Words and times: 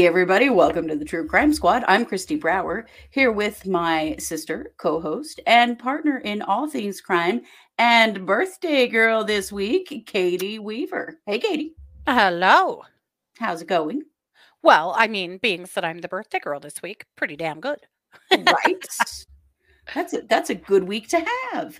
Hey, 0.00 0.06
everybody, 0.06 0.48
welcome 0.48 0.88
to 0.88 0.96
the 0.96 1.04
True 1.04 1.28
Crime 1.28 1.52
Squad. 1.52 1.84
I'm 1.86 2.06
Christy 2.06 2.34
Brower, 2.34 2.86
here 3.10 3.30
with 3.30 3.66
my 3.66 4.16
sister, 4.18 4.72
co 4.78 4.98
host, 4.98 5.40
and 5.46 5.78
partner 5.78 6.16
in 6.16 6.40
all 6.40 6.66
things 6.70 7.02
crime 7.02 7.42
and 7.76 8.24
birthday 8.24 8.86
girl 8.86 9.24
this 9.24 9.52
week, 9.52 10.04
Katie 10.06 10.58
Weaver. 10.58 11.18
Hey, 11.26 11.38
Katie. 11.38 11.74
Hello. 12.08 12.82
How's 13.38 13.60
it 13.60 13.68
going? 13.68 14.04
Well, 14.62 14.94
I 14.96 15.06
mean, 15.06 15.36
being 15.36 15.68
that 15.74 15.84
I'm 15.84 15.98
the 15.98 16.08
birthday 16.08 16.40
girl 16.40 16.60
this 16.60 16.80
week, 16.80 17.04
pretty 17.14 17.36
damn 17.36 17.60
good. 17.60 17.80
right? 18.30 18.86
That's 19.94 20.14
a, 20.14 20.22
that's 20.22 20.48
a 20.48 20.54
good 20.54 20.84
week 20.84 21.08
to 21.08 21.22
have. 21.52 21.78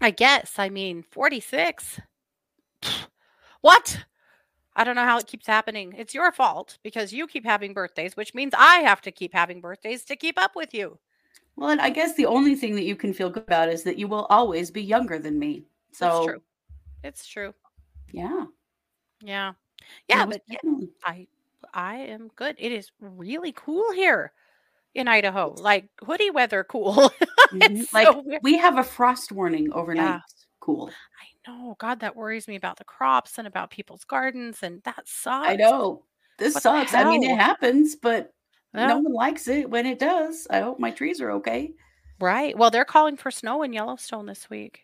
I 0.00 0.12
guess. 0.12 0.54
I 0.56 0.70
mean, 0.70 1.04
46. 1.10 2.00
What? 3.60 4.06
I 4.76 4.84
don't 4.84 4.96
know 4.96 5.04
how 5.04 5.18
it 5.18 5.26
keeps 5.26 5.46
happening. 5.46 5.94
It's 5.96 6.14
your 6.14 6.32
fault 6.32 6.78
because 6.82 7.12
you 7.12 7.26
keep 7.26 7.44
having 7.44 7.74
birthdays, 7.74 8.16
which 8.16 8.34
means 8.34 8.52
I 8.56 8.78
have 8.78 9.00
to 9.02 9.12
keep 9.12 9.32
having 9.32 9.60
birthdays 9.60 10.04
to 10.06 10.16
keep 10.16 10.38
up 10.38 10.56
with 10.56 10.74
you. 10.74 10.98
Well, 11.56 11.70
and 11.70 11.80
I 11.80 11.90
guess 11.90 12.14
the 12.14 12.26
only 12.26 12.56
thing 12.56 12.74
that 12.74 12.84
you 12.84 12.96
can 12.96 13.12
feel 13.12 13.30
good 13.30 13.44
about 13.44 13.68
is 13.68 13.84
that 13.84 13.98
you 13.98 14.08
will 14.08 14.26
always 14.30 14.70
be 14.70 14.82
younger 14.82 15.18
than 15.18 15.38
me. 15.38 15.64
So 15.92 16.16
It's 16.16 16.26
true. 16.26 16.42
It's 17.04 17.26
true. 17.26 17.54
Yeah. 18.12 18.46
Yeah. 19.20 19.52
Yeah, 20.08 20.26
but 20.26 20.42
yeah. 20.48 20.58
I 21.04 21.26
I 21.72 21.96
am 21.96 22.30
good. 22.36 22.56
It 22.58 22.72
is 22.72 22.90
really 23.00 23.52
cool 23.52 23.92
here 23.92 24.32
in 24.94 25.06
Idaho. 25.08 25.54
Like 25.58 25.88
hoodie 26.04 26.30
weather 26.30 26.64
cool. 26.64 27.12
It's 27.52 27.68
mm-hmm. 27.68 27.96
Like 27.96 28.06
so 28.08 28.24
we 28.42 28.58
have 28.58 28.78
a 28.78 28.82
frost 28.82 29.30
warning 29.30 29.72
overnight. 29.72 30.06
Yeah. 30.06 30.20
Cool. 30.58 30.88
I 30.88 31.26
know. 31.46 31.76
God, 31.78 32.00
that 32.00 32.16
worries 32.16 32.48
me 32.48 32.56
about 32.56 32.76
the 32.78 32.84
crops 32.84 33.38
and 33.38 33.46
about 33.46 33.70
people's 33.70 34.04
gardens, 34.04 34.62
and 34.62 34.82
that 34.84 35.06
sucks. 35.08 35.48
I 35.48 35.56
know. 35.56 36.04
This 36.38 36.54
What 36.54 36.62
the 36.62 36.70
sucks. 36.86 36.94
I 36.94 37.04
mean, 37.04 37.22
it 37.22 37.28
hell? 37.28 37.36
happens, 37.36 37.96
but 37.96 38.32
Yeah. 38.74 38.86
no 38.88 38.98
one 38.98 39.12
likes 39.12 39.46
it 39.48 39.70
when 39.70 39.86
it 39.86 39.98
does. 39.98 40.46
I 40.50 40.60
hope 40.60 40.78
my 40.80 40.90
trees 40.90 41.20
are 41.20 41.30
okay. 41.32 41.72
Right. 42.20 42.56
Well, 42.56 42.70
they're 42.70 42.84
calling 42.84 43.16
for 43.16 43.30
snow 43.30 43.62
in 43.62 43.72
Yellowstone 43.72 44.26
this 44.26 44.48
week. 44.50 44.80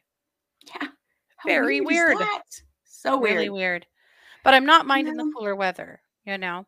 Yeah. 0.66 0.88
How 1.36 1.48
Very 1.48 1.78
is 1.78 1.86
weird. 1.86 2.19
that? 2.19 2.42
So 2.84 3.19
weird. 3.19 3.34
Really 3.36 3.50
weird. 3.50 3.86
But 4.44 4.55
I'm 4.55 4.66
not 4.66 4.86
minding 4.86 5.16
the 5.16 5.31
cooler 5.36 5.56
weather, 5.56 6.00
you 6.25 6.38
know? 6.38 6.66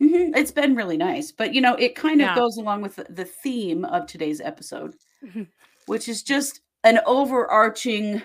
Mhm, 0.00 0.36
It's 0.36 0.50
been 0.50 0.74
really 0.74 0.96
nice, 0.96 1.30
but 1.30 1.54
you 1.54 1.60
know, 1.60 1.74
it 1.76 1.94
kind 1.94 2.20
of 2.20 2.26
Yeah. 2.28 2.34
goes 2.34 2.56
along 2.56 2.82
with 2.82 2.96
the, 2.96 3.04
the 3.04 3.24
theme 3.24 3.84
of 3.84 4.06
today's 4.06 4.40
episode, 4.40 4.94
Mhm. 5.22 5.46
which 5.86 6.08
is 6.08 6.22
just 6.22 6.60
an 6.84 7.00
overarching, 7.06 8.22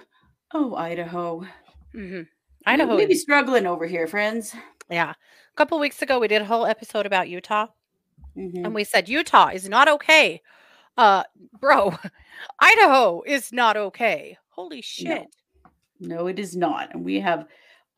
oh, 0.53 0.75
Idaho. 0.75 1.45
hmm 1.93 2.21
Idaho. 2.65 2.97
We 2.97 3.05
be 3.05 3.15
struggling 3.15 3.65
over 3.65 3.85
here, 3.85 4.07
friends. 4.07 4.53
Yeah. 4.89 5.11
A 5.11 5.55
couple 5.55 5.79
weeks 5.79 6.01
ago, 6.01 6.19
we 6.19 6.27
did 6.27 6.41
a 6.41 6.45
whole 6.45 6.65
episode 6.65 7.05
about 7.05 7.29
Utah, 7.29 7.67
Mhm. 8.35 8.65
and 8.65 8.75
we 8.75 8.83
said 8.83 9.07
Utah 9.07 9.49
is 9.53 9.69
not 9.69 9.87
okay. 9.87 10.41
Uh, 10.97 11.23
bro, 11.59 11.93
Idaho 12.59 13.21
is 13.25 13.51
not 13.53 13.77
okay. 13.77 14.37
Holy 14.49 14.81
shit. 14.81 15.27
No, 15.99 16.27
it 16.27 16.39
is 16.39 16.55
not. 16.55 16.93
And 16.93 17.05
we 17.05 17.19
have 17.19 17.47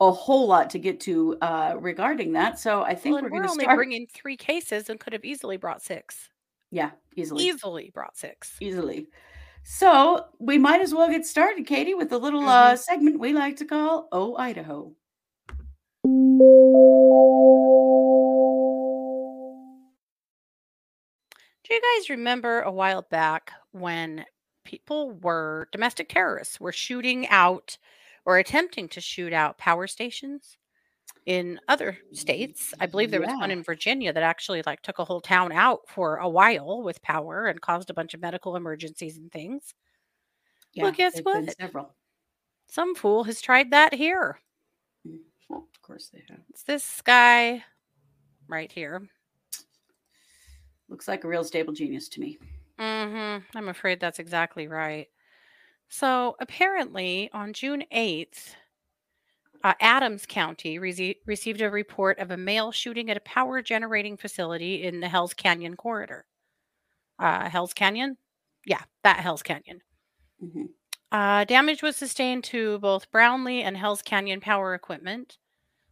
a 0.02 0.12
whole 0.12 0.48
lot 0.48 0.70
to 0.72 0.80
get 0.80 1.00
to 1.02 1.38
uh, 1.42 1.76
regarding 1.80 2.34
that. 2.34 2.60
So 2.60 2.84
I 2.84 2.96
think 2.96 3.16
Well, 3.16 3.24
we're 3.24 3.32
we're 3.32 3.44
to 3.44 3.50
only 3.50 3.64
start. 3.66 3.78
bringing 3.78 4.08
three 4.08 4.38
cases 4.38 4.90
and 4.90 5.00
could 5.00 5.14
have 5.14 5.26
easily 5.26 5.58
brought 5.58 5.82
six. 5.82 6.30
yeah, 6.72 6.92
easily. 7.16 7.46
Easily 7.46 7.90
brought 7.94 8.16
six. 8.16 8.56
easily. 8.62 9.08
So 9.72 10.26
we 10.40 10.58
might 10.58 10.82
as 10.82 10.96
well 10.96 11.08
get 11.12 11.28
started, 11.28 11.68
Katie, 11.68 11.94
with 11.94 12.10
the 12.10 12.18
little 12.18 12.42
Mm-hmm. 12.42 12.74
uh, 12.74 12.76
segment 12.76 13.20
we 13.20 13.34
like 13.34 13.58
to 13.58 13.66
call 13.66 14.08
"Oh 14.12 14.36
Idaho." 14.36 14.96
Do 21.64 21.76
you 21.76 21.82
guys 21.82 22.10
remember 22.10 22.62
a 22.62 22.72
while 22.72 23.04
back 23.04 23.52
when 23.72 24.26
people 24.66 25.12
were 25.12 25.70
domestic 25.72 26.10
terrorists 26.10 26.60
were 26.60 26.72
shooting 26.72 27.28
out 27.28 27.78
or 28.26 28.40
attempting 28.40 28.90
to 28.90 29.02
shoot 29.02 29.34
out 29.34 29.60
power 29.60 29.86
stations 29.86 30.58
in 31.30 31.60
other 31.68 31.96
states? 32.12 32.74
I 32.80 32.88
believe 32.88 33.12
there 33.12 33.22
was 33.22 33.30
one 33.30 33.52
in 33.52 33.62
Virginia 33.62 34.12
that 34.12 34.24
actually 34.24 34.64
like 34.66 34.82
took 34.82 34.98
a 34.98 35.06
whole 35.06 35.22
town 35.22 35.52
out 35.52 35.82
for 35.88 36.18
a 36.18 36.28
while 36.28 36.82
with 36.82 37.04
power 37.04 37.46
and 37.46 37.62
caused 37.62 37.92
a 37.92 37.94
bunch 37.94 38.16
of 38.16 38.20
medical 38.20 38.56
emergencies 38.56 39.16
and 39.16 39.32
things. 39.32 39.76
Well, 40.76 40.92
guess 40.92 41.20
what? 41.20 41.56
Several. 41.56 41.94
Some 42.68 42.96
fool 42.96 43.24
has 43.26 43.42
tried 43.42 43.70
that 43.72 43.94
here. 43.94 44.40
Mm, 45.08 45.20
Well, 45.50 45.68
of 45.72 45.82
course 45.84 46.10
they 46.12 46.24
have. 46.30 46.40
It's 46.50 46.64
this 46.64 47.00
guy 47.02 47.64
right 48.48 48.72
here. 48.72 49.08
Looks 50.88 51.08
like 51.08 51.26
a 51.26 51.28
real 51.28 51.44
stable 51.44 51.74
genius 51.74 52.10
to 52.10 52.22
me. 52.22 52.40
Mm-hmm. 52.80 53.56
I'm 53.56 53.70
afraid 53.70 54.00
that's 54.00 54.18
exactly 54.18 54.68
right. 54.68 55.08
So 55.90 56.36
apparently, 56.40 57.30
on 57.34 57.54
June 57.54 57.84
8th, 57.94 58.56
uh, 59.64 59.74
Adams 59.82 60.26
County 60.26 60.80
rece- 60.80 61.18
received 61.26 61.62
a 61.62 61.70
report 61.70 62.20
of 62.20 62.32
a 62.32 62.38
male 62.38 62.72
shooting 62.72 63.10
at 63.10 63.18
a 63.18 63.22
power 63.22 63.62
generating 63.62 64.18
facility 64.18 64.84
in 64.84 65.00
the 65.00 65.10
Hells 65.10 65.34
Canyon 65.34 65.76
corridor. 65.76 66.26
Uh, 67.20 67.50
Hells 67.50 67.74
Canyon? 67.74 68.18
Yeah, 68.66 68.82
that 69.04 69.20
Hells 69.20 69.44
Canyon. 69.44 69.82
Mhm. 70.44 70.70
Uh, 71.12 71.44
damage 71.46 71.82
was 71.82 71.98
sustained 71.98 72.44
to 72.46 72.80
both 72.80 73.12
Brownlee 73.12 73.64
and 73.64 73.76
Hells 73.76 74.02
Canyon 74.02 74.40
power 74.40 74.74
equipment. 74.74 75.38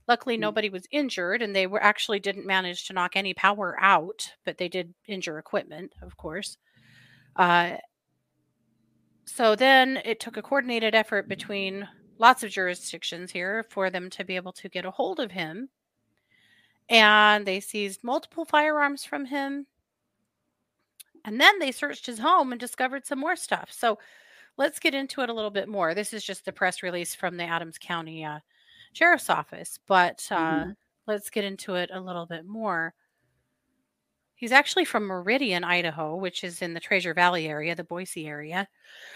Luckily, 0.07 0.37
Mm. 0.37 0.41
nobody 0.41 0.69
was 0.69 0.87
injured, 0.91 1.41
and 1.41 1.53
they 1.55 1.67
were 1.67 1.83
actually 1.83 2.19
didn't 2.19 2.45
manage 2.45 2.85
to 2.87 2.93
knock 2.93 3.15
any 3.17 3.33
power 3.33 3.75
out, 3.81 4.31
but 4.45 4.57
they 4.57 4.69
did 4.69 4.93
injure 5.05 5.37
equipment, 5.39 5.91
of 6.01 6.15
course. 6.15 6.57
Uh, 7.35 7.77
so 9.25 9.55
then 9.55 9.97
it 10.05 10.19
took 10.19 10.37
a 10.37 10.41
coordinated 10.41 10.95
effort 10.95 11.27
between 11.27 11.87
lots 12.19 12.43
of 12.43 12.51
jurisdictions 12.51 13.31
here 13.31 13.63
for 13.63 13.89
them 13.89 14.09
to 14.11 14.23
be 14.23 14.35
able 14.35 14.53
to 14.53 14.69
get 14.69 14.85
a 14.85 14.91
hold 14.91 15.19
of 15.19 15.31
him. 15.31 15.69
And 16.89 17.47
they 17.47 17.61
seized 17.61 18.03
multiple 18.03 18.43
firearms 18.43 19.05
from 19.05 19.25
him. 19.27 19.67
And 21.25 21.39
then 21.39 21.59
they 21.59 21.71
searched 21.71 22.05
his 22.05 22.19
home 22.19 22.51
and 22.51 22.59
discovered 22.59 23.05
some 23.05 23.19
more 23.19 23.35
stuff. 23.35 23.71
So 23.71 23.99
let's 24.57 24.79
get 24.79 24.95
into 24.95 25.21
it 25.21 25.29
a 25.29 25.33
little 25.33 25.51
bit 25.51 25.67
more. 25.69 25.95
This 25.95 26.13
is 26.13 26.23
just 26.23 26.45
the 26.45 26.53
press 26.53 26.83
release 26.83 27.15
from 27.15 27.37
the 27.37 27.45
Adams 27.45 27.77
County 27.79 28.25
uh, 28.25 28.39
Sheriff's 28.93 29.29
Office, 29.29 29.79
but 29.87 30.27
uh, 30.31 30.65
Mhm. 30.65 30.75
let's 31.07 31.29
get 31.29 31.45
into 31.45 31.75
it 31.75 31.91
a 31.93 31.99
little 32.01 32.25
bit 32.27 32.45
more. 32.45 32.93
He's 34.37 34.51
actually 34.51 34.85
from 34.85 35.03
Meridian, 35.07 35.63
Idaho, 35.63 36.15
which 36.15 36.43
is 36.43 36.61
in 36.61 36.75
the 36.75 36.79
Treasure 36.79 37.15
Valley 37.15 37.47
area, 37.47 37.75
the 37.75 37.83
Boise 37.83 38.27
area. 38.27 38.67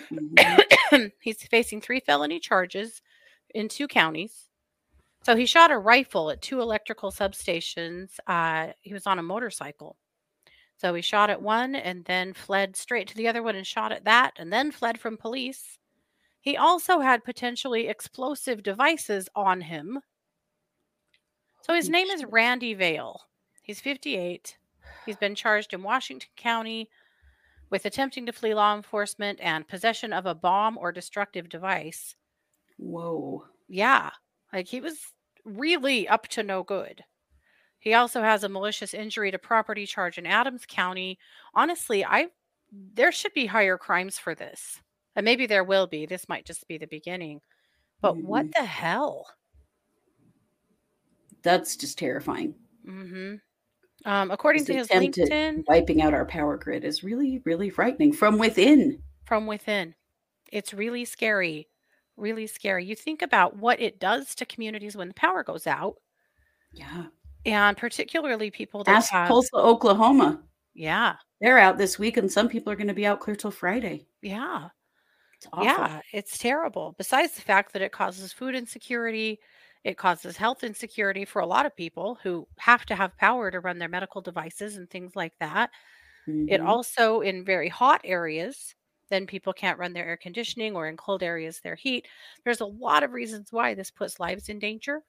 Mhm. 0.10 1.12
He's 1.22 1.44
facing 1.44 1.80
three 1.80 2.00
felony 2.00 2.40
charges 2.40 3.02
in 3.54 3.70
two 3.70 3.88
counties. 3.88 4.48
So 5.24 5.36
he 5.36 5.46
shot 5.46 5.70
a 5.70 5.78
rifle 5.78 6.32
at 6.32 6.42
two 6.42 6.60
electrical 6.60 7.12
substations. 7.12 8.18
Uh, 8.26 8.74
he 8.82 8.94
was 8.94 9.06
on 9.06 9.20
a 9.20 9.24
motorcycle. 9.24 9.96
So 10.78 10.96
he 10.96 11.04
shot 11.04 11.30
at 11.30 11.44
one 11.44 11.76
and 11.76 12.04
then 12.06 12.34
fled 12.34 12.76
straight 12.76 13.08
to 13.10 13.16
the 13.16 13.28
other 13.28 13.44
one 13.44 13.56
and 13.56 13.68
shot 13.68 13.92
at 13.92 14.06
that 14.06 14.34
and 14.38 14.52
then 14.52 14.72
fled 14.72 15.00
from 15.00 15.18
police. 15.18 15.78
He 16.40 16.58
also 16.58 17.00
had 17.02 17.24
potentially 17.24 17.88
explosive 17.88 18.64
devices 18.64 19.30
on 19.36 19.62
him. 19.62 20.00
So 21.62 21.76
his 21.76 21.90
name 21.90 22.08
is. 22.08 22.26
Randy 22.26 22.74
Vail. 22.74 23.22
He's 23.62 23.80
58. 23.80 24.58
He's 25.06 25.18
been 25.18 25.36
charged 25.36 25.74
in 25.74 25.84
Washington 25.84 26.30
County 26.36 26.90
with 27.70 27.86
attempting 27.86 28.26
to 28.28 28.34
flee 28.34 28.54
law 28.54 28.76
enforcement 28.76 29.40
and 29.42 29.68
possession 29.68 30.14
of 30.14 30.26
a 30.26 30.36
bomb 30.36 30.78
or 30.78 30.92
destructive 30.92 31.50
device. 31.50 32.16
Whoa. 32.78 33.46
Yeah, 33.68 34.12
like 34.54 34.68
he 34.68 34.82
was 34.82 35.14
really 35.46 36.08
up 36.08 36.28
to 36.30 36.44
no 36.44 36.64
good. 36.64 37.04
He 37.80 37.94
also 37.94 38.22
has 38.22 38.44
a 38.44 38.50
malicious 38.50 38.94
injury 38.94 39.32
to 39.32 39.40
property 39.40 39.86
charge 39.86 40.18
in 40.18 40.26
Adams 40.28 40.66
County. 40.68 41.20
Honestly, 41.54 42.06
I 42.06 42.30
there 42.72 43.12
should 43.12 43.34
be 43.34 43.48
higher 43.48 43.78
crimes 43.78 44.20
for 44.20 44.36
this. 44.36 44.82
And 45.16 45.26
maybe 45.26 45.46
there 45.48 45.64
will 45.64 45.88
be. 45.88 46.06
This 46.06 46.30
might 46.30 46.46
just 46.46 46.68
be 46.68 46.78
the 46.78 46.88
beginning. 46.88 47.42
But 48.02 48.24
what 48.24 48.48
Mhm. 48.48 48.54
the 48.54 48.66
hell? 48.66 49.28
That's 51.44 51.76
just 51.76 51.98
terrifying. 51.98 52.56
hmm 52.86 53.36
Um, 54.06 54.32
according 54.32 54.66
to 54.66 54.74
his 54.74 54.88
LinkedIn, 54.88 55.64
wiping 55.68 56.02
out 56.02 56.14
our 56.14 56.26
power 56.26 56.58
grid 56.58 56.84
is 56.84 57.04
really, 57.04 57.42
really 57.46 57.70
frightening 57.70 58.14
from 58.14 58.38
within. 58.38 59.02
from 59.26 59.46
within. 59.48 59.94
It's 60.52 60.74
really 60.74 61.06
scary. 61.06 61.68
Really 62.18 62.48
scary. 62.48 62.86
You 62.86 62.96
think 62.96 63.22
about 63.22 63.56
what 63.58 63.80
it 63.80 64.00
does 64.00 64.36
to 64.36 64.46
communities 64.46 64.96
when 64.98 65.08
the 65.08 65.14
power 65.14 65.44
goes 65.44 65.66
out, 65.68 65.96
Yeah. 66.74 67.06
and 67.46 67.78
particularly 67.78 68.52
people 68.52 68.84
that 68.84 68.96
Ask 68.98 69.12
have 69.12 69.28
Tulsa, 69.28 69.56
Oklahoma. 69.56 70.44
yeah, 70.74 71.16
They're 71.40 71.58
out 71.60 71.78
this 71.78 71.98
week, 71.98 72.18
and 72.18 72.32
some 72.32 72.50
people 72.50 72.72
are 72.74 72.76
going 72.76 72.88
to 72.90 72.94
be 72.94 73.06
out 73.06 73.20
clear 73.20 73.36
till 73.36 73.52
Friday. 73.52 74.08
yeah, 74.22 74.70
It's 75.38 75.48
awful. 75.54 75.64
yeah. 75.66 76.02
It's 76.14 76.38
terrible. 76.38 76.94
Besides 76.98 77.34
the 77.34 77.42
fact 77.42 77.74
that 77.74 77.82
it 77.82 77.92
causes 77.92 78.34
food 78.34 78.56
insecurity, 78.56 79.40
It 79.86 79.98
causes 79.98 80.38
health 80.38 80.64
insecurity 80.64 81.26
for 81.26 81.42
a 81.42 81.46
lot 81.46 81.66
of 81.66 81.76
people 81.76 82.20
who 82.22 82.48
have 82.60 82.86
to 82.86 82.96
have 82.96 83.18
power 83.18 83.50
to 83.50 83.60
run 83.60 83.80
their 83.80 83.90
medical 83.90 84.22
devices 84.22 84.78
and 84.78 84.90
things 84.90 85.16
like 85.16 85.34
that. 85.40 85.72
It 86.48 86.62
Mhm. 86.62 86.68
also, 86.68 87.22
in 87.22 87.46
very 87.46 87.70
hot 87.70 88.02
areas, 88.04 88.76
then 89.10 89.28
people 89.28 89.54
can't 89.54 89.80
run 89.80 89.94
their 89.94 90.08
air 90.08 90.18
conditioning 90.18 90.76
or 90.76 90.88
in 90.90 90.98
cold 90.98 91.24
areas 91.24 91.62
their 91.62 91.76
heat. 91.76 92.08
There's 92.46 92.62
a 92.62 92.66
lot 92.66 93.04
of 93.04 93.12
reasons 93.14 93.52
why 93.54 93.74
this 93.76 93.92
puts 93.92 94.20
lives 94.20 94.50
in 94.50 94.60
danger 94.60 95.04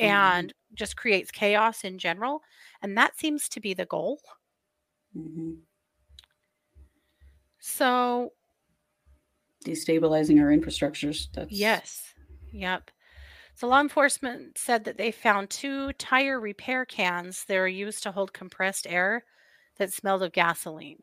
Mhm. 0.00 0.50
and 0.50 0.52
just 0.74 0.96
creates 0.96 1.30
chaos 1.32 1.84
in 1.84 1.98
general. 1.98 2.42
And 2.82 2.96
that 2.98 3.18
seems 3.18 3.48
to 3.50 3.60
be 3.60 3.74
the 3.74 3.86
goal. 3.86 4.20
Mhm. 5.14 5.62
So, 7.60 8.32
Destabilizing 9.64 10.40
our 10.40 10.48
infrastructures. 10.48 11.28
That's 11.32 11.50
yes. 11.50 12.14
Yep. 12.52 12.90
So, 13.54 13.68
law 13.68 13.80
enforcement 13.80 14.58
said 14.58 14.84
that 14.84 14.96
they 14.96 15.12
found 15.12 15.50
two 15.50 15.92
tire 15.94 16.40
repair 16.40 16.84
cans 16.84 17.44
that 17.44 17.56
are 17.56 17.68
used 17.68 18.02
to 18.02 18.12
hold 18.12 18.32
compressed 18.32 18.86
air 18.88 19.24
that 19.76 19.92
smelled 19.92 20.22
of 20.22 20.32
gasoline. 20.32 21.02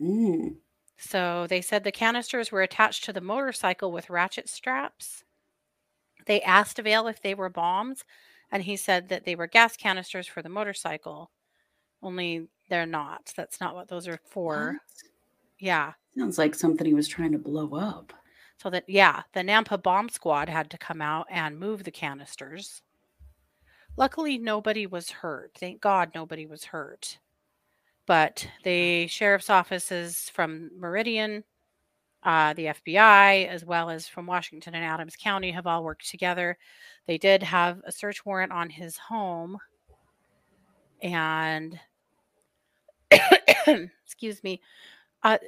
Mm. 0.00 0.56
So 0.98 1.46
they 1.48 1.60
said 1.60 1.84
the 1.84 1.92
canisters 1.92 2.50
were 2.50 2.62
attached 2.62 3.04
to 3.04 3.12
the 3.12 3.20
motorcycle 3.20 3.92
with 3.92 4.10
ratchet 4.10 4.48
straps. 4.48 5.24
They 6.26 6.40
asked 6.42 6.78
Avail 6.78 7.06
if 7.06 7.20
they 7.20 7.34
were 7.34 7.48
bombs, 7.48 8.04
and 8.50 8.62
he 8.62 8.76
said 8.76 9.08
that 9.08 9.24
they 9.24 9.36
were 9.36 9.46
gas 9.46 9.76
canisters 9.76 10.26
for 10.26 10.42
the 10.42 10.48
motorcycle. 10.48 11.30
Only 12.02 12.48
they're 12.68 12.86
not. 12.86 13.32
That's 13.36 13.60
not 13.60 13.74
what 13.74 13.88
those 13.88 14.08
are 14.08 14.20
for. 14.24 14.72
What? 14.72 15.10
Yeah. 15.58 15.92
Sounds 16.16 16.38
like 16.38 16.54
something 16.54 16.86
he 16.86 16.94
was 16.94 17.08
trying 17.08 17.32
to 17.32 17.38
blow 17.38 17.74
up. 17.74 18.12
So 18.58 18.70
that 18.70 18.84
yeah, 18.88 19.22
the 19.32 19.40
Nampa 19.40 19.82
bomb 19.82 20.08
squad 20.08 20.48
had 20.48 20.70
to 20.70 20.78
come 20.78 21.02
out 21.02 21.26
and 21.30 21.58
move 21.58 21.84
the 21.84 21.90
canisters. 21.90 22.82
Luckily 23.96 24.38
nobody 24.38 24.86
was 24.86 25.10
hurt. 25.10 25.52
Thank 25.58 25.80
God 25.80 26.10
nobody 26.14 26.46
was 26.46 26.64
hurt. 26.64 27.18
But 28.06 28.46
the 28.62 29.08
sheriff's 29.08 29.50
offices 29.50 30.30
from 30.30 30.70
Meridian, 30.78 31.44
uh, 32.22 32.52
the 32.54 32.66
FBI, 32.66 33.48
as 33.48 33.64
well 33.64 33.90
as 33.90 34.06
from 34.06 34.26
Washington 34.26 34.74
and 34.74 34.84
Adams 34.84 35.16
County, 35.16 35.50
have 35.50 35.66
all 35.66 35.82
worked 35.82 36.08
together. 36.08 36.56
They 37.06 37.18
did 37.18 37.42
have 37.42 37.80
a 37.84 37.92
search 37.92 38.24
warrant 38.24 38.52
on 38.52 38.70
his 38.70 38.96
home. 38.96 39.58
And, 41.02 41.78
excuse 44.04 44.42
me, 44.42 44.60
uh, 45.22 45.38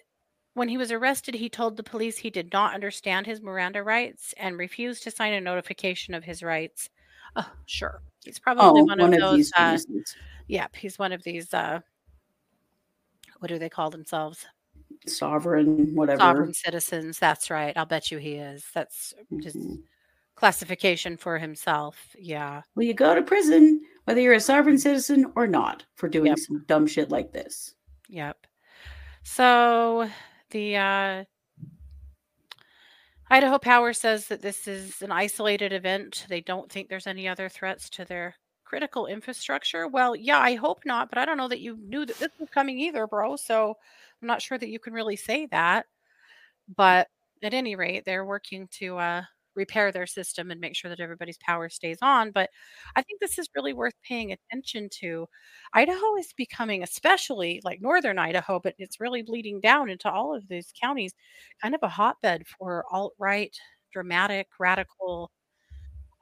when 0.58 0.68
he 0.68 0.76
was 0.76 0.92
arrested, 0.92 1.34
he 1.36 1.48
told 1.48 1.76
the 1.76 1.82
police 1.82 2.18
he 2.18 2.30
did 2.30 2.52
not 2.52 2.74
understand 2.74 3.26
his 3.26 3.40
Miranda 3.40 3.82
rights 3.82 4.34
and 4.36 4.58
refused 4.58 5.02
to 5.04 5.10
sign 5.10 5.32
a 5.32 5.40
notification 5.40 6.14
of 6.14 6.24
his 6.24 6.42
rights. 6.42 6.90
Oh, 7.36 7.50
sure. 7.66 8.02
He's 8.24 8.38
probably 8.38 8.80
Oh, 8.82 8.84
one, 8.84 9.00
of 9.00 9.10
those. 9.20 9.36
these 9.36 9.52
uh, 9.56 9.78
yep, 10.48 10.74
he's 10.74 10.98
one 10.98 11.12
of 11.12 11.22
these. 11.22 11.54
Uh, 11.54 11.80
what 13.38 13.48
do 13.48 13.58
they 13.58 13.68
call 13.68 13.88
themselves? 13.90 14.44
sovereign, 15.06 15.94
whatever. 15.94 16.18
Sovereign 16.18 16.52
citizens. 16.54 17.18
That's 17.18 17.50
right. 17.50 17.74
I'll 17.76 17.86
bet 17.86 18.10
you 18.10 18.18
he 18.18 18.34
is. 18.34 18.66
That's 18.74 19.14
his 19.42 19.54
Mhm. 19.54 19.82
classification 20.34 21.16
for 21.16 21.38
himself. 21.38 22.14
Yeah. 22.18 22.62
Well, 22.74 22.84
you 22.84 22.94
go 22.94 23.14
to 23.14 23.22
prison 23.22 23.80
whether 24.04 24.20
you're 24.20 24.34
a 24.34 24.40
sovereign 24.40 24.78
citizen 24.78 25.32
or 25.36 25.46
not 25.46 25.84
for 25.94 26.08
doing 26.08 26.26
Yep. 26.28 26.38
some 26.40 26.64
dumb 26.66 26.86
shit 26.86 27.10
like 27.10 27.32
this. 27.32 27.74
Yep. 28.08 28.46
So 29.22 30.10
the 30.50 30.76
uh, 30.76 31.24
Idaho 33.30 33.58
Power 33.58 33.92
says 33.92 34.28
that 34.28 34.42
this 34.42 34.66
is 34.66 35.02
an 35.02 35.12
isolated 35.12 35.72
event. 35.72 36.26
They 36.28 36.40
don't 36.40 36.70
think 36.70 36.88
there's 36.88 37.06
any 37.06 37.28
other 37.28 37.48
threats 37.48 37.90
to 37.90 38.04
their 38.04 38.34
critical 38.64 39.06
infrastructure. 39.06 39.88
Well, 39.88 40.16
yeah, 40.16 40.38
I 40.38 40.54
hope 40.54 40.80
not, 40.84 41.08
but 41.08 41.18
I 41.18 41.24
don't 41.24 41.36
know 41.36 41.48
that 41.48 41.60
you 41.60 41.76
knew 41.76 42.06
that 42.06 42.18
this 42.18 42.32
was 42.38 42.50
coming 42.50 42.78
either, 42.78 43.06
bro. 43.06 43.36
So 43.36 43.76
I'm 44.22 44.28
not 44.28 44.42
sure 44.42 44.58
that 44.58 44.68
you 44.68 44.78
can 44.78 44.92
really 44.92 45.16
say 45.16 45.46
that. 45.46 45.86
But 46.74 47.08
at 47.42 47.54
any 47.54 47.76
rate, 47.76 48.04
they're 48.04 48.24
working 48.26 48.68
to 48.72 48.98
uh, 48.98 49.22
repair 49.58 49.92
their 49.92 50.06
system 50.06 50.50
and 50.50 50.60
make 50.60 50.74
sure 50.74 50.88
that 50.88 51.00
everybody's 51.00 51.36
power 51.38 51.68
stays 51.68 51.98
on. 52.00 52.30
But 52.30 52.48
I 52.96 53.02
think 53.02 53.20
this 53.20 53.38
is 53.38 53.48
really 53.54 53.74
worth 53.74 53.94
paying 54.06 54.32
attention 54.32 54.88
to. 55.00 55.26
Idaho 55.74 56.16
is 56.16 56.32
becoming, 56.36 56.82
especially 56.82 57.60
like 57.64 57.82
northern 57.82 58.18
Idaho, 58.18 58.60
but 58.62 58.74
it's 58.78 59.00
really 59.00 59.22
bleeding 59.22 59.60
down 59.60 59.90
into 59.90 60.10
all 60.10 60.34
of 60.34 60.48
these 60.48 60.72
counties, 60.80 61.12
kind 61.60 61.74
of 61.74 61.80
a 61.82 61.88
hotbed 61.88 62.44
for 62.46 62.84
alt 62.90 63.14
right, 63.18 63.54
dramatic, 63.92 64.46
radical 64.58 65.30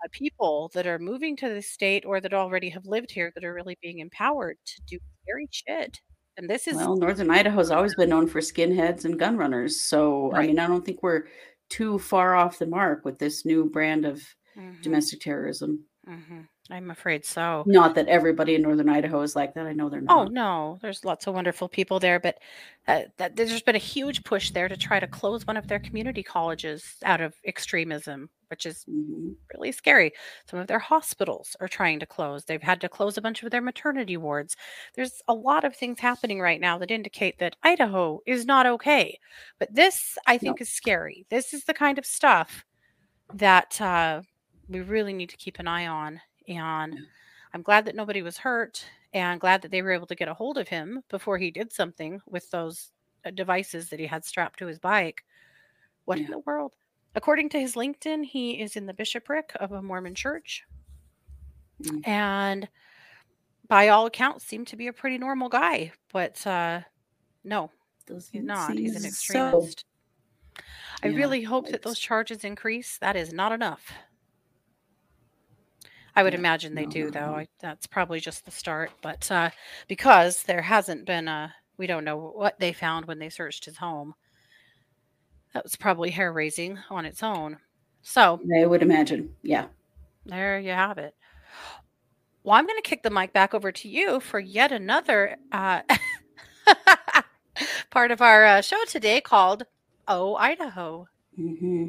uh, 0.04 0.08
people 0.10 0.70
that 0.74 0.86
are 0.86 0.98
moving 0.98 1.36
to 1.36 1.48
the 1.48 1.62
state 1.62 2.04
or 2.04 2.20
that 2.20 2.34
already 2.34 2.70
have 2.70 2.86
lived 2.86 3.10
here 3.10 3.30
that 3.34 3.44
are 3.44 3.54
really 3.54 3.78
being 3.82 4.00
empowered 4.00 4.56
to 4.66 4.82
do 4.88 4.98
scary 5.22 5.48
shit. 5.50 6.00
And 6.36 6.50
this 6.50 6.66
is 6.66 6.76
Well, 6.76 6.96
Northern 6.96 7.30
Idaho's 7.40 7.70
always 7.70 7.94
been 7.94 8.10
known 8.10 8.26
for 8.26 8.40
skinheads 8.40 9.04
and 9.04 9.18
gun 9.18 9.36
runners. 9.36 9.80
So, 9.80 10.32
I 10.34 10.46
mean, 10.46 10.58
I 10.58 10.66
don't 10.66 10.84
think 10.84 11.02
we're 11.02 11.24
too 11.68 11.98
far 11.98 12.34
off 12.34 12.58
the 12.58 12.66
mark 12.66 13.04
with 13.04 13.18
this 13.18 13.44
new 13.44 13.68
brand 13.70 14.04
of 14.04 14.22
Mhm, 14.56 14.82
domestic 14.82 15.20
terrorism. 15.20 15.86
mhm. 16.06 16.46
I'm 16.70 16.90
afraid 16.90 17.24
so. 17.24 17.64
Not 17.66 17.94
that 17.94 18.08
everybody 18.08 18.56
in 18.56 18.62
Northern 18.62 18.88
Idaho 18.88 19.20
is 19.22 19.36
like 19.36 19.54
that. 19.54 19.66
I 19.66 19.72
know 19.72 19.88
they're 19.88 20.00
not. 20.00 20.16
Oh 20.16 20.24
no, 20.24 20.78
there's 20.82 21.04
lots 21.04 21.26
of 21.26 21.34
wonderful 21.34 21.68
people 21.68 22.00
there, 22.00 22.18
but 22.18 22.38
uh, 22.88 23.02
that, 23.18 23.36
there's 23.36 23.62
been 23.62 23.76
a 23.76 23.78
huge 23.78 24.24
push 24.24 24.50
there 24.50 24.68
to 24.68 24.76
try 24.76 24.98
to 24.98 25.06
close 25.06 25.46
one 25.46 25.56
of 25.56 25.68
their 25.68 25.78
community 25.78 26.22
colleges 26.24 26.96
out 27.04 27.20
of 27.20 27.34
extremism, 27.44 28.28
which 28.50 28.66
is 28.66 28.84
Mhm. 28.88 29.36
really 29.54 29.70
scary. 29.70 30.12
Some 30.50 30.58
of 30.58 30.66
their 30.66 30.78
hospitals 30.80 31.56
are 31.60 31.68
trying 31.68 32.00
to 32.00 32.06
close. 32.06 32.44
They've 32.44 32.62
had 32.62 32.80
to 32.80 32.88
close 32.88 33.16
a 33.16 33.22
bunch 33.22 33.42
of 33.44 33.50
their 33.50 33.60
maternity 33.62 34.16
wards. 34.16 34.56
There's 34.94 35.22
a 35.28 35.34
lot 35.34 35.64
of 35.64 35.76
things 35.76 36.00
happening 36.00 36.40
right 36.40 36.60
now 36.60 36.78
that 36.78 36.90
indicate 36.90 37.38
that 37.38 37.56
Idaho 37.62 38.20
is 38.26 38.44
not 38.44 38.66
okay. 38.66 39.19
But 39.60 39.72
this, 39.74 40.19
I 40.26 40.36
think, 40.38 40.60
is 40.60 40.69
scary. 40.69 41.26
This 41.30 41.54
is 41.54 41.64
the 41.64 41.74
kind 41.74 41.98
of 41.98 42.06
stuff 42.06 42.64
that 43.34 43.81
uh, 43.81 44.22
we 44.69 44.81
really 44.81 45.12
need 45.12 45.31
to 45.31 45.36
keep 45.36 45.58
an 45.58 45.69
eye 45.69 45.86
on. 45.86 46.20
And 46.48 46.98
I'm 47.53 47.62
glad 47.62 47.84
that 47.86 47.96
nobody 47.96 48.22
was 48.22 48.38
hurt 48.38 48.84
and 49.12 49.41
glad 49.41 49.62
that 49.62 49.70
they 49.70 49.82
were 49.82 49.93
able 49.93 50.06
to 50.06 50.15
get 50.15 50.29
a 50.29 50.34
hold 50.34 50.58
of 50.58 50.69
him 50.69 51.03
before 51.08 51.38
he 51.38 51.50
did 51.50 51.72
something 51.72 52.20
with 52.26 52.50
those 52.50 52.91
uh, 53.24 53.31
devices 53.31 53.88
that 53.88 54.00
he 54.00 54.06
had 54.06 54.24
strapped 54.24 54.58
to 54.58 54.67
his 54.67 54.79
bike. 54.79 55.24
What 56.05 56.19
in 56.19 56.31
the 56.31 56.38
world? 56.41 56.74
According 57.15 57.48
to 57.50 57.60
his 57.60 57.74
LinkedIn, 57.74 58.24
he 58.24 58.60
is 58.60 58.76
in 58.76 58.86
the 58.86 58.94
bishopric 58.94 59.53
of 59.58 59.72
a 59.72 59.82
Mormon 59.82 60.15
church. 60.15 60.65
Mm. 61.82 62.06
And 62.06 62.69
by 63.69 63.88
all 63.88 64.06
accounts, 64.06 64.44
seemed 64.44 64.67
to 64.69 64.76
be 64.76 64.86
a 64.86 64.93
pretty 64.93 65.19
normal 65.19 65.48
guy. 65.48 65.93
But 66.12 66.46
uh, 66.46 66.81
no, 67.43 67.70
he's 68.06 68.44
not. 68.44 68.74
He's 68.74 68.94
an 68.96 69.03
seem 69.03 69.10
so. 69.10 69.48
extremist. 69.48 69.84
I 71.03 71.08
Yeah, 71.08 71.17
really 71.17 71.43
hope 71.43 71.69
that 71.70 71.82
those 71.82 71.98
charges 71.98 72.44
increase. 72.44 72.98
That 72.98 73.17
is 73.17 73.32
not 73.32 73.53
enough. 73.53 73.93
I 76.17 76.23
would 76.23 76.35
imagine 76.35 76.75
they 76.75 76.87
do, 76.87 77.11
though. 77.11 77.35
I, 77.35 77.46
that's 77.61 77.87
probably 77.87 78.20
just 78.20 78.46
the 78.46 78.51
start. 78.51 78.91
But 79.03 79.31
uh, 79.31 79.51
because 79.87 80.43
there 80.43 80.63
hasn't 80.63 81.05
been 81.05 81.29
a, 81.29 81.55
we 81.77 81.87
don't 81.87 82.05
know 82.05 82.17
what 82.17 82.58
they 82.58 82.73
found 82.73 83.05
when 83.05 83.19
they 83.19 83.29
searched 83.29 83.67
his 83.67 83.77
home. 83.77 84.15
That 85.53 85.63
was 85.63 85.77
probably 85.77 86.11
hair 86.11 86.32
raising 86.32 86.79
on 86.91 87.05
its 87.05 87.23
own. 87.23 87.58
So 88.03 88.41
I 88.58 88.65
would 88.65 88.82
imagine. 88.82 89.35
Yeah. 89.43 89.67
there 90.25 90.58
you 90.58 90.70
have 90.70 90.96
it. 90.99 91.15
Well, 92.43 92.55
I'm 92.56 92.67
going 92.67 92.81
to 92.81 92.89
kick 92.89 93.03
the 93.03 93.11
mic 93.11 93.32
back 93.32 93.53
over 93.55 93.73
to 93.73 93.89
you 93.89 94.20
for 94.20 94.39
yet 94.39 94.73
another 94.73 95.37
uh, 95.53 95.82
part 97.91 98.11
of 98.11 98.23
our 98.23 98.44
uh, 98.44 98.61
show 98.63 98.82
today 98.87 99.20
called 99.20 99.65
Oh 100.08 100.37
Idaho. 100.37 101.08
hmm 101.35 101.89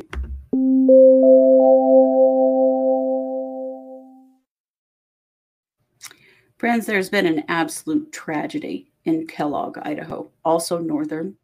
Friends, 6.57 6.85
there's 6.87 7.09
been 7.09 7.27
an 7.27 7.43
absolute 7.49 8.11
tragedy 8.11 8.91
in 9.05 9.27
Kellogg, 9.27 9.77
Idaho, 9.77 10.29
also 10.43 10.79
northern, 10.79 11.37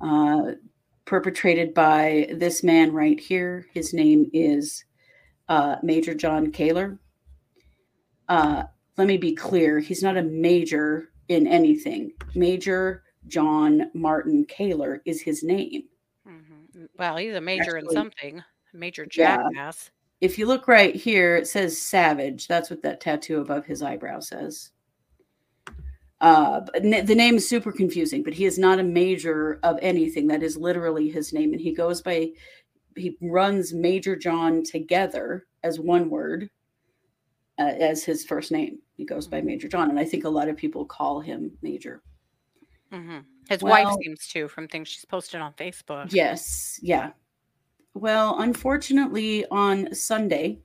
uh, 0.00 0.52
perpetrated 1.06 1.72
by 1.72 2.28
this 2.34 2.62
man 2.62 2.92
right 2.92 3.18
here. 3.18 3.66
His 3.72 3.94
name 3.94 4.30
is 4.34 4.84
uh, 5.48 5.76
Majorjon 5.80 6.52
Kaylor. 6.52 6.98
Uh, 8.28 8.64
let 8.98 9.06
me 9.06 9.16
be 9.16 9.34
clear, 9.34 9.80
he's 9.80 10.02
not 10.02 10.16
a 10.16 10.22
major 10.22 11.08
in 11.28 11.46
anything. 11.46 12.12
Major 12.34 13.02
John 13.28 13.90
Martin 13.94 14.44
Kaler 14.44 15.00
is 15.06 15.22
his 15.22 15.42
name. 15.42 15.84
Mhm. 16.28 16.88
Well, 16.98 17.16
he's 17.16 17.34
a 17.34 17.40
major 17.40 17.78
in 17.78 17.88
something, 17.88 18.42
major 18.74 19.06
jackass. 19.06 19.90
If 20.20 20.38
you 20.38 20.46
look 20.46 20.68
right 20.68 20.94
here, 20.94 21.36
it 21.36 21.46
says 21.46 21.80
Savage. 21.80 22.48
That's 22.48 22.70
what 22.70 22.82
that 22.82 23.00
tattoo 23.00 23.40
above 23.40 23.66
his 23.66 23.82
eyebrow 23.82 24.20
says. 24.20 24.70
Uh, 26.20 26.60
the 26.80 27.14
name 27.14 27.36
is 27.36 27.46
super 27.46 27.72
confusing, 27.72 28.22
but 28.22 28.32
he 28.32 28.46
is 28.46 28.58
not 28.58 28.78
a 28.78 28.84
major 28.84 29.58
of 29.62 29.78
anything. 29.82 30.26
That 30.28 30.42
is 30.42 30.56
literally 30.56 31.10
his 31.10 31.32
name, 31.32 31.52
and 31.52 31.60
he 31.60 31.74
goes 31.74 32.00
by 32.00 32.30
he 32.96 33.16
runs 33.20 33.72
Majorjon 33.72 34.64
together 34.64 35.46
as 35.62 35.80
one 35.80 36.08
word 36.08 36.48
uh, 37.58 37.62
as 37.62 38.04
his 38.04 38.24
first 38.24 38.52
name. 38.52 38.78
He 38.96 39.04
goes 39.04 39.26
by 39.26 39.40
Majorjon, 39.40 39.90
and 39.90 39.98
I 39.98 40.04
think 40.04 40.24
a 40.24 40.28
lot 40.28 40.48
of 40.48 40.56
people 40.56 40.84
call 40.84 41.20
him 41.20 41.52
Major. 41.62 42.02
hmm 42.92 43.18
His 43.48 43.62
wife 43.62 43.88
seems 44.02 44.26
to, 44.28 44.48
from 44.48 44.68
things 44.68 44.88
she's 44.88 45.04
posted 45.04 45.40
on 45.40 45.52
Facebook. 45.54 46.12
Yes, 46.12 46.78
yeah. 46.82 47.10
Well, 47.94 48.40
unfortunately, 48.40 49.46
on 49.50 49.94
Sunday, 49.94 50.58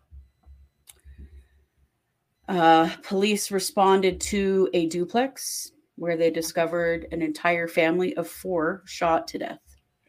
uh, 2.48 2.90
police 3.04 3.52
responded 3.52 4.20
to 4.20 4.68
a 4.74 4.88
duplex 4.88 5.72
where 5.96 6.18
they 6.18 6.32
discovered 6.32 7.08
an 7.12 7.22
entire 7.22 7.68
family 7.68 8.16
of 8.16 8.28
four 8.28 8.82
shot 8.86 9.28
to 9.28 9.38
death. 9.38 9.60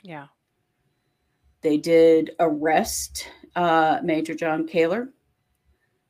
Yeah. 0.02 0.28
They 1.60 1.76
did 1.76 2.30
arrest 2.40 3.28
uh, 3.54 3.98
Majorjon 4.00 4.70
Kaylor 4.70 5.08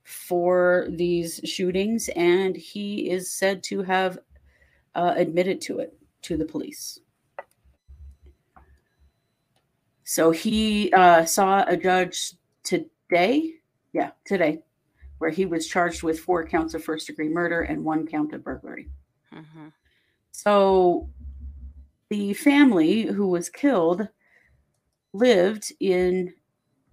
for 0.05 0.87
these 0.91 1.41
shootings, 1.45 2.09
and 2.15 2.57
he 2.57 3.11
is 3.11 3.33
said 3.33 3.65
to 3.65 3.83
have 3.83 4.19
uh, 4.95 5.15
admitted 5.17 5.61
to 5.63 5.81
it 5.81 5.97
to 6.23 6.37
the 6.37 6.45
police. 6.45 7.01
So 10.11 10.33
he 10.33 10.93
uh, 10.93 11.25
saw 11.25 11.65
a 11.69 11.77
judge 11.77 12.33
today, 12.65 13.55
yeah, 13.93 14.11
today, 14.25 14.65
where 15.19 15.31
he 15.31 15.47
was 15.47 15.69
charged 15.69 16.03
with 16.03 16.19
four 16.19 16.45
counts 16.45 16.75
of 16.75 16.83
first 16.83 17.07
degree 17.07 17.29
murder 17.29 17.61
and 17.61 17.85
one 17.85 18.09
count 18.09 18.33
of 18.33 18.43
burglary. 18.43 18.89
hmm 19.33 19.69
So 20.33 21.09
the 22.09 22.35
family 22.35 23.03
who 23.03 23.29
was 23.29 23.49
killed 23.49 24.09
lived 25.13 25.73
in 25.79 26.35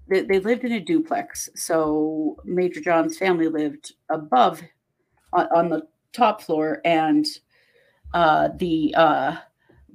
they, 0.08 0.22
they 0.22 0.40
lived 0.40 0.64
in 0.64 0.74
a 0.74 0.80
duplex. 0.80 1.50
So 1.56 2.38
Majorjon's 2.46 3.18
family 3.18 3.48
lived 3.48 3.94
above 4.12 4.62
on, 5.34 5.48
on 5.56 5.70
the 5.70 5.88
top 6.14 6.44
floor, 6.44 6.82
and 6.86 7.26
uh, 8.14 8.50
the 8.58 8.94
uh, 8.96 9.38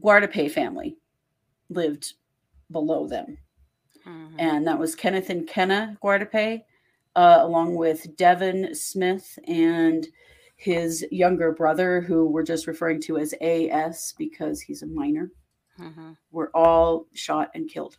Guardipee 0.02 0.50
family 0.50 0.96
lived 1.70 2.14
below 2.72 3.06
them 3.06 3.38
hmm 4.04 4.36
and 4.38 4.66
that 4.66 4.78
was 4.78 4.94
Kenneth 4.94 5.30
and 5.30 5.46
Kenna 5.46 5.96
Guardipee, 6.02 6.62
uh, 7.16 7.38
along 7.42 7.76
with 7.76 8.16
Devin 8.16 8.74
Smith 8.74 9.38
and 9.46 10.06
his 10.56 11.04
younger 11.10 11.52
brother, 11.52 12.00
who 12.00 12.26
we're 12.26 12.42
just 12.42 12.66
referring 12.66 13.00
to 13.02 13.18
as 13.18 13.34
AS 13.40 14.14
because 14.18 14.60
he's 14.60 14.82
a 14.82 14.86
minor, 14.86 15.30
hmm 15.76 16.12
were 16.30 16.50
all 16.54 17.06
shot 17.14 17.50
and 17.54 17.68
killed. 17.68 17.98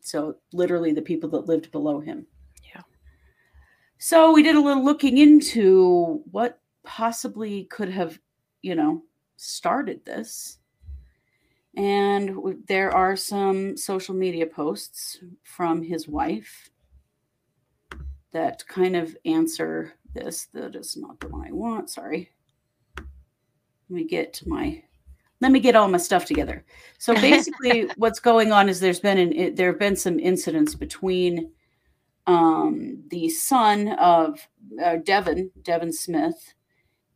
So, 0.00 0.36
literally, 0.52 0.92
the 0.92 1.02
people 1.02 1.28
that 1.30 1.46
lived 1.46 1.70
below 1.72 2.00
him. 2.00 2.26
Yeah. 2.74 2.82
So, 3.98 4.32
we 4.32 4.42
did 4.42 4.56
a 4.56 4.60
little 4.60 4.84
looking 4.84 5.18
into 5.18 6.22
what 6.30 6.60
possibly 6.84 7.64
could 7.64 7.90
have, 7.90 8.18
you 8.62 8.74
know, 8.74 9.02
started 9.36 10.04
this. 10.06 10.59
And 11.76 12.64
there 12.66 12.90
are 12.90 13.14
some 13.14 13.76
social 13.76 14.14
media 14.14 14.46
posts 14.46 15.20
from 15.44 15.82
his 15.82 16.08
wife 16.08 16.70
that 18.32 18.66
kind 18.66 18.96
of 18.96 19.16
answer 19.24 19.94
this. 20.12 20.46
That 20.52 20.74
is 20.74 20.96
not 20.96 21.20
the 21.20 21.28
one 21.28 21.46
I 21.46 21.52
want. 21.52 21.90
Sorry. 21.90 22.30
Let 22.96 23.06
me 23.88 24.04
get 24.04 24.42
my 24.46 24.82
let 25.40 25.52
me 25.52 25.60
get 25.60 25.74
all 25.74 25.88
my 25.88 25.98
stuff 25.98 26.24
together. 26.24 26.64
So 26.98 27.14
basically 27.20 27.88
what's 27.96 28.20
going 28.20 28.52
on 28.52 28.68
is 28.68 28.80
there's 28.80 29.00
been 29.00 29.18
an 29.18 29.32
it, 29.32 29.56
there 29.56 29.70
have 29.70 29.78
been 29.80 29.96
some 29.96 30.18
incidents 30.18 30.74
between 30.74 31.52
um 32.26 33.02
the 33.10 33.28
son 33.28 33.88
of 33.98 34.40
uh, 34.84 34.96
Devin, 34.96 35.50
Devin 35.62 35.92
Smith 35.92 36.54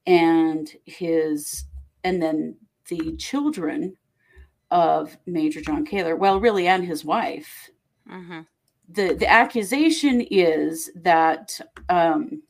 and 0.07 0.71
his 0.85 1.65
and 2.03 2.23
then 2.23 2.57
the 2.89 3.17
children 3.17 3.97
of 4.71 5.17
Majorjon 5.29 5.87
Kaylor, 5.89 6.19
well 6.19 6.41
really 6.41 6.67
and 6.67 6.85
his 6.85 7.05
wife 7.05 7.71
hmm 8.09 8.41
the 8.89 9.15
the 9.15 9.31
accusation 9.31 10.21
is 10.21 10.91
that 10.95 11.61
um, 11.89 12.43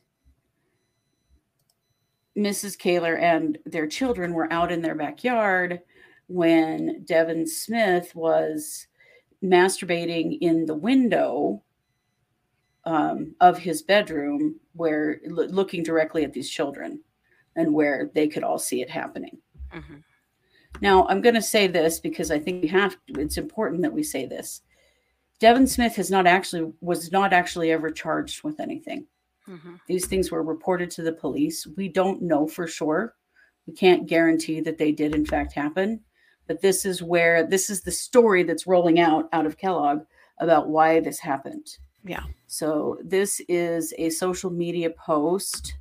Mrs. 2.37 2.77
Kaylor 2.77 3.19
and 3.19 3.57
their 3.65 3.87
children 3.87 4.33
were 4.33 4.51
out 4.51 4.71
in 4.71 4.81
their 4.81 4.95
backyard 4.95 5.81
when 6.27 7.03
Devin 7.05 7.47
Smith 7.47 8.13
was 8.15 8.87
masturbating 9.43 10.37
in 10.41 10.65
the 10.65 10.75
window 10.75 11.63
um, 12.83 13.35
of 13.39 13.57
his 13.57 13.81
bedroom, 13.81 14.59
where 14.73 15.21
loo- 15.25 15.47
looking 15.47 15.83
directly 15.83 16.23
at 16.23 16.33
these 16.33 16.49
children, 16.49 16.99
and 17.55 17.73
where 17.73 18.11
they 18.13 18.27
could 18.27 18.43
all 18.43 18.59
see 18.59 18.81
it 18.81 18.89
happening. 18.89 19.37
hmm 19.71 19.95
Now, 20.81 21.07
I'm 21.07 21.21
going 21.21 21.35
to 21.35 21.41
say 21.41 21.67
this 21.67 21.99
because 21.99 22.31
I 22.31 22.39
think 22.39 22.63
we 22.63 22.67
have 22.69 22.97
to, 23.07 23.21
it's 23.21 23.37
important 23.37 23.81
that 23.81 23.93
we 23.93 24.03
say 24.03 24.25
this. 24.25 24.61
Devin 25.39 25.67
Smith 25.67 25.95
has 25.95 26.09
not 26.09 26.27
actually 26.27 26.71
was 26.81 27.11
not 27.11 27.33
actually 27.33 27.71
ever 27.71 27.89
charged 27.89 28.43
with 28.43 28.59
anything. 28.59 29.05
hmm 29.45 29.75
These 29.87 30.07
things 30.07 30.31
were 30.31 30.43
reported 30.43 30.89
to 30.91 31.01
the 31.01 31.11
police. 31.11 31.67
We 31.75 31.89
don't 31.89 32.21
know 32.21 32.47
for 32.47 32.67
sure. 32.67 33.15
We 33.67 33.73
can't 33.73 34.07
guarantee 34.07 34.61
that 34.61 34.77
they 34.77 34.91
did 34.91 35.15
in 35.15 35.25
fact 35.25 35.53
happen, 35.53 36.01
but 36.47 36.61
this 36.61 36.85
is 36.85 37.01
where 37.01 37.45
this 37.45 37.69
is 37.69 37.81
the 37.81 37.91
story 37.91 38.43
that's 38.43 38.67
rolling 38.67 38.99
out 38.99 39.27
out 39.33 39.45
of 39.45 39.57
Kellogg 39.57 40.03
about 40.39 40.69
why 40.69 40.99
this 40.99 41.19
happened. 41.19 41.67
Yeah. 42.03 42.23
So 42.47 42.99
this 43.03 43.41
is 43.49 43.93
a 43.97 44.09
social 44.11 44.51
media 44.51 44.91
post 44.91 45.75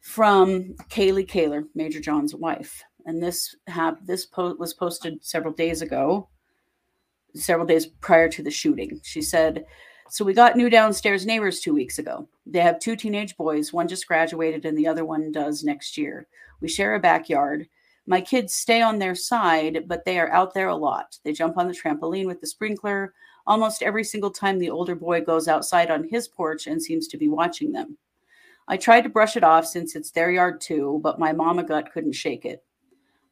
from 0.00 0.74
Kaylee 0.90 1.28
Kaylor, 1.28 1.64
Major 1.74 2.00
John's 2.00 2.34
wife, 2.34 2.82
and 3.06 3.22
this 3.22 3.54
hap- 3.66 4.04
this 4.04 4.26
post 4.26 4.58
was 4.58 4.74
posted 4.74 5.24
several 5.24 5.52
days 5.52 5.82
ago, 5.82 6.28
several 7.34 7.66
days 7.66 7.86
prior 7.86 8.28
to 8.28 8.42
the 8.42 8.50
shooting. 8.50 9.00
She 9.02 9.22
said, 9.22 9.66
"So 10.08 10.24
we 10.24 10.34
got 10.34 10.56
new 10.56 10.70
downstairs 10.70 11.26
neighbors 11.26 11.60
two 11.60 11.74
weeks 11.74 11.98
ago. 11.98 12.28
They 12.46 12.60
have 12.60 12.78
two 12.78 12.96
teenage 12.96 13.36
boys. 13.36 13.72
One 13.72 13.88
just 13.88 14.08
graduated, 14.08 14.64
and 14.64 14.76
the 14.76 14.86
other 14.86 15.04
one 15.04 15.32
does 15.32 15.64
next 15.64 15.96
year. 15.96 16.26
We 16.60 16.68
share 16.68 16.94
a 16.94 17.00
backyard." 17.00 17.68
My 18.04 18.20
kids 18.20 18.52
stay 18.52 18.82
on 18.82 18.98
their 18.98 19.14
side, 19.14 19.84
but 19.86 20.04
they 20.04 20.18
are 20.18 20.32
out 20.32 20.54
there 20.54 20.68
a 20.68 20.74
lot. 20.74 21.18
They 21.22 21.32
jump 21.32 21.56
on 21.56 21.68
the 21.68 21.74
trampoline 21.74 22.26
with 22.26 22.40
the 22.40 22.48
sprinkler, 22.48 23.14
almost 23.46 23.82
every 23.82 24.02
single 24.02 24.30
time 24.30 24.58
the 24.58 24.70
older 24.70 24.96
boy 24.96 25.20
goes 25.20 25.46
outside 25.46 25.88
on 25.88 26.08
his 26.08 26.26
porch 26.26 26.66
and 26.66 26.82
seems 26.82 27.06
to 27.08 27.16
be 27.16 27.28
watching 27.28 27.70
them. 27.70 27.96
I 28.66 28.76
tried 28.76 29.02
to 29.02 29.08
brush 29.08 29.36
it 29.36 29.44
off 29.44 29.66
since 29.66 29.94
it's 29.94 30.10
their 30.10 30.30
yard 30.30 30.60
too, 30.60 31.00
but 31.02 31.18
my 31.20 31.32
mama 31.32 31.62
gut 31.62 31.92
couldn't 31.92 32.12
shake 32.12 32.44
it. 32.44 32.64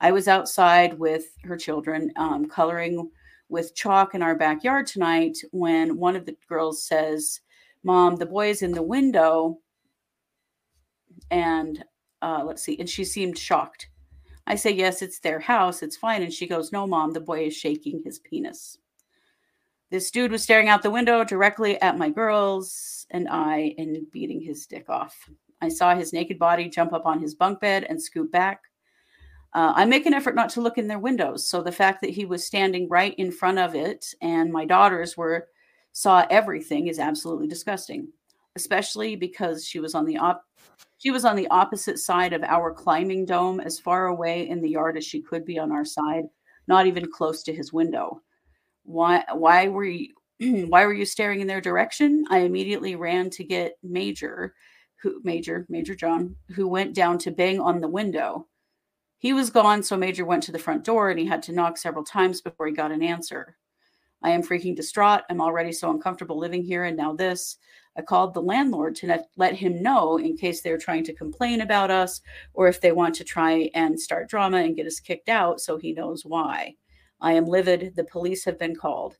I 0.00 0.12
was 0.12 0.28
outside 0.28 0.98
with 0.98 1.36
her 1.44 1.56
children, 1.56 2.12
um, 2.16 2.46
coloring 2.46 3.10
with 3.48 3.74
chalk 3.74 4.14
in 4.14 4.22
our 4.22 4.34
backyard 4.34 4.86
tonight 4.86 5.36
when 5.50 5.96
one 5.96 6.16
of 6.16 6.24
the 6.24 6.36
girls 6.48 6.86
says, 6.86 7.40
Mom, 7.82 8.16
the 8.16 8.26
boy 8.26 8.50
is 8.50 8.62
in 8.62 8.72
the 8.72 8.82
window. 8.82 9.58
And 11.30 11.84
uh, 12.22 12.42
let's 12.44 12.62
see, 12.62 12.78
and 12.78 12.88
she 12.88 13.04
seemed 13.04 13.38
shocked. 13.38 13.88
I 14.46 14.54
say, 14.54 14.70
Yes, 14.70 15.02
it's 15.02 15.20
their 15.20 15.38
house. 15.38 15.82
It's 15.82 15.96
fine. 15.96 16.22
And 16.22 16.32
she 16.32 16.46
goes, 16.46 16.72
No, 16.72 16.86
Mom, 16.86 17.12
the 17.12 17.20
boy 17.20 17.46
is 17.46 17.56
shaking 17.56 18.02
his 18.04 18.18
penis. 18.18 18.78
This 19.90 20.10
dude 20.10 20.32
was 20.32 20.42
staring 20.42 20.68
out 20.68 20.82
the 20.82 20.90
window 20.90 21.24
directly 21.24 21.80
at 21.82 21.98
my 21.98 22.10
girls 22.10 23.06
and 23.10 23.28
I 23.28 23.74
and 23.76 24.10
beating 24.12 24.40
his 24.40 24.66
dick 24.66 24.88
off. 24.88 25.28
I 25.60 25.68
saw 25.68 25.94
his 25.94 26.12
naked 26.12 26.38
body 26.38 26.68
jump 26.68 26.92
up 26.92 27.06
on 27.06 27.20
his 27.20 27.34
bunk 27.34 27.60
bed 27.60 27.84
and 27.88 28.00
scoot 28.00 28.30
back. 28.30 28.60
Uh, 29.52 29.72
I 29.74 29.84
make 29.84 30.06
an 30.06 30.14
effort 30.14 30.34
not 30.34 30.48
to 30.50 30.60
look 30.60 30.78
in 30.78 30.86
their 30.86 30.98
windows. 30.98 31.46
So 31.46 31.62
the 31.62 31.72
fact 31.72 32.00
that 32.02 32.10
he 32.10 32.24
was 32.24 32.44
standing 32.44 32.88
right 32.88 33.14
in 33.16 33.32
front 33.32 33.58
of 33.58 33.74
it 33.74 34.14
and 34.22 34.52
my 34.52 34.64
daughters 34.64 35.16
were 35.16 35.48
saw 35.92 36.24
everything 36.30 36.86
is 36.86 37.00
absolutely 37.00 37.48
disgusting, 37.48 38.08
especially 38.54 39.16
because 39.16 39.66
she 39.66 39.80
was 39.80 39.94
on 39.94 40.04
the 40.04 40.16
op 40.16 40.44
she 40.98 41.10
was 41.10 41.24
on 41.24 41.34
the 41.34 41.48
opposite 41.48 41.98
side 41.98 42.34
of 42.34 42.42
our 42.44 42.74
climbing 42.74 43.24
dome, 43.24 43.58
as 43.58 43.80
far 43.80 44.08
away 44.08 44.46
in 44.46 44.60
the 44.60 44.68
yard 44.68 44.98
as 44.98 45.04
she 45.04 45.22
could 45.22 45.46
be 45.46 45.58
on 45.58 45.72
our 45.72 45.84
side, 45.84 46.24
not 46.68 46.86
even 46.86 47.10
close 47.10 47.42
to 47.44 47.54
his 47.54 47.72
window. 47.72 48.20
Why 48.84 49.24
why 49.32 49.68
were 49.68 49.84
you 49.84 50.14
why 50.68 50.84
were 50.84 50.92
you 50.92 51.06
staring 51.06 51.40
in 51.40 51.46
their 51.46 51.60
direction? 51.60 52.24
I 52.28 52.40
immediately 52.40 52.96
ran 52.96 53.30
to 53.30 53.44
get 53.44 53.78
Major, 53.82 54.54
who 55.02 55.20
Major, 55.24 55.66
Majorjon, 55.70 56.34
who 56.54 56.68
went 56.68 56.94
down 56.94 57.18
to 57.18 57.30
bang 57.30 57.60
on 57.60 57.80
the 57.80 57.88
window. 57.88 58.46
He 59.20 59.34
was 59.34 59.50
gone, 59.50 59.82
so 59.82 59.98
Major 59.98 60.24
went 60.24 60.42
to 60.44 60.52
the 60.52 60.58
front 60.58 60.82
door 60.82 61.10
and 61.10 61.20
he 61.20 61.26
had 61.26 61.42
to 61.42 61.52
knock 61.52 61.76
several 61.76 62.04
times 62.04 62.40
before 62.40 62.66
he 62.66 62.72
got 62.72 62.90
an 62.90 63.02
answer. 63.02 63.58
I 64.22 64.30
am 64.30 64.42
freaking 64.42 64.74
distraught. 64.74 65.22
I'm 65.28 65.42
already 65.42 65.72
so 65.72 65.90
uncomfortable 65.90 66.38
living 66.38 66.64
here, 66.64 66.84
and 66.84 66.96
now 66.96 67.12
this. 67.12 67.58
I 67.98 68.02
called 68.02 68.32
the 68.32 68.40
landlord 68.40 68.94
to 68.96 69.08
let, 69.08 69.26
let 69.36 69.54
him 69.54 69.82
know 69.82 70.16
in 70.16 70.38
case 70.38 70.62
they're 70.62 70.78
trying 70.78 71.04
to 71.04 71.12
complain 71.12 71.60
about 71.60 71.90
us 71.90 72.22
or 72.54 72.66
if 72.66 72.80
they 72.80 72.92
want 72.92 73.14
to 73.16 73.24
try 73.24 73.70
and 73.74 74.00
start 74.00 74.30
drama 74.30 74.58
and 74.58 74.74
get 74.74 74.86
us 74.86 75.00
kicked 75.00 75.28
out 75.28 75.60
so 75.60 75.76
he 75.76 75.92
knows 75.92 76.24
why. 76.24 76.76
I 77.20 77.32
am 77.32 77.44
livid. 77.44 77.96
The 77.96 78.04
police 78.04 78.44
have 78.46 78.58
been 78.58 78.74
called. 78.74 79.18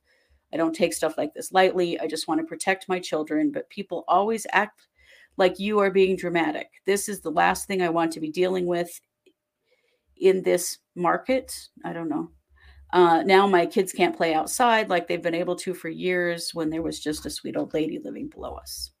I 0.51 0.57
don't 0.57 0.73
take 0.73 0.93
stuff 0.93 1.15
like 1.15 1.35
this 1.35 1.51
lightly. 1.51 1.99
I 1.99 2.07
just 2.07 2.27
want 2.27 2.41
to 2.41 2.47
protect 2.47 2.89
my 2.89 2.99
children, 2.99 3.51
but 3.51 3.69
people 3.69 4.03
always 4.07 4.47
act 4.51 4.87
like 5.37 5.59
you 5.59 5.77
are 5.77 5.91
being 5.91 6.15
dramatic. 6.15 6.69
This 6.85 7.07
is 7.07 7.21
the 7.21 7.29
last 7.29 7.67
thing 7.67 7.83
I 7.83 7.89
want 7.89 8.11
to 8.13 8.19
be 8.19 8.31
dealing 8.31 8.65
with 8.65 8.99
in 10.21 10.43
this 10.43 10.77
market. 10.95 11.69
I 11.83 11.93
don't 11.93 12.09
know. 12.09 12.29
Uh, 12.93 13.23
now 13.23 13.47
my 13.47 13.65
kids 13.65 13.93
can't 13.93 14.15
play 14.15 14.33
outside 14.33 14.89
like 14.89 15.07
they've 15.07 15.21
been 15.21 15.33
able 15.33 15.55
to 15.55 15.73
for 15.73 15.89
years 15.89 16.53
when 16.53 16.69
there 16.69 16.81
was 16.81 16.99
just 16.99 17.25
a 17.25 17.29
sweet 17.29 17.55
old 17.55 17.73
lady 17.73 17.99
living 18.03 18.27
below 18.27 18.53
us. 18.55 18.91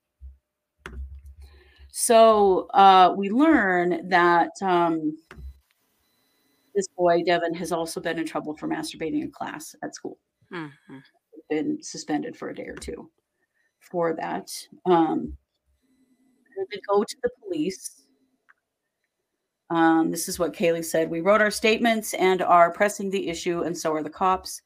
So 1.91 2.67
uh, 2.73 3.13
we 3.17 3.29
learn 3.29 4.07
that 4.09 4.51
um, 4.61 5.17
this 6.73 6.87
boy, 6.97 7.23
Devin, 7.25 7.53
has 7.55 7.73
also 7.73 7.99
been 7.99 8.17
in 8.17 8.25
trouble 8.25 8.55
for 8.55 8.67
masturbating 8.67 9.21
in 9.21 9.31
class 9.31 9.75
at 9.83 9.93
school. 9.93 10.17
Mm-hmm. 10.53 10.97
Been 11.49 11.83
suspended 11.83 12.37
for 12.37 12.49
a 12.49 12.55
day 12.55 12.67
or 12.67 12.75
two 12.75 13.11
for 13.79 14.15
that. 14.15 14.49
Um, 14.85 15.37
to 16.71 16.81
go 16.87 17.03
to 17.03 17.15
the 17.23 17.29
police. 17.43 18.00
Um, 19.71 20.11
this 20.11 20.27
is 20.27 20.37
what 20.37 20.53
Kaylee 20.53 20.83
said. 20.83 21.09
We 21.09 21.21
wrote 21.21 21.39
our 21.39 21.49
statements 21.49 22.13
and 22.15 22.41
are 22.41 22.73
pressing 22.73 23.09
the 23.09 23.29
issue, 23.29 23.61
and 23.61 23.77
so 23.77 23.93
are 23.93 24.03
the 24.03 24.09
cops. 24.09 24.61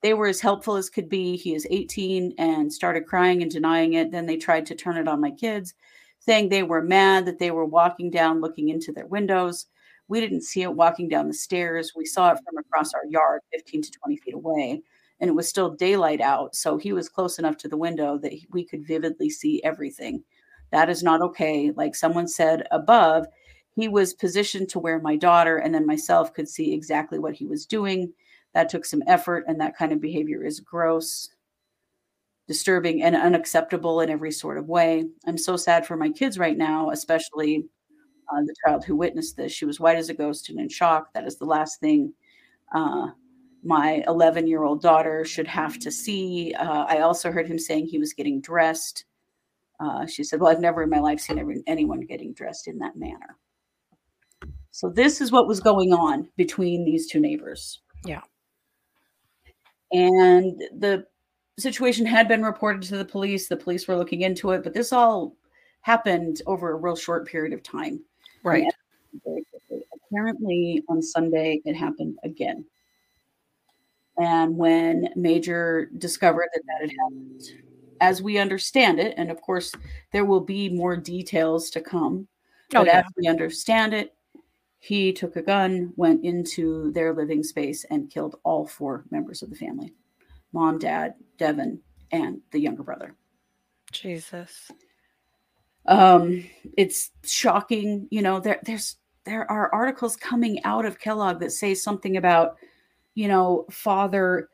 They 0.00 0.14
were 0.14 0.28
as 0.28 0.40
helpful 0.40 0.76
as 0.76 0.88
could 0.88 1.08
be. 1.08 1.36
He 1.36 1.56
is 1.56 1.66
18 1.70 2.34
and 2.38 2.72
started 2.72 3.06
crying 3.06 3.42
and 3.42 3.50
denying 3.50 3.94
it. 3.94 4.12
Then 4.12 4.26
they 4.26 4.36
tried 4.36 4.64
to 4.66 4.76
turn 4.76 4.96
it 4.96 5.08
on 5.08 5.20
my 5.20 5.32
kids, 5.32 5.74
saying 6.20 6.48
they 6.48 6.62
were 6.62 6.82
mad 6.82 7.26
that 7.26 7.40
they 7.40 7.50
were 7.50 7.64
walking 7.64 8.10
down 8.10 8.40
looking 8.40 8.68
into 8.68 8.92
their 8.92 9.06
windows. 9.06 9.66
We 10.06 10.20
didn't 10.20 10.42
see 10.42 10.62
it 10.62 10.72
walking 10.72 11.08
down 11.08 11.26
the 11.26 11.34
stairs. 11.34 11.92
We 11.96 12.06
saw 12.06 12.30
it 12.30 12.38
from 12.44 12.56
across 12.56 12.94
our 12.94 13.06
yard, 13.06 13.40
15 13.52 13.82
to 13.82 13.90
20 13.90 14.16
feet 14.18 14.34
away, 14.34 14.82
and 15.18 15.28
it 15.28 15.34
was 15.34 15.48
still 15.48 15.70
daylight 15.70 16.20
out. 16.20 16.54
So 16.54 16.78
he 16.78 16.92
was 16.92 17.08
close 17.08 17.40
enough 17.40 17.56
to 17.56 17.68
the 17.68 17.76
window 17.76 18.18
that 18.18 18.32
we 18.52 18.64
could 18.64 18.86
vividly 18.86 19.30
see 19.30 19.60
everything. 19.64 20.22
That 20.70 20.90
is 20.90 21.02
not 21.02 21.22
okay. 21.22 21.72
Like 21.74 21.96
someone 21.96 22.28
said 22.28 22.68
above, 22.70 23.26
he 23.76 23.88
was 23.88 24.14
positioned 24.14 24.68
to 24.70 24.78
where 24.78 25.00
my 25.00 25.16
daughter 25.16 25.56
and 25.56 25.74
then 25.74 25.86
myself 25.86 26.32
could 26.32 26.48
see 26.48 26.72
exactly 26.72 27.18
what 27.18 27.34
he 27.34 27.46
was 27.46 27.66
doing. 27.66 28.12
That 28.54 28.68
took 28.68 28.84
some 28.84 29.02
effort, 29.06 29.44
and 29.48 29.60
that 29.60 29.76
kind 29.76 29.92
of 29.92 30.00
behavior 30.00 30.44
is 30.44 30.60
gross, 30.60 31.28
disturbing, 32.46 33.02
and 33.02 33.16
unacceptable 33.16 34.00
in 34.00 34.10
every 34.10 34.30
sort 34.30 34.58
of 34.58 34.68
way. 34.68 35.06
I'm 35.26 35.38
so 35.38 35.56
sad 35.56 35.86
for 35.86 35.96
my 35.96 36.10
kids 36.10 36.38
right 36.38 36.56
now, 36.56 36.90
especially 36.90 37.64
uh, 38.32 38.40
the 38.42 38.54
child 38.64 38.84
who 38.84 38.94
witnessed 38.94 39.36
this. 39.36 39.52
She 39.52 39.64
was 39.64 39.80
white 39.80 39.96
as 39.98 40.08
a 40.08 40.14
ghost 40.14 40.50
and 40.50 40.60
in 40.60 40.68
shock. 40.68 41.12
That 41.14 41.26
is 41.26 41.36
the 41.36 41.46
last 41.46 41.80
thing 41.80 42.12
uh, 42.72 43.08
my 43.62 44.04
11 44.06 44.46
year 44.46 44.62
old 44.62 44.82
daughter 44.82 45.24
should 45.24 45.46
have 45.48 45.78
to 45.80 45.90
see. 45.90 46.54
Uh, 46.54 46.84
I 46.84 46.98
also 46.98 47.32
heard 47.32 47.46
him 47.46 47.58
saying 47.58 47.86
he 47.86 47.98
was 47.98 48.12
getting 48.12 48.40
dressed. 48.40 49.04
Uh, 49.80 50.06
she 50.06 50.22
said, 50.22 50.40
Well, 50.40 50.52
I've 50.52 50.60
never 50.60 50.82
in 50.82 50.90
my 50.90 51.00
life 51.00 51.20
seen 51.20 51.62
anyone 51.66 52.00
getting 52.00 52.34
dressed 52.34 52.68
in 52.68 52.78
that 52.78 52.96
manner. 52.96 53.38
So, 54.74 54.88
this 54.88 55.20
is 55.20 55.30
what 55.30 55.46
was 55.46 55.60
going 55.60 55.92
on 55.92 56.28
between 56.36 56.84
these 56.84 57.06
two 57.06 57.20
neighbors. 57.20 57.78
Yeah. 58.04 58.22
And 59.92 60.60
the 60.76 61.06
situation 61.60 62.04
had 62.04 62.26
been 62.26 62.42
reported 62.42 62.82
to 62.82 62.96
the 62.96 63.04
police. 63.04 63.46
The 63.46 63.56
police 63.56 63.86
were 63.86 63.96
looking 63.96 64.22
into 64.22 64.50
it, 64.50 64.64
but 64.64 64.74
this 64.74 64.92
all 64.92 65.36
happened 65.82 66.42
over 66.46 66.72
a 66.72 66.74
real 66.74 66.96
short 66.96 67.24
period 67.24 67.52
of 67.52 67.62
time. 67.62 68.02
Right. 68.42 68.66
Apparently, 70.10 70.82
on 70.88 71.00
Sunday, 71.00 71.62
it 71.64 71.74
happened 71.74 72.18
again. 72.24 72.64
And 74.18 74.56
when 74.56 75.08
Major 75.14 75.88
discovered 75.98 76.48
that 76.52 76.62
that 76.66 76.80
had 76.80 76.96
happened, 77.00 77.42
as 78.00 78.20
we 78.20 78.38
understand 78.38 78.98
it, 78.98 79.14
and 79.16 79.30
of 79.30 79.40
course, 79.40 79.72
there 80.10 80.24
will 80.24 80.40
be 80.40 80.68
more 80.68 80.96
details 80.96 81.70
to 81.70 81.80
come, 81.80 82.26
oh, 82.74 82.80
but 82.80 82.86
yeah. 82.88 82.98
as 82.98 83.04
we 83.16 83.28
understand 83.28 83.94
it, 83.94 84.14
he 84.84 85.14
took 85.14 85.36
a 85.36 85.42
gun, 85.42 85.94
went 85.96 86.22
into 86.26 86.92
their 86.92 87.14
living 87.14 87.42
space, 87.42 87.86
and 87.90 88.10
killed 88.10 88.36
all 88.44 88.66
four 88.66 89.06
members 89.10 89.42
of 89.42 89.48
the 89.48 89.56
family 89.56 89.94
mom, 90.52 90.78
dad, 90.78 91.14
Devin, 91.38 91.80
and 92.12 92.40
the 92.52 92.60
younger 92.60 92.82
brother. 92.82 93.16
Jesus. 93.90 94.70
Um, 95.86 96.44
it's 96.76 97.10
shocking. 97.24 98.06
You 98.10 98.20
know, 98.20 98.40
there, 98.40 98.60
there's 98.64 98.96
there 99.24 99.50
are 99.50 99.74
articles 99.74 100.16
coming 100.16 100.62
out 100.64 100.84
of 100.84 101.00
Kellogg 101.00 101.40
that 101.40 101.52
say 101.52 101.74
something 101.74 102.18
about, 102.18 102.56
you 103.14 103.26
know, 103.26 103.64
father 103.70 104.50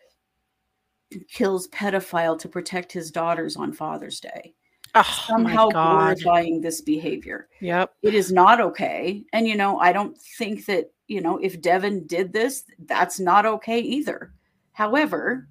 kills 1.29 1.67
pedophile 1.69 2.39
to 2.39 2.49
protect 2.49 2.93
his 2.93 3.11
daughters 3.11 3.57
on 3.57 3.73
Father's 3.73 4.21
Day. 4.21 4.55
Oh, 4.95 5.25
Somehow 5.27 5.69
glorifying 5.69 6.61
this 6.61 6.81
behavior. 6.81 7.49
Yep. 7.61 7.95
It 8.03 8.15
is 8.15 8.33
not 8.33 8.61
okay. 8.61 9.25
And, 9.33 9.47
you 9.47 9.57
know, 9.57 9.79
I 9.79 9.93
don't 9.93 10.19
think 10.19 10.67
that, 10.67 10.91
you 11.07 11.21
know, 11.21 11.39
if 11.39 11.61
Devin 11.61 12.07
did 12.07 12.33
this, 12.33 12.65
that's 12.87 13.21
not 13.21 13.47
okay 13.47 13.79
either. 13.81 14.33
However, 14.73 15.49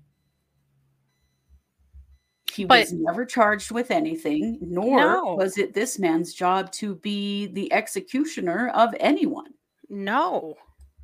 he 2.52 2.66
but, 2.66 2.82
was 2.82 2.94
never 2.94 3.26
charged 3.26 3.72
with 3.72 3.92
anything, 3.92 4.58
nor 4.62 5.00
no. 5.00 5.36
was 5.36 5.58
it 5.58 5.74
this 5.74 6.00
man's 6.00 6.34
job 6.34 6.72
to 6.74 6.96
be 6.96 7.48
the 7.48 7.72
executioner 7.72 8.70
of 8.70 8.94
anyone. 9.00 9.54
No. 9.90 10.56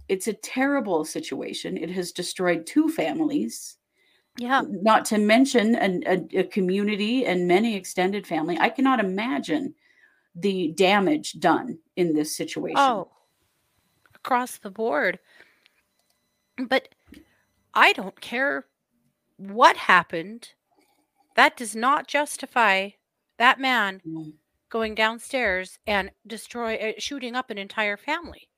It's 0.10 0.28
a 0.28 0.34
terrible 0.34 1.06
situation. 1.06 1.78
It 1.78 1.90
has 1.92 2.12
destroyed 2.12 2.66
two 2.66 2.90
families. 2.90 3.78
Yeah. 4.38 4.64
Not 4.68 5.06
to 5.06 5.18
mention 5.18 5.76
an, 5.76 6.04
a, 6.06 6.40
a 6.40 6.44
community 6.44 7.26
and 7.26 7.48
many 7.48 7.76
extended 7.76 8.28
family. 8.28 8.58
I 8.60 8.70
cannot 8.70 9.00
imagine 9.00 9.74
the 10.36 10.74
damage 10.74 11.40
done 11.40 11.80
in 11.96 12.14
this 12.14 12.36
situation. 12.36 12.78
Oh, 12.78 13.10
across 14.14 14.58
the 14.58 14.70
board. 14.70 15.20
But 16.58 16.90
I 17.74 17.94
don't 17.94 18.20
care 18.20 18.66
what 19.38 19.78
happened. 19.78 20.50
That 21.36 21.58
does 21.58 21.76
not 21.76 22.08
justify 22.08 22.90
that 23.38 23.60
man 23.60 24.02
mm. 24.08 24.34
going 24.70 24.96
downstairs 24.96 25.80
and 25.86 26.12
destroy, 26.26 26.76
uh, 26.76 26.92
shooting 26.98 27.36
up 27.36 27.50
an 27.50 27.58
entire 27.58 27.98
family. 27.98 28.50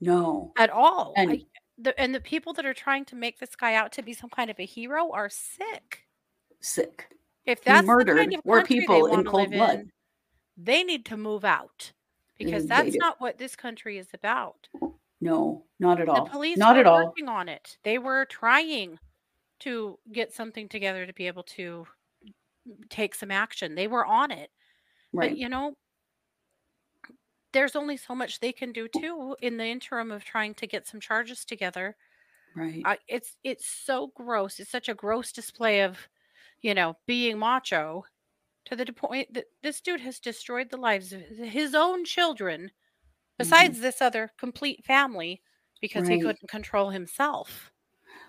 No, 0.00 0.52
at 0.56 0.70
all. 0.70 1.12
And 1.16 1.32
I, 1.32 1.44
the 1.80 1.98
and 1.98 2.14
the 2.14 2.20
people 2.20 2.52
that 2.54 2.66
are 2.66 2.74
trying 2.74 3.04
to 3.06 3.16
make 3.16 3.38
this 3.38 3.56
guy 3.56 3.74
out 3.74 3.92
to 3.92 4.02
be 4.02 4.12
some 4.12 4.30
kind 4.30 4.50
of 4.50 4.58
a 4.58 4.64
hero 4.64 5.10
are 5.12 5.28
sick. 5.28 6.06
Sick. 6.60 7.08
If 7.46 7.64
that's 7.64 7.86
murdered 7.86 8.18
kind 8.18 8.34
of 8.34 8.40
were 8.44 8.62
people 8.62 9.06
in 9.06 9.24
cold 9.24 9.50
blood, 9.50 9.80
in, 9.80 9.92
they 10.56 10.82
need 10.82 11.04
to 11.06 11.16
move 11.16 11.44
out 11.44 11.92
because 12.38 12.66
that's 12.66 12.96
not 12.96 13.20
what 13.20 13.38
this 13.38 13.56
country 13.56 13.98
is 13.98 14.08
about. 14.12 14.68
No, 15.20 15.64
not 15.78 16.00
at 16.00 16.08
all. 16.08 16.24
The 16.24 16.30
police 16.30 16.58
not 16.58 16.78
at 16.78 16.86
all 16.86 17.04
working 17.04 17.28
on 17.28 17.48
it. 17.48 17.76
They 17.82 17.98
were 17.98 18.26
trying 18.26 18.98
to 19.60 19.98
get 20.12 20.32
something 20.32 20.68
together 20.68 21.06
to 21.06 21.12
be 21.12 21.26
able 21.26 21.42
to 21.42 21.86
take 22.88 23.14
some 23.14 23.30
action. 23.30 23.74
They 23.74 23.88
were 23.88 24.04
on 24.04 24.30
it. 24.30 24.50
Right. 25.12 25.30
But 25.30 25.38
you 25.38 25.48
know, 25.48 25.74
there's 27.52 27.76
only 27.76 27.96
so 27.96 28.14
much 28.14 28.40
they 28.40 28.52
can 28.52 28.72
do 28.72 28.88
too 28.88 29.36
in 29.42 29.56
the 29.56 29.66
interim 29.66 30.10
of 30.10 30.24
trying 30.24 30.54
to 30.54 30.66
get 30.66 30.86
some 30.86 31.00
charges 31.00 31.44
together. 31.44 31.96
Right. 32.56 32.82
Uh, 32.84 32.96
it's 33.08 33.36
it's 33.44 33.66
so 33.66 34.12
gross. 34.14 34.58
It's 34.58 34.70
such 34.70 34.88
a 34.88 34.94
gross 34.94 35.32
display 35.32 35.82
of, 35.82 36.08
you 36.62 36.74
know, 36.74 36.96
being 37.06 37.38
macho 37.38 38.04
to 38.66 38.76
the 38.76 38.92
point 38.92 39.32
that 39.34 39.46
this 39.62 39.80
dude 39.80 40.00
has 40.00 40.18
destroyed 40.18 40.70
the 40.70 40.76
lives 40.76 41.12
of 41.12 41.22
his 41.22 41.74
own 41.74 42.04
children 42.04 42.62
mm-hmm. 42.62 42.70
besides 43.38 43.74
mm-hmm. 43.74 43.82
this 43.82 44.02
other 44.02 44.30
complete 44.38 44.84
family 44.84 45.42
because 45.80 46.08
right. 46.08 46.16
he 46.16 46.20
couldn't 46.20 46.48
control 46.48 46.90
himself. 46.90 47.70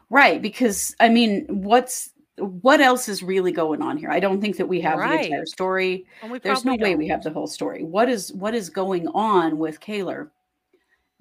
Right, 0.09 0.41
because 0.41 0.95
I 0.99 1.09
mean, 1.09 1.45
what's 1.47 2.11
what 2.41 2.81
else 2.81 3.07
is 3.07 3.23
really 3.23 3.51
going 3.51 3.81
on 3.81 3.97
here? 3.97 4.09
I 4.09 4.19
don't 4.19 4.41
think 4.41 4.57
that 4.57 4.67
we 4.67 4.81
have 4.81 4.97
right. 4.97 5.19
the 5.19 5.25
entire 5.25 5.45
story. 5.45 6.05
There's 6.41 6.65
no 6.65 6.75
don't. 6.75 6.81
way 6.81 6.95
we 6.95 7.07
have 7.07 7.23
the 7.23 7.31
whole 7.31 7.47
story. 7.47 7.83
What 7.83 8.09
is 8.09 8.33
what 8.33 8.55
is 8.55 8.69
going 8.69 9.07
on 9.09 9.57
with 9.57 9.79
Kaylor 9.79 10.29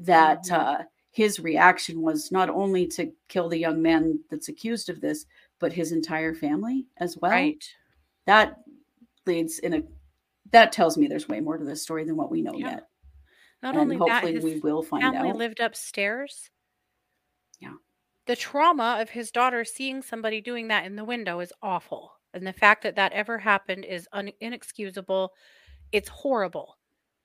that 0.01 0.45
mm-hmm. 0.45 0.83
uh, 0.83 0.85
his 1.11 1.41
reaction 1.41 2.01
was 2.03 2.33
not 2.33 2.49
only 2.49 2.87
to 2.89 3.13
kill 3.29 3.49
the 3.49 3.59
young 3.59 3.83
man 3.83 4.21
that's 4.31 4.49
accused 4.49 4.89
of 4.89 5.01
this, 5.01 5.27
but 5.59 5.73
his 5.73 5.93
entire 5.93 6.35
family 6.35 6.87
as 6.97 7.17
well. 7.19 7.33
Right. 7.33 7.65
That 8.27 8.61
leads 9.27 9.59
in 9.59 9.75
a 9.75 9.83
that 10.53 10.73
tells 10.73 10.97
me 10.97 11.07
there's 11.07 11.29
way 11.29 11.41
more 11.41 11.59
to 11.59 11.65
this 11.65 11.83
story 11.83 12.05
than 12.05 12.17
what 12.17 12.31
we 12.31 12.43
know 12.43 12.55
yeah. 12.57 12.71
yet. 12.71 12.89
Not 13.63 13.75
and 13.75 13.83
only 13.83 13.97
hopefully 13.97 14.35
that, 14.35 14.43
we 14.43 14.59
will 14.61 14.83
find 14.83 15.03
family 15.03 15.31
out. 15.31 15.37
lived 15.37 15.61
upstairs 15.61 16.51
the 18.31 18.37
trauma 18.37 18.99
of 19.01 19.11
his 19.11 19.33
daughter 19.33 19.65
seeing 19.65 20.01
somebody 20.03 20.41
doing 20.41 20.69
that 20.69 20.87
in 20.87 20.95
the 20.95 21.03
window 21.03 21.41
is 21.41 21.53
awful. 21.63 22.13
And 22.33 22.47
the 22.47 22.53
fact 22.53 22.85
that 22.85 22.95
that 22.95 23.13
ever 23.13 23.39
happened 23.39 23.85
is 23.85 24.07
un- 24.13 24.31
inexcusable. 24.41 25.33
It's 25.91 26.09
horrible. 26.09 26.79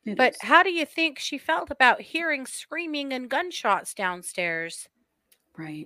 It 0.03 0.17
but 0.17 0.31
is. 0.33 0.39
how 0.41 0.63
do 0.63 0.71
you 0.71 0.83
think 0.83 1.19
she 1.19 1.37
felt 1.37 1.69
about 1.69 2.01
hearing 2.01 2.47
screaming 2.47 3.13
and 3.13 3.29
gunshots 3.29 3.93
downstairs? 3.93 4.89
Right. 5.55 5.85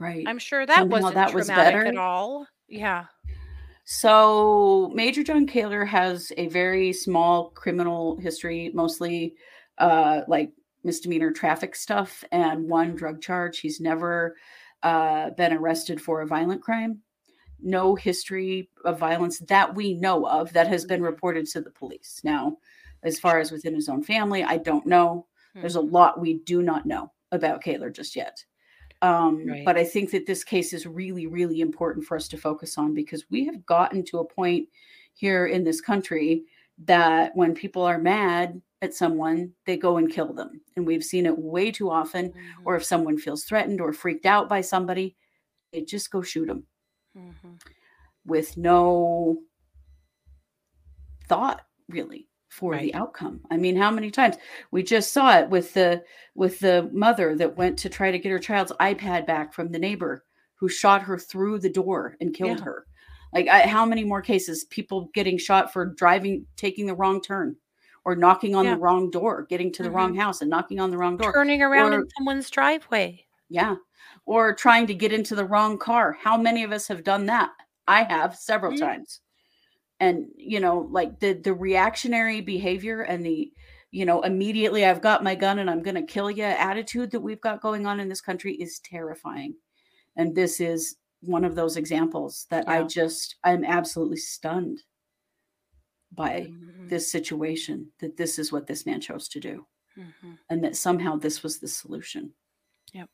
Right. 0.00 0.24
I'm 0.26 0.40
sure 0.40 0.66
that 0.66 0.78
Somehow 0.78 0.96
wasn't 0.96 1.14
that 1.14 1.30
traumatic 1.30 1.34
was 1.36 1.46
better. 1.48 1.86
at 1.86 1.96
all. 1.96 2.44
Yeah. 2.66 3.04
So 3.84 4.92
Majorjon 4.96 5.48
Kaylor 5.48 5.86
has 5.86 6.32
a 6.36 6.48
very 6.48 6.92
small 6.92 7.50
criminal 7.50 8.18
history, 8.18 8.72
mostly 8.74 9.36
uh, 9.78 10.22
like 10.26 10.50
misdemeanor 10.84 11.30
traffic 11.30 11.74
stuff 11.76 12.24
and 12.32 12.68
one 12.68 12.94
drug 12.94 13.20
charge. 13.20 13.58
He's 13.60 13.80
never 13.80 14.36
uh, 14.82 15.30
been 15.30 15.52
arrested 15.52 16.00
for 16.00 16.20
a 16.22 16.26
violent 16.26 16.62
crime. 16.62 17.02
No 17.62 17.94
history 17.94 18.70
of 18.84 18.98
violence 18.98 19.38
that 19.40 19.74
we 19.74 19.94
know 19.94 20.26
of 20.26 20.52
that 20.54 20.66
has 20.68 20.84
been 20.86 21.02
reported 21.02 21.46
to 21.48 21.60
the 21.60 21.70
police. 21.70 22.20
Now, 22.24 22.56
as 23.02 23.18
far 23.18 23.38
as 23.38 23.52
within 23.52 23.74
his 23.74 23.88
own 23.88 24.02
family, 24.02 24.42
I 24.42 24.56
don't 24.58 24.86
know. 24.86 25.26
There's 25.54 25.76
a 25.76 25.80
Mhm. 25.80 25.92
lot 25.92 26.20
we 26.20 26.34
do 26.34 26.62
not 26.62 26.86
know 26.86 27.12
about 27.32 27.62
Kaylor 27.62 27.92
just 27.92 28.16
yet. 28.16 28.44
Um, 29.02 29.46
Right. 29.46 29.64
But 29.64 29.76
I 29.76 29.84
think 29.84 30.10
that 30.10 30.26
this 30.26 30.44
case 30.44 30.72
is 30.72 30.86
really, 30.86 31.26
really 31.26 31.60
important 31.60 32.04
for 32.06 32.16
us 32.16 32.28
to 32.28 32.36
focus 32.38 32.76
on 32.78 32.94
because 32.94 33.28
we 33.30 33.44
have 33.46 33.64
gotten 33.66 34.04
to 34.04 34.18
a 34.18 34.24
point 34.24 34.68
here 35.14 35.46
in 35.46 35.64
this 35.64 35.80
country 35.80 36.44
that 36.84 37.34
when 37.34 37.54
people 37.54 37.82
are 37.82 37.98
mad 37.98 38.60
at 38.82 38.94
someone, 38.94 39.52
they 39.66 39.76
go 39.76 39.96
and 39.98 40.10
kill 40.10 40.32
them. 40.32 40.60
And 40.76 40.86
we've 40.86 41.04
seen 41.04 41.26
it 41.26 41.36
way 41.38 41.70
too 41.70 41.90
often. 41.90 42.30
Mhm. 42.32 42.36
Or 42.64 42.76
if 42.76 42.84
someone 42.84 43.18
feels 43.18 43.44
threatened 43.44 43.80
or 43.80 43.92
freaked 43.92 44.26
out 44.26 44.48
by 44.48 44.62
somebody, 44.62 45.16
they 45.72 45.82
just 45.82 46.10
go 46.10 46.22
shoot 46.22 46.46
them 46.46 46.66
Mhm. 47.16 47.60
with 48.24 48.56
no 48.56 49.42
thought 51.28 51.62
really 51.88 52.28
for 52.48 52.72
Right. 52.72 52.82
the 52.82 52.94
outcome. 52.94 53.40
I 53.50 53.56
mean, 53.56 53.76
how 53.76 53.90
many 53.90 54.10
times 54.10 54.36
we 54.70 54.82
just 54.82 55.12
saw 55.12 55.38
it 55.38 55.48
with 55.50 55.72
the 55.74 56.04
with 56.34 56.58
the 56.60 56.88
mother 56.92 57.36
that 57.36 57.56
went 57.56 57.78
to 57.80 57.88
try 57.88 58.10
to 58.10 58.18
get 58.18 58.30
her 58.32 58.38
child's 58.38 58.72
iPad 58.80 59.26
back 59.26 59.52
from 59.52 59.70
the 59.70 59.78
neighbor 59.78 60.24
who 60.54 60.68
shot 60.68 61.02
her 61.02 61.18
through 61.18 61.58
the 61.58 61.70
door 61.70 62.16
and 62.20 62.34
killed 62.34 62.58
Yeah. 62.58 62.64
her. 62.64 62.86
Like 63.32 63.46
I, 63.46 63.60
how 63.68 63.86
many 63.86 64.02
more 64.04 64.22
cases 64.22 64.64
people 64.64 65.10
getting 65.14 65.38
shot 65.38 65.72
for 65.72 65.84
driving 65.86 66.46
taking 66.56 66.86
the 66.86 66.94
wrong 66.94 67.20
turn 67.20 67.56
or 68.04 68.16
knocking 68.16 68.54
on 68.54 68.64
Yeah. 68.64 68.74
the 68.74 68.80
wrong 68.80 69.10
door, 69.10 69.46
getting 69.48 69.72
to 69.72 69.82
the 69.82 69.90
wrong 69.90 70.14
Mhm. 70.14 70.18
house 70.20 70.40
and 70.40 70.50
knocking 70.50 70.80
on 70.80 70.90
the 70.90 70.98
wrong 70.98 71.16
door. 71.16 71.32
Turning 71.32 71.62
around 71.62 71.92
Or- 71.92 72.00
in 72.00 72.08
someone's 72.16 72.50
driveway. 72.50 73.26
Yeah. 73.48 73.76
Or 74.26 74.54
trying 74.54 74.86
to 74.88 74.94
get 74.94 75.12
into 75.12 75.34
the 75.34 75.44
wrong 75.44 75.78
car. 75.78 76.12
How 76.12 76.36
many 76.36 76.62
of 76.64 76.72
us 76.72 76.88
have 76.88 77.04
done 77.04 77.26
that? 77.26 77.50
I 77.86 78.04
have 78.04 78.36
several 78.36 78.72
Mhm. 78.72 78.78
times. 78.80 79.20
And 79.98 80.28
you 80.36 80.60
know, 80.60 80.88
like 80.90 81.20
the 81.20 81.34
the 81.34 81.52
reactionary 81.54 82.40
behavior 82.40 83.02
and 83.02 83.24
the 83.24 83.52
you 83.92 84.04
know, 84.04 84.20
immediately 84.22 84.84
I've 84.84 85.02
got 85.02 85.24
my 85.24 85.34
gun 85.34 85.58
and 85.58 85.68
I'm 85.68 85.82
going 85.82 85.96
to 85.96 86.02
kill 86.04 86.30
you 86.30 86.44
attitude 86.44 87.10
that 87.10 87.20
we've 87.22 87.40
got 87.40 87.60
going 87.60 87.86
on 87.86 87.98
in 87.98 88.08
this 88.08 88.20
country 88.20 88.54
is 88.54 88.78
terrifying. 88.78 89.56
And 90.14 90.32
this 90.36 90.60
is 90.60 90.96
one 91.22 91.44
of 91.44 91.56
those 91.56 91.76
examples 91.76 92.46
that 92.50 92.68
I 92.68 92.84
just 92.84 93.34
I'm 93.44 93.64
absolutely 93.64 94.18
stunned 94.18 94.84
by 96.12 96.48
Mhm. 96.50 96.88
this 96.88 97.10
situation 97.10 97.92
that 98.00 98.16
this 98.16 98.38
is 98.38 98.50
what 98.52 98.66
this 98.66 98.84
man 98.86 99.00
chose 99.00 99.28
to 99.28 99.40
do 99.40 99.66
Mhm. 99.96 100.38
and 100.48 100.64
that 100.64 100.76
somehow 100.76 101.16
this 101.16 101.42
was 101.42 101.58
the 101.60 101.68
solution. 101.68 102.34
Yep. 102.92 103.08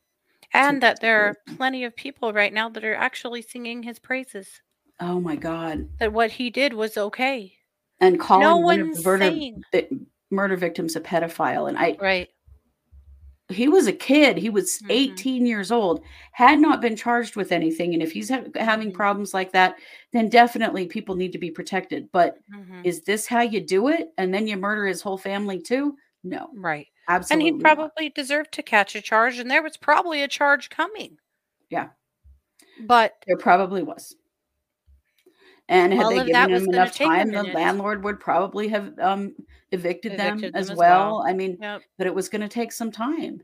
And 0.52 0.82
that 0.82 1.00
there 1.00 1.20
are 1.26 1.36
plenty 1.56 1.84
of 1.84 1.94
people 1.96 2.32
right 2.32 2.52
now 2.52 2.68
that 2.70 2.84
are 2.84 2.94
actually 2.94 3.42
singing 3.42 3.82
his 3.82 3.98
praises. 3.98 4.62
Oh 5.00 5.20
my 5.20 5.36
god. 5.36 5.88
That 5.98 6.12
what 6.12 6.30
he 6.30 6.50
did 6.50 6.72
was 6.72 6.96
okay. 6.96 7.52
and 7.98 8.20
calling 8.20 8.42
No 8.42 8.58
one 8.58 8.80
of 8.80 8.94
the 8.96 9.02
murder, 9.02 9.24
saying. 9.24 9.62
murder 10.30 10.54
victims 10.56 10.96
a 10.96 11.00
pedophile 11.00 11.66
and 11.68 11.78
i 11.78 11.96
Right. 11.98 12.28
He 13.48 13.68
was 13.68 13.86
a 13.86 13.92
kid 13.92 14.36
he 14.36 14.50
was 14.50 14.78
Mhm. 14.82 14.86
18 14.90 15.46
years 15.46 15.70
old 15.70 16.02
had 16.32 16.58
not 16.58 16.80
been 16.80 16.96
charged 16.96 17.36
with 17.36 17.52
anything 17.52 17.94
and 17.94 18.02
if 18.02 18.10
he's 18.12 18.28
ha- 18.28 18.42
having 18.56 18.90
Mhm. 18.90 18.94
problems 18.94 19.32
like 19.34 19.52
that 19.52 19.76
then 20.12 20.28
definitely 20.28 20.86
people 20.86 21.14
need 21.14 21.32
to 21.32 21.38
be 21.38 21.50
protected 21.50 22.10
but 22.12 22.38
Mhm. 22.52 22.84
is 22.84 23.02
this 23.02 23.26
how 23.26 23.40
you 23.42 23.60
do 23.60 23.88
it 23.88 24.12
and 24.18 24.34
then 24.34 24.46
you 24.48 24.56
murder 24.56 24.86
his 24.86 25.00
whole 25.02 25.18
family 25.18 25.60
too 25.60 25.96
no 26.24 26.50
Right. 26.54 26.88
absolutely 27.08 27.48
And 27.50 27.56
he 27.58 27.62
probably 27.62 28.08
deserved 28.10 28.50
to 28.52 28.62
catch 28.64 28.96
a 28.96 29.00
charge, 29.00 29.38
and 29.38 29.48
there 29.50 29.62
was 29.62 29.76
probably 29.76 30.22
a 30.22 30.28
charge 30.28 30.70
coming. 30.70 31.18
Yeah. 31.70 31.90
But 32.80 33.14
there 33.28 33.36
probably 33.36 33.82
was 33.84 34.16
and 35.68 35.92
had 35.92 36.04
All 36.04 36.10
they 36.10 36.20
of 36.20 36.30
that 36.32 36.50
given 36.50 36.52
was 36.52 36.66
him 36.66 36.68
enough 36.68 36.92
time 36.92 37.32
the 37.32 37.42
landlord 37.44 38.04
would 38.04 38.20
probably 38.20 38.68
have 38.68 38.98
um 39.00 39.34
evicted, 39.72 40.16
them 40.16 40.38
Evicted 40.38 40.54
as 40.54 40.68
them 40.68 40.70
as 40.70 40.84
well. 40.84 41.16
well. 41.18 41.24
i 41.26 41.32
mean 41.32 41.58
yep, 41.58 41.82
but 41.98 42.06
it 42.06 42.14
was 42.14 42.28
going 42.28 42.42
to 42.42 42.48
take 42.48 42.72
some 42.72 42.92
time 42.92 43.42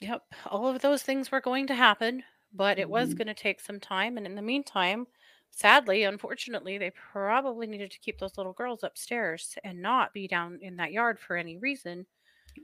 yep, 0.00 0.24
all 0.46 0.68
of 0.68 0.82
those 0.82 1.02
things 1.02 1.30
were 1.30 1.40
going 1.40 1.66
to 1.68 1.74
happen, 1.74 2.22
but 2.52 2.78
it 2.78 2.88
was 2.90 3.14
Mhm. 3.14 3.18
going 3.18 3.28
to 3.28 3.34
take 3.34 3.60
some 3.60 3.80
time. 3.80 4.16
And 4.18 4.26
in 4.26 4.34
the 4.34 4.42
meantime, 4.42 5.06
sadly, 5.50 6.02
unfortunately, 6.04 6.76
they 6.78 6.90
probably 6.90 7.66
needed 7.66 7.90
to 7.92 7.98
keep 8.00 8.18
those 8.18 8.36
little 8.36 8.52
girls 8.52 8.82
upstairs 8.82 9.56
and 9.64 9.80
not 9.80 10.12
be 10.12 10.28
down 10.28 10.58
in 10.62 10.76
that 10.76 10.92
yard 10.92 11.18
for 11.20 11.36
any 11.36 11.56
reason, 11.58 12.06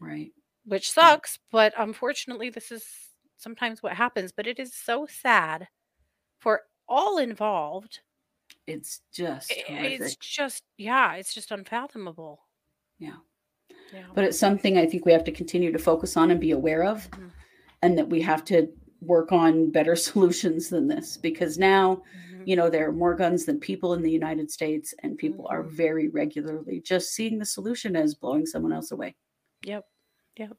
right 0.01 0.33
which 0.65 0.91
sucks. 0.91 1.39
But 1.51 1.73
unfortunately, 1.77 2.51
this 2.51 2.71
is 2.71 3.11
sometimes 3.37 3.83
what 3.83 3.95
happens. 3.95 4.33
But 4.33 4.47
it 4.47 4.59
is 4.59 4.75
so 4.75 5.07
sad 5.07 5.69
for 6.41 6.63
all 6.89 7.19
involved. 7.19 8.01
It's 8.69 9.01
just 9.13 9.51
I- 9.53 9.65
horrific. 9.73 10.01
It's 10.01 10.17
just, 10.17 10.63
yeah, 10.77 11.15
it's 11.15 11.33
just 11.35 11.51
unfathomable. 11.51 12.41
yeah 13.01 13.17
Yeah. 13.93 14.07
but 14.15 14.25
it's 14.25 14.39
something 14.39 14.77
I 14.77 14.87
think 14.87 15.07
we 15.07 15.13
have 15.13 15.25
to 15.25 15.33
continue 15.33 15.71
to 15.73 15.79
focus 15.79 16.17
on 16.17 16.31
and 16.31 16.41
be 16.41 16.51
aware 16.51 16.83
of, 16.85 17.09
Mhm. 17.11 17.31
and 17.83 17.97
that 17.99 18.09
we 18.09 18.21
have 18.23 18.45
to 18.47 18.69
work 19.01 19.31
on 19.33 19.71
better 19.71 19.95
solutions 20.09 20.69
than 20.69 20.89
this 20.89 21.17
because 21.17 21.57
now, 21.59 22.03
Mhm. 22.31 22.47
you 22.49 22.57
know, 22.57 22.69
there 22.69 22.89
are 22.89 22.93
more 22.93 23.15
guns 23.15 23.45
than 23.47 23.61
people 23.61 23.95
in 23.95 24.03
the 24.03 24.11
United 24.11 24.51
States, 24.51 24.93
and 25.03 25.17
people 25.17 25.47
are 25.49 25.63
Mhm. 25.63 25.71
very 25.71 26.09
regularly 26.09 26.81
just 26.81 27.15
seeing 27.15 27.39
the 27.39 27.47
solution 27.47 27.95
as 27.97 28.15
blowing 28.17 28.45
someone 28.47 28.73
else 28.73 28.91
away. 28.91 29.15
Yep. 29.65 29.89
Yep. 30.37 30.57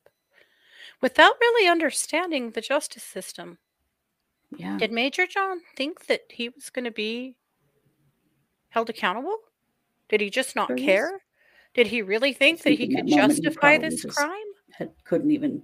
Without 1.02 1.36
really 1.42 1.68
understanding 1.68 2.52
the 2.52 2.62
justice 2.62 3.04
system, 3.04 3.60
Yeah. 4.58 4.78
did 4.78 4.92
Majorjon 4.92 5.60
think 5.76 6.06
that 6.08 6.32
he 6.32 6.48
was 6.50 6.70
going 6.70 6.86
to 6.86 6.92
be 6.92 7.36
held 8.70 8.90
accountable? 8.90 9.38
Did 10.10 10.22
he 10.22 10.30
just 10.30 10.56
not 10.56 10.76
care? 10.78 11.22
Did 11.74 11.88
he 11.88 12.02
really 12.02 12.34
think 12.34 12.62
that 12.64 12.72
he 12.72 12.88
could 12.88 13.10
moment 13.10 13.10
he 13.10 13.16
justify 13.16 13.78
this 13.78 14.02
just 14.02 14.18
crime? 14.18 14.36
Had, 14.72 14.92
couldn't 15.04 15.32
even, 15.32 15.64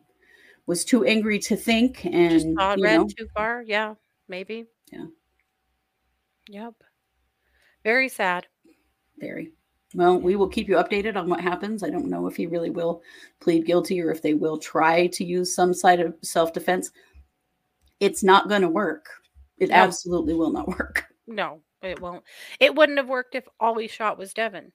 was 0.67 0.85
too 0.85 1.03
angry 1.03 1.39
to 1.39 1.55
think, 1.55 2.05
and 2.05 2.41
you 2.41 2.83
red 2.83 2.97
know, 2.97 3.07
too 3.07 3.27
far? 3.33 3.63
Yeah, 3.65 3.95
maybe. 4.27 4.65
Yeah. 4.91 5.05
Yep. 6.49 6.73
Very 7.83 8.09
sad. 8.09 8.47
very. 9.17 9.51
Well, 9.93 10.19
we 10.19 10.35
will 10.35 10.49
keep 10.49 10.67
you 10.67 10.75
updated 10.75 11.15
on 11.15 11.29
what 11.29 11.39
happens. 11.39 11.81
I 11.81 11.89
don't 11.89 12.09
know 12.09 12.27
if 12.27 12.35
he 12.35 12.47
really 12.47 12.69
will 12.69 13.01
plead 13.39 13.65
guilty 13.65 14.01
or 14.01 14.11
if 14.11 14.21
they 14.21 14.33
will 14.33 14.57
try 14.57 15.07
to 15.07 15.23
use 15.23 15.55
some 15.55 15.73
side 15.73 16.01
of 16.01 16.13
self 16.21 16.51
defense. 16.51 16.91
It's 18.01 18.21
not 18.23 18.49
going 18.49 18.63
to 18.63 18.67
work. 18.67 19.07
It 19.57 19.69
No. 19.69 19.75
absolutely 19.75 20.33
will 20.33 20.51
not 20.51 20.67
work. 20.79 21.05
No, 21.27 21.61
it 21.85 22.01
won't. 22.01 22.23
It 22.59 22.75
wouldn't 22.75 22.97
have 22.97 23.09
worked 23.09 23.35
if 23.35 23.47
all 23.59 23.75
we 23.75 23.87
shot 23.87 24.17
was 24.17 24.33
Devin, 24.33 24.71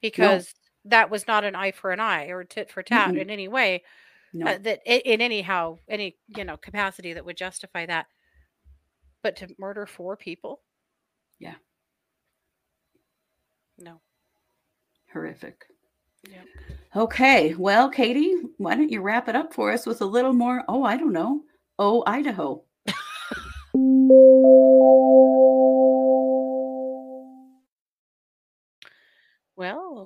because 0.00 0.54
that 0.84 1.10
was 1.10 1.26
not 1.26 1.44
an 1.44 1.54
eye 1.54 1.72
for 1.72 1.90
an 1.90 2.00
eye 2.00 2.26
or 2.26 2.44
tit 2.44 2.70
for 2.70 2.82
tat 2.82 3.10
Mm-mm. 3.10 3.20
in 3.20 3.30
any 3.30 3.48
way. 3.48 3.82
No. 4.32 4.46
uh, 4.52 4.58
that 4.58 4.80
in 4.84 5.20
anyhow 5.22 5.78
any 5.88 6.16
you 6.36 6.44
know 6.44 6.56
capacity 6.58 7.14
that 7.14 7.24
would 7.24 7.38
justify 7.38 7.86
that 7.86 8.06
but 9.22 9.36
to 9.36 9.48
murder 9.58 9.86
four 9.86 10.14
people 10.16 10.60
Yeah. 11.38 11.54
no 13.78 14.00
Horrific. 15.12 15.64
Yep. 16.30 16.44
Okay. 16.96 17.54
Well, 17.54 17.88
Katie, 17.88 18.34
why 18.58 18.74
don't 18.74 18.90
you 18.90 19.00
wrap 19.00 19.28
it 19.28 19.36
up 19.36 19.54
for 19.54 19.72
us 19.72 19.86
with 19.86 20.02
a 20.02 20.06
little 20.06 20.34
more? 20.34 20.62
Oh, 20.68 20.84
I 20.84 20.98
don't 20.98 21.12
know. 21.12 21.42
Oh, 21.78 22.02
Idaho. 22.06 22.62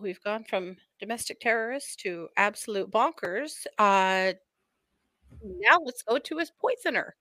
We've 0.00 0.22
gone 0.22 0.44
from 0.44 0.76
domestic 0.98 1.40
terrorists 1.40 1.96
to 1.96 2.28
absolute 2.36 2.90
bonkers 2.90 3.66
uh 3.78 4.32
now 5.42 5.78
let's 5.84 6.02
go 6.02 6.18
to 6.18 6.38
his 6.38 6.50
poisoner 6.50 7.14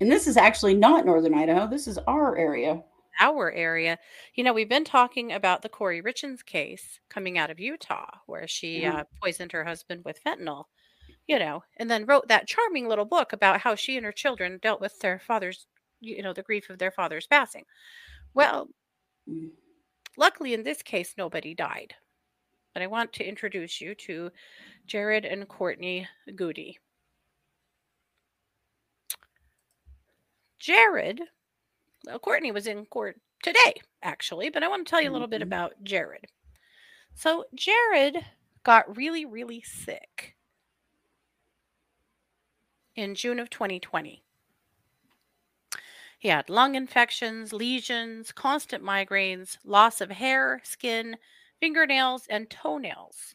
And 0.00 0.12
this 0.12 0.26
is 0.26 0.36
actually 0.36 0.74
not 0.74 1.06
Northern 1.06 1.32
Idaho. 1.32 1.66
This 1.66 1.86
is 1.88 1.96
our 2.06 2.36
area. 2.36 2.82
our 3.18 3.50
area 3.52 3.98
you 4.34 4.44
know 4.44 4.52
we've 4.52 4.68
been 4.68 4.84
talking 4.84 5.32
about 5.32 5.62
the 5.62 5.68
Kouri 5.70 6.02
Richins 6.02 6.44
case 6.44 7.00
coming 7.08 7.38
out 7.38 7.50
of 7.50 7.58
utah 7.58 8.10
where 8.26 8.46
she 8.46 8.82
Yeah. 8.82 8.96
uh, 9.00 9.04
poisoned 9.22 9.52
her 9.52 9.64
husband 9.64 10.04
with 10.04 10.22
fentanyl 10.22 10.64
you 11.26 11.38
know 11.38 11.62
and 11.78 11.90
then 11.90 12.04
wrote 12.06 12.28
that 12.28 12.46
charming 12.46 12.86
little 12.88 13.06
book 13.06 13.32
about 13.32 13.60
how 13.60 13.74
she 13.74 13.96
and 13.96 14.04
her 14.04 14.12
children 14.12 14.58
dealt 14.60 14.80
with 14.82 14.98
their 15.00 15.18
father's 15.18 15.66
you 16.00 16.20
know 16.22 16.34
the 16.34 16.42
grief 16.42 16.68
of 16.68 16.78
their 16.78 16.90
father's 16.90 17.26
passing 17.26 17.64
well 18.34 18.68
Mm. 19.28 19.50
Luckily 20.16 20.54
in 20.54 20.62
this 20.62 20.82
case 20.82 21.14
nobody 21.18 21.54
died 21.54 21.94
but 22.74 22.82
i 22.82 22.86
want 22.86 23.12
to 23.12 23.26
introduce 23.28 23.80
you 23.80 23.94
to 23.94 24.30
jared 24.86 25.24
and 25.24 25.48
courtney 25.48 26.08
goody 26.34 26.78
Jared, 30.58 31.22
well, 32.06 32.18
Courtney 32.18 32.52
was 32.52 32.66
in 32.66 32.86
court 32.86 33.20
today, 33.42 33.74
actually, 34.02 34.50
but 34.50 34.62
I 34.62 34.68
want 34.68 34.86
to 34.86 34.90
tell 34.90 35.00
you 35.00 35.10
a 35.10 35.12
little 35.12 35.28
bit 35.28 35.40
Mhm. 35.40 35.46
about 35.46 35.82
Jared. 35.84 36.26
So, 37.14 37.46
Jared 37.54 38.26
got 38.64 38.96
really, 38.96 39.24
really 39.24 39.62
sick 39.62 40.36
in 42.96 43.14
June 43.14 43.38
of 43.38 43.48
2020. 43.50 44.25
He 46.18 46.28
had 46.28 46.48
lung 46.48 46.74
infections, 46.74 47.52
lesions, 47.52 48.32
constant 48.32 48.82
migraines, 48.82 49.58
loss 49.64 50.00
of 50.00 50.10
hair, 50.10 50.60
skin, 50.64 51.16
fingernails, 51.60 52.26
and 52.28 52.48
toenails. 52.48 53.34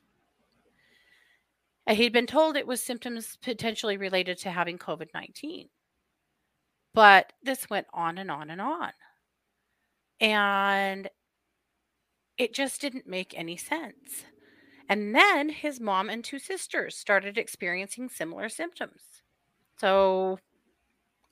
And 1.86 1.98
he'd 1.98 2.14
been 2.14 2.28
told 2.28 2.56
it 2.56 2.68
was 2.68 2.82
symptoms 2.82 3.38
potentially 3.42 3.98
related 3.98 4.38
to 4.40 4.52
having 4.52 4.78
COVID 4.78 5.08
19. 5.14 5.70
But 6.94 7.34
this 7.44 7.70
went 7.70 7.88
on 7.94 8.18
and 8.18 8.30
on 8.30 8.50
and 8.50 8.62
on. 8.62 8.92
And 10.20 11.10
it 12.38 12.54
just 12.54 12.82
didn't 12.82 13.08
make 13.08 13.34
any 13.36 13.58
sense. 13.58 14.26
And 14.90 15.16
then 15.16 15.50
his 15.50 15.80
mom 15.80 16.10
and 16.10 16.24
two 16.24 16.40
sisters 16.40 16.98
started 16.98 17.38
experiencing 17.38 18.10
similar 18.10 18.50
symptoms. 18.50 19.02
So 19.78 20.38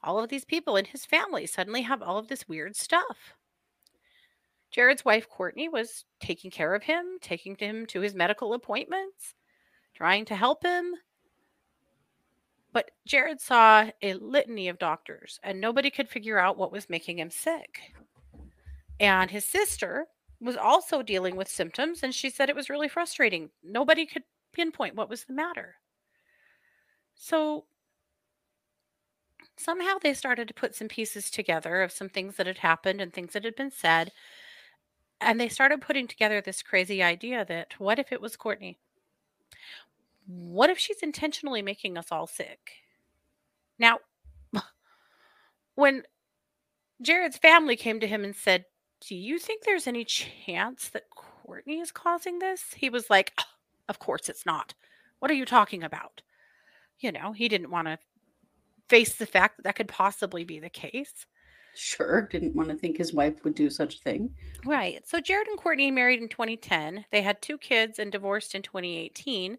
all 0.03 0.19
of 0.19 0.29
these 0.29 0.45
people 0.45 0.75
in 0.75 0.85
his 0.85 1.05
family 1.05 1.45
suddenly 1.45 1.81
have 1.81 2.01
all 2.01 2.17
of 2.17 2.27
this 2.27 2.47
weird 2.47 2.75
stuff. 2.75 3.33
Jared's 4.71 5.03
wife, 5.03 5.27
Courtney, 5.27 5.67
was 5.67 6.05
taking 6.19 6.51
care 6.51 6.75
of 6.75 6.83
him, 6.83 7.17
taking 7.21 7.55
him 7.55 7.85
to 7.87 8.01
his 8.01 8.13
medical 8.13 8.53
appointments, 8.53 9.33
trying 9.95 10.25
to 10.25 10.35
help 10.35 10.63
him. 10.63 10.93
But 12.71 12.91
Jared 13.07 13.41
saw 13.41 13.89
a 14.01 14.13
litany 14.13 14.69
of 14.69 14.77
doctors, 14.77 15.39
and 15.43 15.59
nobody 15.59 15.89
could 15.89 16.07
figure 16.07 16.37
out 16.37 16.57
what 16.57 16.71
was 16.71 16.89
making 16.89 17.17
him 17.17 17.31
sick. 17.31 17.93
And 18.99 19.31
his 19.31 19.45
sister 19.45 20.05
was 20.39 20.55
also 20.55 21.01
dealing 21.01 21.35
with 21.35 21.47
symptoms, 21.47 22.03
and 22.03 22.13
she 22.13 22.29
said 22.29 22.47
it 22.47 22.55
was 22.55 22.69
really 22.69 22.87
frustrating. 22.87 23.49
Nobody 23.63 24.05
could 24.05 24.23
pinpoint 24.53 24.95
what 24.95 25.09
was 25.09 25.23
the 25.23 25.33
matter. 25.33 25.75
So 27.15 27.65
somehow 29.59 29.97
they 30.01 30.13
started 30.13 30.47
to 30.47 30.53
put 30.53 30.73
some 30.73 30.87
pieces 30.87 31.29
together 31.29 31.81
of 31.81 31.91
some 31.91 32.09
things 32.09 32.35
that 32.37 32.47
had 32.47 32.59
happened 32.59 33.01
and 33.01 33.11
things 33.13 33.33
that 33.33 33.43
had 33.43 33.55
been 33.55 33.71
said. 33.71 34.11
And 35.21 35.39
they 35.39 35.49
started 35.49 35.81
putting 35.81 36.07
together 36.07 36.39
this 36.41 36.63
crazy 36.63 37.03
idea 37.03 37.43
that 37.45 37.73
what 37.77 37.99
if 37.99 38.11
it 38.11 38.21
was 38.21 38.37
Courtney? 38.37 38.77
What 40.27 40.69
if 40.69 40.77
she's 40.77 41.01
intentionally 41.01 41.61
making 41.61 41.97
us 41.97 42.07
all 42.11 42.25
sick? 42.27 42.71
Now, 43.77 43.99
when 45.75 46.03
Jared's 47.01 47.37
family 47.37 47.75
came 47.75 47.99
to 47.99 48.07
him 48.07 48.23
and 48.23 48.35
said, 48.35 48.65
Do 49.05 49.15
you 49.15 49.39
think 49.39 49.63
there's 49.63 49.87
any 49.87 50.05
chance 50.05 50.89
that 50.89 51.09
Courtney 51.09 51.79
is 51.79 51.91
causing 51.91 52.39
this? 52.39 52.73
He 52.75 52.89
was 52.89 53.09
like, 53.09 53.33
"Oh, 53.39 53.43
Of 53.89 53.99
course 53.99 54.29
it's 54.29 54.45
not. 54.45 54.73
What 55.19 55.31
are 55.31 55.35
you 55.35 55.45
talking 55.45 55.83
about? 55.83 56.21
You 56.99 57.11
know, 57.11 57.33
he 57.33 57.47
didn't 57.49 57.71
want 57.71 57.87
to 57.87 57.99
face 58.89 59.15
the 59.17 59.25
fact 59.25 59.57
that 59.57 59.63
that 59.63 59.75
could 59.75 59.87
possibly 59.87 60.43
be 60.43 60.59
the 60.59 60.69
case. 60.69 61.25
Sure, 61.73 62.21
didn't 62.27 62.55
want 62.55 62.69
to 62.69 62.75
think 62.75 62.97
his 62.97 63.11
wife 63.11 63.43
would 63.43 63.55
do 63.55 63.71
such 63.71 63.95
a 63.95 63.99
thing. 64.01 64.35
Right. 64.65 65.07
So 65.07 65.21
Jared 65.21 65.47
and 65.47 65.57
Courtney 65.57 65.89
married 65.91 66.21
in 66.21 66.27
2010. 66.29 67.05
They 67.11 67.21
had 67.21 67.41
two 67.41 67.57
kids 67.57 67.97
and 67.99 68.11
divorced 68.11 68.53
in 68.55 68.61
2018. 68.61 69.57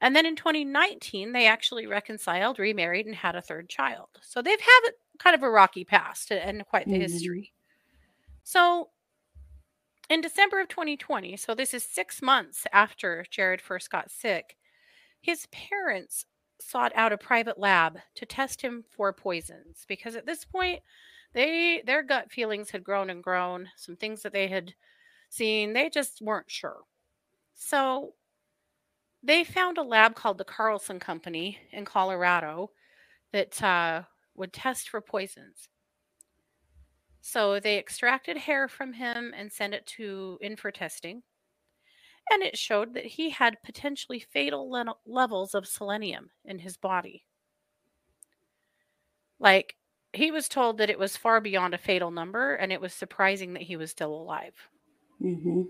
And 0.00 0.16
then 0.16 0.24
in 0.26 0.34
2019, 0.36 1.32
they 1.32 1.46
actually 1.46 1.86
reconciled, 1.86 2.58
remarried, 2.58 3.06
and 3.06 3.14
had 3.14 3.36
a 3.36 3.42
third 3.42 3.68
child. 3.68 4.08
So 4.22 4.40
they've 4.40 4.60
had 4.60 4.90
kind 5.18 5.34
of 5.34 5.42
a 5.42 5.50
rocky 5.50 5.84
past 5.84 6.32
and 6.32 6.64
quite 6.66 6.88
the 6.88 6.96
Mhm. 6.96 6.98
history. 6.98 7.52
So 8.44 8.92
in 10.08 10.20
December 10.20 10.60
of 10.60 10.68
2020, 10.68 11.36
so 11.36 11.54
this 11.54 11.72
is 11.72 11.84
six 11.84 12.20
months 12.20 12.66
after 12.72 13.24
Jared 13.30 13.60
first 13.62 13.90
got 13.90 14.10
sick, 14.10 14.56
his 15.22 15.46
parents 15.46 16.26
sought 16.60 16.92
out 16.94 17.12
a 17.12 17.18
private 17.18 17.58
lab 17.58 17.98
to 18.14 18.26
test 18.26 18.60
him 18.60 18.84
for 18.90 19.12
poisons 19.12 19.84
because 19.88 20.16
at 20.16 20.26
this 20.26 20.44
point 20.44 20.80
they 21.32 21.82
their 21.86 22.02
gut 22.02 22.30
feelings 22.30 22.70
had 22.70 22.84
grown 22.84 23.10
and 23.10 23.22
grown 23.22 23.68
some 23.76 23.96
things 23.96 24.22
that 24.22 24.32
they 24.32 24.48
had 24.48 24.74
seen 25.28 25.72
they 25.72 25.88
just 25.88 26.20
weren't 26.20 26.50
sure. 26.50 26.82
So 27.54 28.14
they 29.22 29.44
found 29.44 29.78
a 29.78 29.82
lab 29.82 30.14
called 30.14 30.38
the 30.38 30.44
carlson 30.44 30.98
company 30.98 31.58
in 31.72 31.84
colorado 31.84 32.70
that 33.32 33.62
uh, 33.62 34.02
would 34.34 34.52
test 34.52 34.88
for 34.88 35.00
poisons. 35.00 35.68
So 37.20 37.60
they 37.60 37.78
extracted 37.78 38.38
hair 38.38 38.66
from 38.66 38.94
him 38.94 39.34
and 39.36 39.52
sent 39.52 39.74
it 39.74 39.86
to 39.98 40.38
in 40.40 40.56
for 40.56 40.70
testing 40.70 41.22
and 42.30 42.42
it 42.42 42.56
showed 42.56 42.94
that 42.94 43.04
he 43.04 43.30
had 43.30 43.62
potentially 43.62 44.20
fatal 44.20 44.70
le- 44.70 44.96
levels 45.06 45.54
of 45.54 45.66
selenium 45.66 46.30
in 46.44 46.58
his 46.60 46.76
body. 46.76 47.24
Like, 49.38 49.76
he 50.12 50.30
was 50.30 50.48
told 50.48 50.78
that 50.78 50.90
it 50.90 50.98
was 50.98 51.16
far 51.16 51.40
beyond 51.40 51.74
a 51.74 51.78
fatal 51.78 52.10
number, 52.10 52.54
and 52.54 52.72
it 52.72 52.80
was 52.80 52.92
surprising 52.92 53.54
that 53.54 53.62
he 53.62 53.76
was 53.76 53.90
still 53.90 54.14
alive. 54.14 54.54
hmm 55.18 55.62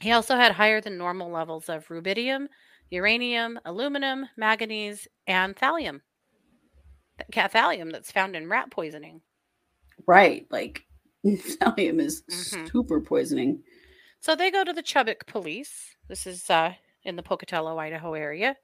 He 0.00 0.12
also 0.12 0.36
had 0.36 0.52
higher 0.52 0.80
than 0.80 0.98
normal 0.98 1.30
levels 1.30 1.68
of 1.68 1.88
rubidium, 1.88 2.48
uranium, 2.90 3.58
aluminum, 3.64 4.28
manganese, 4.36 5.08
and 5.26 5.56
thallium. 5.56 6.02
Th- 7.18 7.30
ca- 7.32 7.48
Thallium 7.48 7.92
that's 7.92 8.12
found 8.12 8.36
in 8.36 8.48
rat 8.48 8.70
poisoning. 8.70 9.22
Right, 10.06 10.46
like 10.50 10.84
thallium 11.26 12.00
is 12.00 12.22
Mhm. 12.30 12.68
super 12.70 13.00
poisoning. 13.00 13.62
So 14.20 14.34
they 14.34 14.50
go 14.50 14.64
to 14.64 14.72
the 14.72 14.82
Chubbuck 14.82 15.26
police. 15.26 15.96
This 16.08 16.26
is 16.26 16.50
uh, 16.50 16.74
in 17.04 17.16
the 17.16 17.22
Pocatello, 17.22 17.78
Idaho 17.78 18.14
area. 18.14 18.56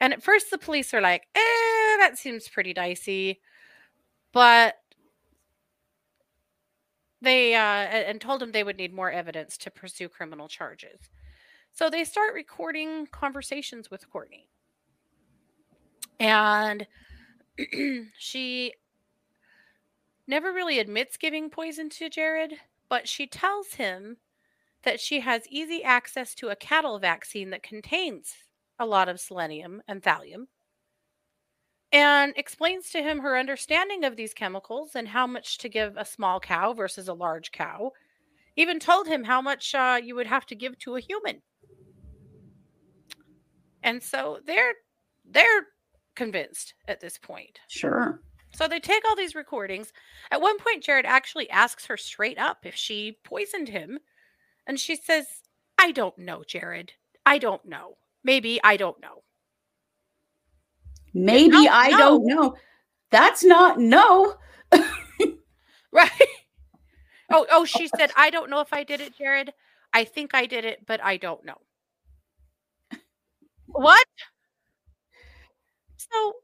And 0.00 0.12
at 0.12 0.22
first, 0.22 0.50
the 0.50 0.58
police 0.58 0.94
are 0.94 1.00
like, 1.00 1.22
eh, 1.34 1.96
that 1.98 2.16
seems 2.16 2.48
pretty 2.48 2.72
dicey. 2.72 3.40
But 4.32 4.76
they, 7.20 7.54
uh, 7.54 7.58
and 7.58 8.20
told 8.20 8.42
him 8.42 8.52
they 8.52 8.62
would 8.62 8.76
need 8.76 8.92
more 8.92 9.10
evidence 9.10 9.56
to 9.58 9.70
pursue 9.70 10.08
criminal 10.08 10.48
charges. 10.48 11.10
So 11.72 11.90
they 11.90 12.04
start 12.04 12.34
recording 12.34 13.06
conversations 13.10 13.90
with 13.90 14.08
Courtney. 14.10 14.48
And 16.20 16.86
she 18.18 18.74
never 20.26 20.52
really 20.52 20.78
admits 20.78 21.16
giving 21.16 21.50
poison 21.50 21.88
to 21.90 22.08
Jared, 22.08 22.54
but 22.88 23.08
she 23.08 23.26
tells 23.26 23.74
him 23.74 24.16
that 24.84 25.00
she 25.00 25.20
has 25.20 25.42
easy 25.48 25.82
access 25.82 26.34
to 26.36 26.48
a 26.48 26.56
cattle 26.56 26.98
vaccine 26.98 27.50
that 27.50 27.62
contains 27.62 28.34
a 28.78 28.86
lot 28.86 29.08
of 29.08 29.20
selenium 29.20 29.82
and 29.88 30.02
thallium 30.02 30.46
and 31.92 32.34
explains 32.36 32.90
to 32.90 33.02
him 33.02 33.20
her 33.20 33.36
understanding 33.36 34.04
of 34.04 34.16
these 34.16 34.34
chemicals 34.34 34.94
and 34.94 35.08
how 35.08 35.26
much 35.26 35.58
to 35.58 35.68
give 35.68 35.96
a 35.96 36.04
small 36.04 36.38
cow 36.38 36.72
versus 36.72 37.08
a 37.08 37.14
large 37.14 37.50
cow. 37.50 37.92
Even 38.56 38.78
told 38.78 39.06
him 39.06 39.24
how 39.24 39.40
much 39.40 39.74
uh, 39.74 39.98
you 40.02 40.14
would 40.14 40.26
have 40.26 40.44
to 40.46 40.54
give 40.54 40.78
to 40.80 40.96
a 40.96 41.00
human. 41.00 41.40
And 43.82 44.02
so 44.02 44.40
they're 44.44 44.74
they're 45.24 45.68
convinced 46.16 46.74
at 46.88 47.00
this 47.00 47.16
point. 47.16 47.60
Sure. 47.68 48.20
So 48.54 48.66
they 48.66 48.80
take 48.80 49.04
all 49.08 49.14
these 49.14 49.34
recordings. 49.34 49.92
At 50.30 50.40
one 50.40 50.58
point, 50.58 50.82
Jared 50.82 51.06
actually 51.06 51.48
asks 51.50 51.86
her 51.86 51.96
straight 51.96 52.38
up 52.38 52.58
if 52.64 52.74
she 52.74 53.18
poisoned 53.22 53.68
him. 53.68 53.98
And 54.68 54.78
she 54.78 54.94
says, 54.94 55.26
I 55.78 55.90
don't 55.92 56.18
know, 56.18 56.44
Jared. 56.46 56.92
I 57.24 57.38
don't 57.38 57.64
know. 57.64 57.96
Maybe 58.22 58.60
I 58.62 58.76
don't 58.76 59.00
know. 59.00 59.22
Maybe 61.14 61.52
don't 61.52 61.68
I 61.72 61.90
don't 61.90 62.26
know. 62.26 62.54
That's 63.10 63.42
not 63.42 63.80
no. 63.80 64.36
Right. 65.90 66.10
oh, 67.32 67.46
oh, 67.50 67.64
she 67.64 67.88
said, 67.88 68.10
I 68.14 68.28
don't 68.28 68.50
know 68.50 68.60
if 68.60 68.72
I 68.74 68.84
did 68.84 69.00
it, 69.00 69.16
Jared. 69.16 69.54
I 69.94 70.04
think 70.04 70.34
I 70.34 70.44
did 70.44 70.66
it, 70.66 70.84
but 70.86 71.02
I 71.02 71.16
don't 71.16 71.44
know. 71.46 71.56
What? 73.64 74.06
So 75.96 76.34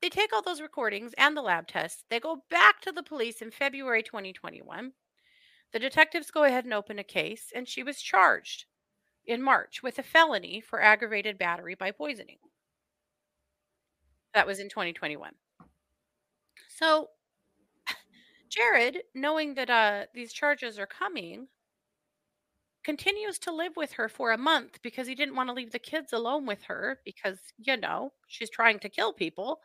they 0.00 0.08
take 0.08 0.32
all 0.32 0.42
those 0.42 0.60
recordings 0.60 1.12
and 1.18 1.36
the 1.36 1.42
lab 1.42 1.66
tests. 1.66 2.04
They 2.08 2.20
go 2.20 2.42
back 2.50 2.80
to 2.82 2.92
the 2.92 3.02
police 3.02 3.42
in 3.42 3.50
February 3.50 4.02
2021. 4.02 4.92
The 5.74 5.80
detectives 5.80 6.30
go 6.30 6.44
ahead 6.44 6.64
and 6.64 6.72
open 6.72 7.00
a 7.00 7.04
case, 7.04 7.52
and 7.52 7.66
she 7.66 7.82
was 7.82 8.00
charged 8.00 8.66
in 9.26 9.42
March 9.42 9.82
with 9.82 9.98
a 9.98 10.04
felony 10.04 10.60
for 10.60 10.80
aggravated 10.80 11.36
battery 11.36 11.74
by 11.74 11.90
poisoning. 11.90 12.38
That 14.34 14.46
was 14.46 14.60
in 14.60 14.68
2021. 14.68 15.32
So 16.68 17.08
Jared, 18.48 18.98
knowing 19.16 19.54
that 19.54 19.68
uh, 19.68 20.04
these 20.14 20.32
charges 20.32 20.78
are 20.78 20.86
coming, 20.86 21.48
continues 22.84 23.40
to 23.40 23.52
live 23.52 23.72
with 23.74 23.94
her 23.94 24.08
for 24.08 24.30
a 24.30 24.38
month 24.38 24.78
because 24.80 25.08
he 25.08 25.16
didn't 25.16 25.34
want 25.34 25.48
to 25.48 25.54
leave 25.54 25.72
the 25.72 25.80
kids 25.80 26.12
alone 26.12 26.46
with 26.46 26.62
her 26.68 27.00
because, 27.04 27.38
you 27.58 27.76
know, 27.76 28.12
she's 28.28 28.50
trying 28.50 28.78
to 28.78 28.88
kill 28.88 29.12
people. 29.12 29.58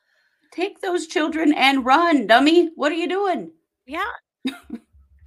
Take 0.52 0.82
those 0.82 1.06
children 1.06 1.54
and 1.54 1.86
run, 1.86 2.26
dummy. 2.26 2.72
What 2.76 2.92
are 2.92 2.96
you 2.96 3.08
doing? 3.08 3.52
Yeah. 3.86 4.10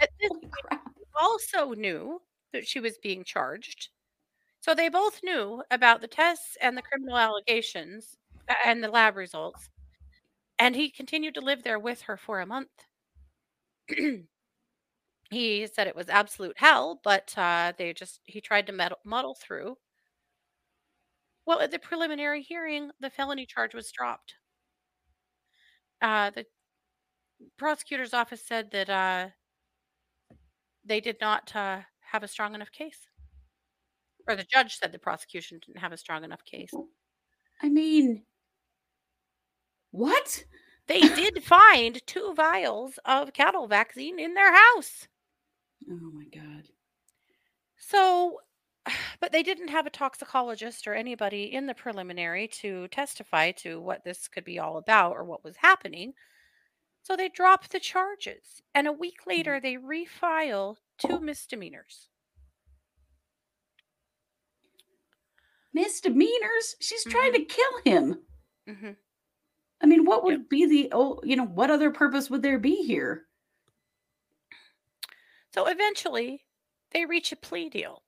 At 0.02 0.10
this 0.20 0.30
point, 0.30 0.52
crap. 0.52 0.82
also 1.18 1.72
knew 1.72 2.20
that 2.52 2.66
she 2.68 2.80
was 2.80 2.98
being 2.98 3.24
charged. 3.24 3.88
So 4.60 4.74
they 4.74 4.88
both 4.88 5.22
knew 5.24 5.62
about 5.70 6.00
the 6.00 6.08
tests 6.08 6.56
and 6.60 6.76
the 6.76 6.82
criminal 6.82 7.18
allegations 7.18 8.16
and 8.64 8.82
the 8.82 8.88
lab 8.90 9.16
results. 9.16 9.70
And 10.58 10.76
he 10.76 10.90
continued 10.90 11.34
to 11.34 11.40
live 11.40 11.62
there 11.64 11.78
with 11.78 12.02
her 12.02 12.16
for 12.16 12.40
a 12.40 12.46
month. 12.46 12.70
he 15.30 15.66
said 15.66 15.86
it 15.86 15.96
was 15.96 16.08
absolute 16.08 16.58
hell, 16.58 17.00
but 17.02 17.34
uh, 17.36 17.72
they 17.78 17.92
just, 17.92 18.20
he 18.24 18.40
tried 18.40 18.66
to 18.66 18.72
muddle, 18.72 18.98
muddle 19.04 19.34
through. 19.34 19.78
Well, 21.46 21.60
at 21.60 21.70
the 21.70 21.78
preliminary 21.78 22.42
hearing, 22.42 22.90
the 23.00 23.10
felony 23.10 23.46
charge 23.46 23.74
was 23.74 23.92
dropped. 23.92 24.34
Uh, 26.00 26.30
the 26.30 26.46
prosecutor's 27.56 28.14
office 28.14 28.42
said 28.44 28.70
that 28.72 28.90
uh, 28.90 29.28
they 30.84 31.00
did 31.00 31.16
not 31.20 31.54
uh, 31.54 31.80
have 32.00 32.22
a 32.22 32.28
strong 32.28 32.54
enough 32.54 32.72
case. 32.72 33.08
Or 34.28 34.36
the 34.36 34.44
judge 34.44 34.76
said 34.76 34.92
the 34.92 34.98
prosecution 34.98 35.60
didn't 35.64 35.80
have 35.80 35.92
a 35.92 35.96
strong 35.96 36.24
enough 36.24 36.44
case. 36.44 36.72
I 37.62 37.68
mean, 37.68 38.24
what? 39.90 40.44
They 40.86 41.00
did 41.00 41.42
find 41.44 42.04
two 42.06 42.34
vials 42.34 42.98
of 43.04 43.32
cattle 43.32 43.66
vaccine 43.68 44.18
in 44.18 44.34
their 44.34 44.52
house. 44.52 45.08
Oh 45.88 46.10
my 46.12 46.24
god. 46.24 46.64
So, 47.76 48.40
but 49.20 49.32
they 49.32 49.42
didn't 49.42 49.68
have 49.68 49.86
a 49.86 49.90
toxicologist 49.90 50.86
or 50.86 50.94
anybody 50.94 51.52
in 51.52 51.66
the 51.66 51.74
preliminary 51.74 52.48
to 52.48 52.88
testify 52.88 53.52
to 53.52 53.80
what 53.80 54.04
this 54.04 54.28
could 54.28 54.44
be 54.44 54.58
all 54.58 54.78
about 54.78 55.12
or 55.12 55.24
what 55.24 55.44
was 55.44 55.56
happening. 55.56 56.14
So 57.02 57.16
they 57.16 57.28
drop 57.28 57.68
the 57.68 57.80
charges. 57.80 58.62
And 58.74 58.86
a 58.86 58.92
week 58.92 59.26
later, 59.26 59.60
they 59.60 59.76
refile 59.76 60.76
two 60.98 61.20
misdemeanors. 61.20 62.08
Misdemeanors? 65.74 66.76
She's 66.80 67.04
trying 67.04 67.32
to 67.32 67.44
kill 67.44 67.78
him. 67.84 68.18
hmm 68.68 68.90
I 69.82 69.86
mean, 69.86 70.04
what 70.04 70.22
would 70.22 70.48
be 70.48 70.66
the 70.66 70.90
oh, 70.92 71.20
you 71.24 71.34
know, 71.34 71.44
what 71.44 71.70
other 71.70 71.90
purpose 71.90 72.30
would 72.30 72.42
there 72.42 72.58
be 72.60 72.84
here? 72.84 73.24
So 75.52 75.66
eventually, 75.66 76.44
they 76.92 77.04
reach 77.04 77.32
a 77.32 77.36
plea 77.36 77.68
deal. 77.68 78.02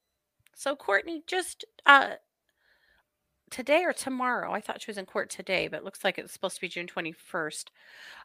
So 0.54 0.76
Courtney 0.76 1.24
just 1.26 1.64
uh 1.84 2.14
today 3.50 3.84
or 3.84 3.92
tomorrow, 3.92 4.52
I 4.52 4.60
thought 4.60 4.80
she 4.82 4.90
was 4.90 4.98
in 4.98 5.06
court 5.06 5.30
today, 5.30 5.68
but 5.68 5.78
it 5.78 5.84
looks 5.84 6.04
like 6.04 6.18
it's 6.18 6.32
supposed 6.32 6.56
to 6.56 6.60
be 6.60 6.68
June 6.68 6.86
21st. 6.86 7.64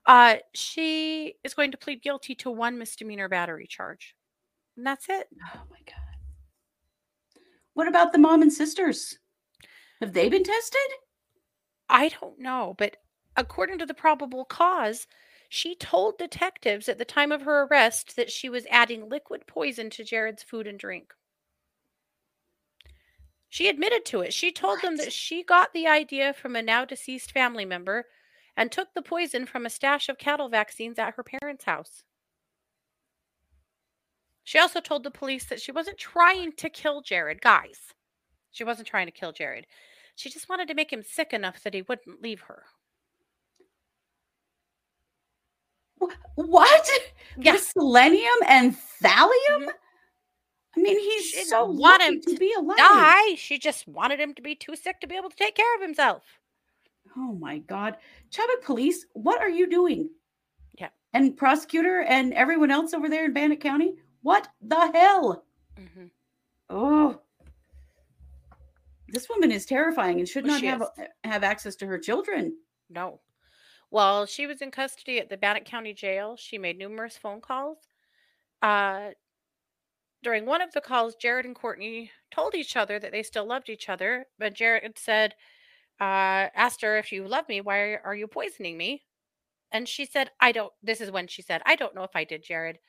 Uh 0.05 0.37
she 0.53 1.35
is 1.43 1.53
going 1.53 1.71
to 1.71 1.77
plead 1.77 2.01
guilty 2.01 2.35
to 2.35 2.49
one 2.51 2.77
misdemeanor 2.77 3.29
battery 3.29 3.67
charge. 3.67 4.15
And 4.77 4.85
that's 4.85 5.09
it. 5.09 5.27
Oh 5.55 5.63
my 5.69 5.79
god. 5.85 5.95
What 7.73 7.87
about 7.87 8.11
the 8.11 8.17
mom 8.17 8.41
and 8.41 8.51
sisters? 8.51 9.17
Have 10.01 10.13
they 10.13 10.29
been 10.29 10.43
tested? 10.43 10.81
I 11.89 12.09
don't 12.09 12.39
know, 12.39 12.75
but 12.77 12.97
according 13.35 13.79
to 13.79 13.85
the 13.85 13.93
probable 13.93 14.45
cause, 14.45 15.07
she 15.49 15.75
told 15.75 16.17
detectives 16.17 16.87
at 16.87 16.97
the 16.97 17.05
time 17.05 17.31
of 17.31 17.41
her 17.41 17.63
arrest 17.63 18.15
that 18.15 18.31
she 18.31 18.49
was 18.49 18.67
adding 18.69 19.09
liquid 19.09 19.47
poison 19.47 19.89
to 19.91 20.03
Jared's 20.03 20.43
food 20.43 20.67
and 20.67 20.77
drink. 20.79 21.13
She 23.49 23.67
admitted 23.67 24.05
to 24.05 24.21
it. 24.21 24.33
She 24.33 24.51
told 24.51 24.81
them 24.81 24.95
that 24.97 25.11
she 25.11 25.43
got 25.43 25.73
the 25.73 25.87
idea 25.87 26.33
from 26.33 26.55
a 26.55 26.61
now 26.61 26.85
deceased 26.85 27.31
family 27.31 27.65
member 27.65 28.07
and 28.55 28.71
took 28.71 28.93
the 28.93 29.01
poison 29.01 29.45
from 29.45 29.65
a 29.65 29.69
stash 29.69 30.07
of 30.09 30.17
cattle 30.17 30.49
vaccines 30.49 30.97
at 30.99 31.15
her 31.15 31.23
parents' 31.23 31.65
house. 31.65 32.03
She 34.43 34.59
also 34.59 34.81
told 34.81 35.03
the 35.03 35.11
police 35.11 35.45
that 35.45 35.61
she 35.61 35.71
wasn't 35.71 35.97
trying 35.97 36.51
to 36.53 36.69
kill 36.69 37.01
Jared. 37.01 37.41
Guys, 37.41 37.93
she 38.51 38.63
wasn't 38.63 38.87
trying 38.87 39.07
to 39.07 39.11
kill 39.11 39.31
Jared. 39.31 39.67
She 40.15 40.29
just 40.29 40.49
wanted 40.49 40.67
to 40.67 40.73
make 40.75 40.91
him 40.91 41.03
sick 41.03 41.33
enough 41.33 41.61
that 41.63 41.73
he 41.73 41.81
wouldn't 41.83 42.21
leave 42.21 42.41
her. 42.41 42.65
Wh- 46.01 46.13
What? 46.35 46.89
Yeah. 47.37 47.53
With 47.53 47.63
selenium 47.63 48.39
and 48.47 48.75
thallium? 49.01 49.67
Mhm. 49.67 49.73
I 50.77 50.81
mean, 50.81 50.99
he's 50.99 51.25
She 51.25 51.43
so 51.45 51.65
want 51.65 52.01
lucky 52.01 52.05
him 52.15 52.21
to 52.21 52.31
to 52.33 52.37
be 52.37 52.53
alive. 52.57 52.77
Die. 52.77 53.35
She 53.35 53.57
just 53.57 53.87
wanted 53.87 54.19
him 54.19 54.33
to 54.35 54.41
be 54.41 54.55
too 54.55 54.75
sick 54.75 54.99
to 55.01 55.07
be 55.07 55.15
able 55.15 55.29
to 55.29 55.35
take 55.35 55.55
care 55.55 55.75
of 55.75 55.81
himself. 55.81 56.23
Oh 57.17 57.33
my 57.33 57.57
god. 57.59 57.97
Chubbuck 58.31 58.61
police, 58.63 59.05
what 59.13 59.41
are 59.41 59.49
you 59.49 59.67
doing? 59.67 60.09
Yeah. 60.77 60.89
And 61.13 61.35
prosecutor 61.35 62.01
and 62.01 62.33
everyone 62.33 62.69
else 62.71 62.93
over 62.93 63.09
there 63.09 63.25
in 63.25 63.33
Bannock 63.33 63.59
County? 63.61 63.95
What 64.21 64.47
the 64.61 64.91
hell? 64.93 65.43
hmm 65.75 66.05
Oh. 66.69 67.19
This 69.07 69.27
woman 69.27 69.51
is 69.51 69.65
terrifying 69.65 70.19
and 70.19 70.29
should 70.29 70.45
Well, 70.45 70.61
not 70.61 70.63
have 70.63 70.81
is. 70.99 71.07
have 71.23 71.43
access 71.43 71.75
to 71.77 71.87
her 71.87 71.97
children. 71.97 72.55
No. 72.91 73.21
While 73.89 74.27
she 74.27 74.45
was 74.45 74.61
in 74.61 74.69
custody 74.69 75.17
at 75.19 75.29
the 75.29 75.37
Bannock 75.37 75.65
County 75.65 75.93
Jail, 75.93 76.35
she 76.37 76.59
made 76.59 76.77
numerous 76.77 77.17
phone 77.17 77.41
calls. 77.41 77.79
Uh, 78.61 79.09
during 80.23 80.45
one 80.45 80.61
of 80.61 80.71
the 80.71 80.81
calls, 80.81 81.15
Jared 81.15 81.45
and 81.45 81.55
Courtney 81.55 82.11
told 82.31 82.55
each 82.55 82.75
other 82.75 82.99
that 82.99 83.11
they 83.11 83.23
still 83.23 83.45
loved 83.45 83.69
each 83.69 83.89
other, 83.89 84.25
but 84.37 84.53
Jared 84.53 84.97
said, 84.97 85.33
uh, 85.99 86.47
asked 86.55 86.81
her, 86.81 86.97
If 86.97 87.11
you 87.11 87.27
love 87.27 87.47
me, 87.49 87.61
why 87.61 87.95
are, 87.95 88.15
you 88.15 88.27
poisoning 88.27 88.77
me? 88.77 89.03
And 89.71 89.87
she 89.87 90.05
said, 90.05 90.31
I 90.39 90.51
don't. 90.51 90.71
This 90.81 91.01
is 91.01 91.11
when 91.11 91.27
she 91.27 91.41
said, 91.41 91.61
I 91.65 91.75
don't 91.75 91.95
know 91.95 92.03
if 92.03 92.15
I 92.15 92.23
did, 92.23 92.43
Jared. 92.43 92.79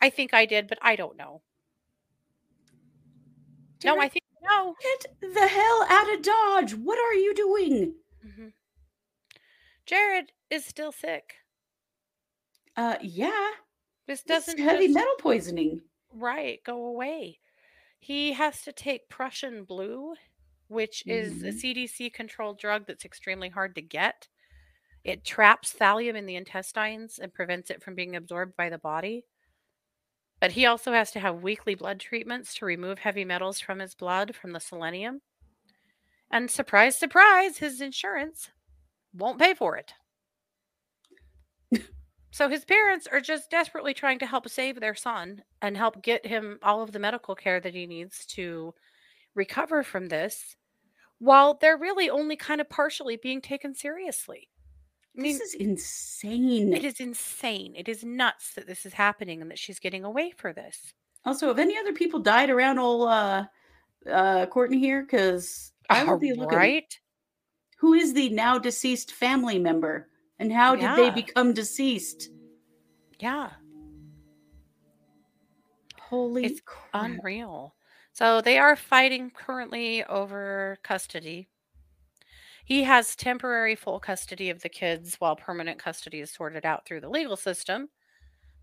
I 0.00 0.10
think 0.10 0.32
I 0.32 0.46
did, 0.46 0.68
but 0.68 0.78
I 0.82 0.96
don't 0.96 1.16
know. 1.16 1.42
No, 3.84 4.00
I 4.00 4.08
think 4.08 4.24
no. 4.42 4.74
get 4.80 5.34
the 5.34 5.46
hell 5.46 5.86
out 5.88 6.12
of 6.12 6.22
Dodge. 6.22 6.74
What 6.74 6.98
are 6.98 7.14
you 7.14 7.34
doing? 7.34 7.94
hmm 8.22 8.48
Jared 9.84 10.32
is 10.50 10.64
still 10.64 10.90
sick. 10.90 11.34
Uh 12.76 12.96
yeah. 13.00 13.50
This 14.06 14.22
doesn't 14.22 14.58
heavy 14.58 14.86
just 14.86 14.94
metal 14.94 15.14
poisoning. 15.18 15.82
Right 16.16 16.60
go 16.64 16.86
away. 16.86 17.38
He 17.98 18.32
has 18.32 18.62
to 18.62 18.72
take 18.72 19.08
Prussian 19.08 19.64
blue, 19.64 20.14
which 20.68 21.02
is 21.06 21.42
a. 21.42 21.46
Mm-hmm. 21.46 21.58
CDC 21.58 22.12
controlled 22.12 22.58
drug 22.58 22.86
that's 22.86 23.04
extremely 23.04 23.48
hard 23.48 23.74
to 23.74 23.82
get. 23.82 24.28
It 25.04 25.24
traps 25.24 25.74
thallium 25.78 26.16
in 26.16 26.26
the 26.26 26.36
intestines 26.36 27.18
and 27.18 27.32
prevents 27.32 27.70
it 27.70 27.82
from 27.82 27.94
being 27.94 28.16
absorbed 28.16 28.56
by 28.56 28.68
the 28.68 28.78
body. 28.78 29.24
But 30.40 30.52
he 30.52 30.66
also 30.66 30.92
has 30.92 31.10
to 31.12 31.20
have 31.20 31.42
weekly 31.42 31.74
blood 31.74 32.00
treatments 32.00 32.54
to 32.56 32.66
remove 32.66 32.98
heavy 32.98 33.24
metals 33.24 33.60
from 33.60 33.78
his 33.78 33.94
blood 33.94 34.34
from 34.34 34.52
the 34.52 34.60
selenium. 34.60 35.22
And 36.30 36.50
surprise, 36.50 36.96
surprise, 36.96 37.58
his 37.58 37.80
insurance 37.80 38.50
won't 39.14 39.38
pay 39.38 39.54
for 39.54 39.76
it. 39.76 39.94
So 42.36 42.50
his 42.50 42.66
parents 42.66 43.06
are 43.06 43.22
just 43.22 43.48
desperately 43.50 43.94
trying 43.94 44.18
to 44.18 44.26
help 44.26 44.46
save 44.46 44.78
their 44.78 44.94
son 44.94 45.42
and 45.62 45.74
help 45.74 46.02
get 46.02 46.26
him 46.26 46.58
all 46.62 46.82
of 46.82 46.92
the 46.92 46.98
medical 46.98 47.34
care 47.34 47.60
that 47.60 47.72
he 47.72 47.86
needs 47.86 48.26
to 48.26 48.74
recover 49.34 49.82
from 49.82 50.08
this, 50.08 50.54
while 51.18 51.54
they're 51.54 51.78
really 51.78 52.10
only 52.10 52.36
kind 52.36 52.60
of 52.60 52.68
partially 52.68 53.16
being 53.16 53.40
taken 53.40 53.74
seriously. 53.74 54.50
I 55.16 55.22
mean, 55.22 55.38
This 55.38 55.40
is 55.40 55.54
insane. 55.54 56.74
it 56.74 56.84
is 56.84 57.00
insane. 57.00 57.74
It 57.74 57.88
is 57.88 58.04
nuts 58.04 58.52
that 58.52 58.66
this 58.66 58.84
is 58.84 58.92
happening 58.92 59.40
and 59.40 59.50
that 59.50 59.58
she's 59.58 59.78
getting 59.78 60.04
away 60.04 60.34
for 60.36 60.52
this. 60.52 60.92
Also, 61.24 61.48
have 61.48 61.58
any 61.58 61.78
other 61.78 61.94
people 61.94 62.20
died 62.20 62.50
around 62.50 62.78
old 62.78 63.08
uh 63.08 63.46
uh 64.10 64.44
Courtney 64.44 64.78
here? 64.78 65.00
Because 65.00 65.72
I 65.88 66.02
Uh, 66.02 66.12
will 66.12 66.18
be 66.18 66.34
looking. 66.34 66.58
right? 66.58 67.00
Who 67.78 67.94
is 67.94 68.12
the 68.12 68.28
now 68.28 68.58
deceased 68.58 69.12
family 69.12 69.58
member? 69.58 70.10
And 70.38 70.52
how 70.52 70.76
did 70.76 70.96
they 70.96 71.10
become 71.10 71.54
deceased? 71.54 72.30
Yeah. 73.18 73.50
Holy 76.00 76.44
It's 76.44 76.60
crap. 76.60 76.88
Unreal. 76.92 77.74
So 78.12 78.40
they 78.40 78.58
are 78.58 78.76
fighting 78.76 79.30
currently 79.30 80.04
over 80.04 80.78
custody. 80.82 81.48
He 82.64 82.82
has 82.82 83.14
temporary 83.14 83.76
full 83.76 84.00
custody 84.00 84.50
of 84.50 84.62
the 84.62 84.68
kids 84.68 85.16
while 85.18 85.36
permanent 85.36 85.78
custody 85.78 86.20
is 86.20 86.30
sorted 86.30 86.66
out 86.66 86.84
through 86.84 87.00
the 87.00 87.08
legal 87.08 87.36
system. 87.36 87.88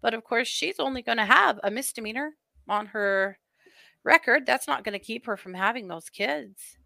But 0.01 0.13
of 0.13 0.23
course, 0.23 0.47
she's 0.47 0.79
only 0.79 1.01
going 1.01 1.17
to 1.17 1.25
have 1.25 1.59
a 1.63 1.71
misdemeanor 1.71 2.33
on 2.67 2.87
her 2.87 3.39
record. 4.03 4.45
That's 4.45 4.67
not 4.67 4.83
going 4.83 4.93
to 4.93 4.99
keep 4.99 5.25
her 5.25 5.37
from 5.37 5.53
having 5.53 5.87
those 5.87 6.09
kids. 6.09 6.77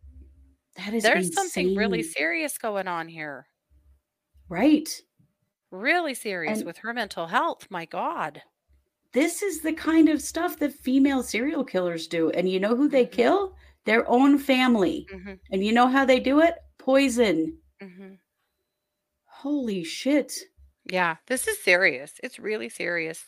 That 0.76 0.94
is 0.94 1.04
There's 1.04 1.34
something 1.34 1.76
really 1.76 2.04
serious 2.04 2.58
going 2.58 2.88
on 2.88 3.08
here. 3.08 3.48
Right. 4.50 5.02
Really 5.72 6.14
serious 6.14 6.60
And 6.60 6.66
with 6.66 6.80
her 6.80 6.93
mental 6.93 7.28
health. 7.28 7.68
My 7.72 7.86
God. 7.86 8.43
this 9.14 9.41
is 9.41 9.62
the 9.62 9.74
kind 9.74 10.10
of 10.10 10.22
stuff 10.22 10.58
that 10.60 10.74
female 10.74 11.24
serial 11.24 11.64
killers 11.64 12.08
do. 12.08 12.30
And 12.32 12.50
you 12.50 12.60
know 12.60 12.76
who 12.76 12.88
they 12.88 13.06
Mhm. 13.12 13.12
kill? 13.12 13.56
Their 13.86 14.08
own 14.10 14.38
family. 14.38 15.08
hmm 15.10 15.34
And 15.52 15.64
you 15.64 15.72
know 15.72 15.88
how 15.88 16.06
they 16.06 16.20
do 16.20 16.39
it? 16.41 16.56
Poison. 16.78 17.60
hmm 17.82 18.16
Holy 19.26 19.84
shit. 19.84 20.34
Yeah, 20.86 21.18
this 21.28 21.48
is 21.48 21.62
serious. 21.62 22.14
It's 22.24 22.39
really 22.39 22.70
serious. 22.70 23.26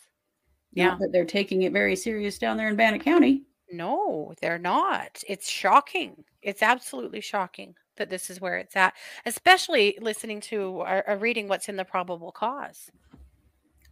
Not 0.74 0.94
Yeah. 0.94 0.96
that 0.98 1.12
they're 1.12 1.24
taking 1.24 1.62
it 1.62 1.72
very 1.72 1.96
serious 1.96 2.38
down 2.38 2.56
there 2.56 2.68
in 2.68 2.76
Bannock 2.76 3.02
County. 3.02 3.46
No, 3.70 4.34
they're 4.40 4.58
not. 4.58 5.22
It's 5.28 5.48
shocking. 5.48 6.24
It's 6.42 6.62
absolutely 6.62 7.20
shocking 7.20 7.76
that 8.00 8.10
this 8.10 8.30
is 8.30 8.40
where 8.42 8.58
it's 8.58 8.76
at, 8.76 8.96
especially 9.26 9.98
listening 10.02 10.40
to 10.42 10.62
or, 10.62 11.08
or 11.08 11.18
reading 11.18 11.48
what's 11.48 11.70
in 11.70 11.76
the 11.76 11.86
probable 11.86 12.32
cause. 12.32 12.90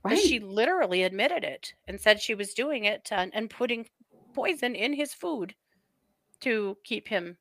Because 0.04 0.20
she 0.20 0.38
literally 0.40 1.02
admitted 1.04 1.44
it 1.44 1.74
and 1.86 2.00
said 2.00 2.20
she 2.20 2.34
was 2.34 2.52
doing 2.54 2.84
it 2.84 3.12
and, 3.12 3.32
and 3.34 3.48
putting 3.50 3.88
poison 4.34 4.74
in 4.74 4.92
his 4.94 5.14
food 5.14 5.54
to 6.40 6.78
keep 6.84 7.08
him 7.08 7.38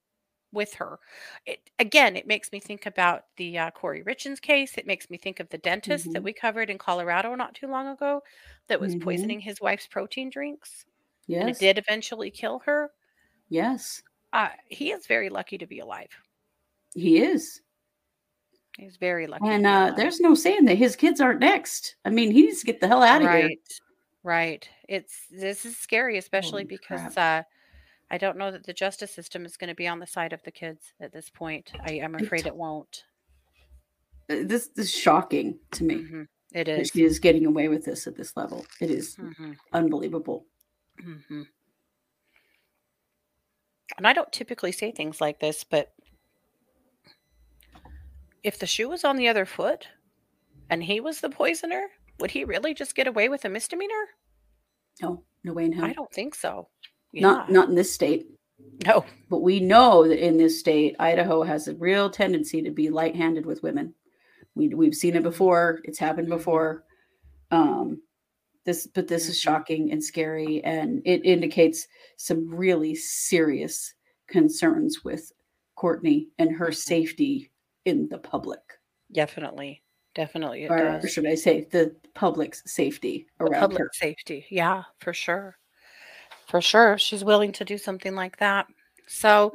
with 0.51 0.75
her. 0.75 0.99
It, 1.45 1.69
again, 1.79 2.17
it 2.17 2.27
makes 2.27 2.51
me 2.51 2.59
think 2.61 2.85
about 2.85 3.25
the 3.37 3.57
uh, 3.57 3.71
Kouri 3.71 4.03
Richins 4.05 4.41
case. 4.41 4.77
It 4.77 4.87
makes 4.87 5.09
me 5.09 5.17
think 5.17 5.39
of 5.39 5.49
the 5.49 5.59
dentist 5.59 6.13
that 6.13 6.23
Mhm. 6.23 6.25
we 6.25 6.33
covered 6.33 6.69
in 6.69 6.77
Colorado 6.79 7.35
not 7.35 7.55
too 7.55 7.67
long 7.67 7.87
ago 7.87 8.23
that 8.67 8.81
was 8.81 8.95
Mhm. 8.95 8.97
poisoning 8.97 9.41
his 9.41 9.61
wife's 9.61 9.87
protein 9.87 10.29
drinks 10.29 10.85
and 11.39 11.49
it 11.49 11.59
did 11.59 11.77
eventually 11.79 12.31
kill 12.31 12.59
her. 12.61 12.91
Yes. 13.49 14.03
Uh, 14.33 14.49
he 14.69 14.91
is 14.91 15.05
very 15.07 15.29
lucky 15.29 15.57
to 15.57 15.67
be 15.67 15.79
alive. 15.79 16.17
He 16.93 17.19
is. 17.19 17.61
He's 18.77 18.97
very 18.97 19.27
lucky. 19.27 19.47
And 19.47 19.65
uh, 19.65 19.93
there's 19.95 20.19
no 20.19 20.35
saying 20.35 20.65
that 20.65 20.77
his 20.77 20.95
kids 20.95 21.19
aren't 21.19 21.39
next. 21.39 21.95
I 22.05 22.09
mean, 22.09 22.31
he 22.31 22.43
needs 22.43 22.59
to 22.59 22.65
get 22.65 22.79
the 22.79 22.87
hell 22.87 23.01
out 23.03 23.17
of 23.17 23.21
here. 23.23 23.29
right, 23.31 23.59
right. 24.23 24.69
It's 24.87 25.15
this 25.31 25.65
is 25.65 25.77
scary, 25.77 26.17
especially 26.17 26.63
Holy 26.63 26.65
because 26.65 27.17
uh, 27.17 27.43
I 28.11 28.17
don't 28.17 28.37
know 28.37 28.51
that 28.51 28.65
the 28.65 28.73
justice 28.73 29.11
system 29.11 29.45
is 29.45 29.57
going 29.57 29.69
to 29.69 29.75
be 29.75 29.87
on 29.87 29.99
the 29.99 30.07
side 30.07 30.31
of 30.33 30.43
the 30.43 30.51
kids 30.51 30.93
at 30.99 31.11
this 31.11 31.29
point. 31.29 31.71
I, 31.85 31.93
I'm 31.93 32.15
It 32.15 32.25
afraid 32.25 32.45
it 32.45 32.55
won't. 32.55 33.03
Uh, 34.29 34.43
This, 34.43 34.67
this 34.75 34.85
is 34.87 34.93
shocking 34.93 35.57
to 35.71 35.83
me 35.83 35.95
hmm 35.95 36.23
It 36.53 36.67
is. 36.67 36.91
she 36.91 37.03
is 37.03 37.19
getting 37.19 37.45
away 37.45 37.67
with 37.67 37.83
this 37.83 38.05
at 38.07 38.15
this 38.15 38.37
level. 38.37 38.65
It 38.79 38.91
is 38.91 39.15
hmm 39.15 39.53
unbelievable. 39.73 40.45
hmm 41.01 41.43
And 43.97 44.05
I 44.07 44.13
don't 44.13 44.31
typically 44.31 44.71
say 44.71 44.91
things 44.91 45.19
like 45.19 45.39
this, 45.39 45.63
but 45.63 45.93
if 48.47 48.57
the 48.59 48.65
shoe 48.65 48.87
was 48.87 49.03
on 49.03 49.17
the 49.17 49.27
other 49.27 49.45
foot 49.45 49.87
and 50.69 50.81
he 50.81 51.01
was 51.01 51.19
the 51.19 51.29
poisoner, 51.29 51.87
would 52.19 52.31
he 52.31 52.45
really 52.45 52.73
just 52.73 52.95
get 52.95 53.05
away 53.07 53.27
with 53.27 53.43
a 53.43 53.49
misdemeanor? 53.49 54.05
No, 55.01 55.23
no 55.43 55.51
way 55.53 55.65
in 55.65 55.73
hell. 55.73 55.85
I 55.85 55.91
don't 55.93 56.11
think 56.11 56.33
so. 56.33 56.69
Yeah. 57.11 57.21
Not 57.23 57.51
not 57.51 57.69
in 57.69 57.75
this 57.75 57.93
state. 57.93 58.25
no. 58.85 59.05
But 59.29 59.41
we 59.41 59.59
know 59.59 60.07
that 60.07 60.25
in 60.25 60.37
this 60.37 60.59
state, 60.59 60.95
Idaho 60.99 61.43
has 61.43 61.67
a 61.67 61.75
real 61.75 62.09
tendency 62.09 62.61
to 62.61 62.71
be 62.71 62.89
light-handed 62.89 63.45
with 63.45 63.61
women. 63.63 63.93
We 64.55 64.69
we've 64.69 64.95
seen 64.95 65.15
it 65.15 65.23
before. 65.23 65.79
It's 65.83 65.99
happened 65.99 66.27
Mhm. 66.29 66.37
before. 66.37 66.83
Um, 67.51 68.01
this, 68.65 68.87
but 68.87 69.07
this 69.07 69.27
is 69.29 69.35
Mhm. 69.37 69.41
shocking 69.41 69.91
and 69.91 70.03
scary, 70.03 70.63
and 70.63 71.01
it 71.05 71.25
indicates 71.25 71.85
some 72.17 72.49
really 72.53 72.95
serious 72.95 73.93
concerns 74.27 75.03
with 75.03 75.31
Courtney 75.75 76.29
and 76.39 76.51
her 76.53 76.69
Mhm. 76.69 76.75
safety 76.75 77.51
in 77.87 78.07
the 78.09 78.17
public, 78.17 78.59
Definitely. 79.11 79.81
Definitely 80.15 80.63
it 80.65 80.71
or 80.71 80.77
does. 80.99 81.11
should 81.11 81.27
I 81.27 81.35
say, 81.35 81.67
the 81.71 81.95
public's 82.15 82.61
safety 82.65 83.27
The 83.39 83.45
around 83.45 83.59
public 83.61 83.79
her. 83.79 83.89
safety. 83.93 84.45
Yeah, 84.49 84.83
for 84.99 85.13
sure. 85.13 85.57
For 86.47 86.59
sure. 86.59 86.97
She's 86.97 87.23
willing 87.23 87.51
to 87.53 87.63
do 87.65 87.77
something 87.77 88.15
like 88.15 88.37
that. 88.37 88.65
So 89.07 89.53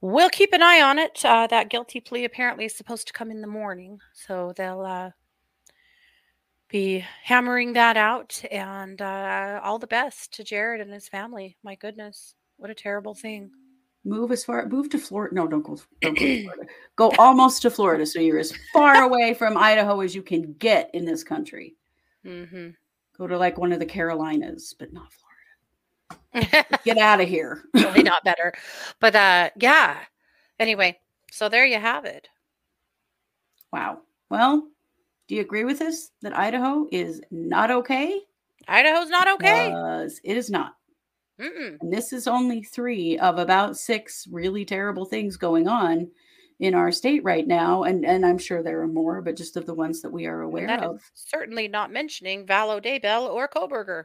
we'll 0.00 0.28
keep 0.30 0.52
an 0.52 0.62
eye 0.62 0.82
on 0.82 0.98
it. 0.98 1.24
Uh, 1.24 1.46
that 1.46 1.70
guilty 1.70 2.00
plea 2.00 2.24
apparently 2.24 2.64
is 2.66 2.74
supposed 2.76 3.06
to 3.06 3.12
come 3.12 3.30
in 3.30 3.40
the 3.40 3.46
morning. 3.46 3.98
So 4.12 4.52
they'll 4.56 4.80
uh, 4.84 5.10
be 6.68 7.04
hammering 7.22 7.72
that 7.74 7.96
out. 7.96 8.42
And 8.50 9.00
uh, 9.00 9.60
all 9.62 9.78
the 9.78 9.86
best 9.86 10.34
to 10.34 10.44
Jared 10.44 10.80
and 10.80 10.92
his 10.92 11.08
family. 11.08 11.56
My 11.62 11.76
goodness. 11.76 12.34
What 12.56 12.70
a 12.70 12.74
terrible 12.74 13.14
thing. 13.14 13.50
Move 14.04 14.32
as 14.32 14.44
far, 14.44 14.66
move 14.66 14.88
to 14.90 14.98
Florida. 14.98 15.34
No, 15.34 15.46
don't 15.46 15.62
go. 15.62 15.76
Don't 16.00 16.18
go 16.18 16.24
to 16.24 16.42
Florida. 16.44 16.62
Go 16.96 17.12
almost 17.18 17.62
to 17.62 17.70
Florida, 17.70 18.06
so 18.06 18.18
you're 18.18 18.38
as 18.38 18.52
far 18.72 19.02
away 19.02 19.34
from 19.34 19.56
Idaho 19.58 20.00
as 20.00 20.14
you 20.14 20.22
can 20.22 20.54
get 20.54 20.90
in 20.94 21.04
this 21.04 21.22
country. 21.22 21.74
hmm 22.24 22.70
Go 23.18 23.26
to 23.26 23.36
like 23.36 23.58
one 23.58 23.72
of 23.72 23.78
the 23.78 23.86
Carolinas, 23.86 24.74
but 24.78 24.92
not 24.94 25.08
Florida. 25.12 26.66
Get 26.84 26.96
out 26.96 27.20
of 27.20 27.28
here. 27.28 27.64
not 27.74 28.24
better. 28.24 28.54
But 29.00 29.14
uh, 29.14 29.50
yeah. 29.56 29.98
Anyway, 30.58 30.98
so 31.30 31.48
there 31.50 31.66
you 31.66 31.78
have 31.78 32.06
it. 32.06 32.28
wow. 33.72 34.00
Well, 34.30 34.68
do 35.28 35.34
you 35.34 35.40
agree 35.42 35.64
with 35.64 35.78
this 35.78 36.12
that 36.22 36.36
Idaho 36.36 36.86
is 36.90 37.20
not 37.30 37.70
okay? 37.70 38.20
Idaho's 38.68 39.10
not 39.10 39.28
okay. 39.34 39.68
Because 39.68 40.20
it 40.24 40.36
is 40.36 40.48
not. 40.50 40.76
Mm-mm. 41.40 41.78
And 41.80 41.92
this 41.92 42.12
is 42.12 42.26
only 42.26 42.62
three 42.62 43.18
of 43.18 43.38
about 43.38 43.78
six 43.78 44.26
really 44.30 44.64
terrible 44.64 45.04
things 45.06 45.36
going 45.36 45.66
on 45.68 46.10
in 46.58 46.74
our 46.74 46.92
state 46.92 47.24
right 47.24 47.46
now. 47.46 47.84
And 47.84 48.04
and 48.04 48.26
I'm 48.26 48.38
sure 48.38 48.62
there 48.62 48.82
are 48.82 48.86
more, 48.86 49.22
but 49.22 49.36
just 49.36 49.56
of 49.56 49.66
the 49.66 49.74
ones 49.74 50.02
that 50.02 50.10
we 50.12 50.26
are 50.26 50.42
aware 50.42 50.66
that 50.66 50.80
is 50.80 50.90
of. 50.90 51.10
certainly 51.14 51.68
not 51.68 51.90
mentioning 51.90 52.46
Vallow 52.46 52.82
Daybell 52.84 53.30
or 53.30 53.48
Kohberger. 53.48 54.04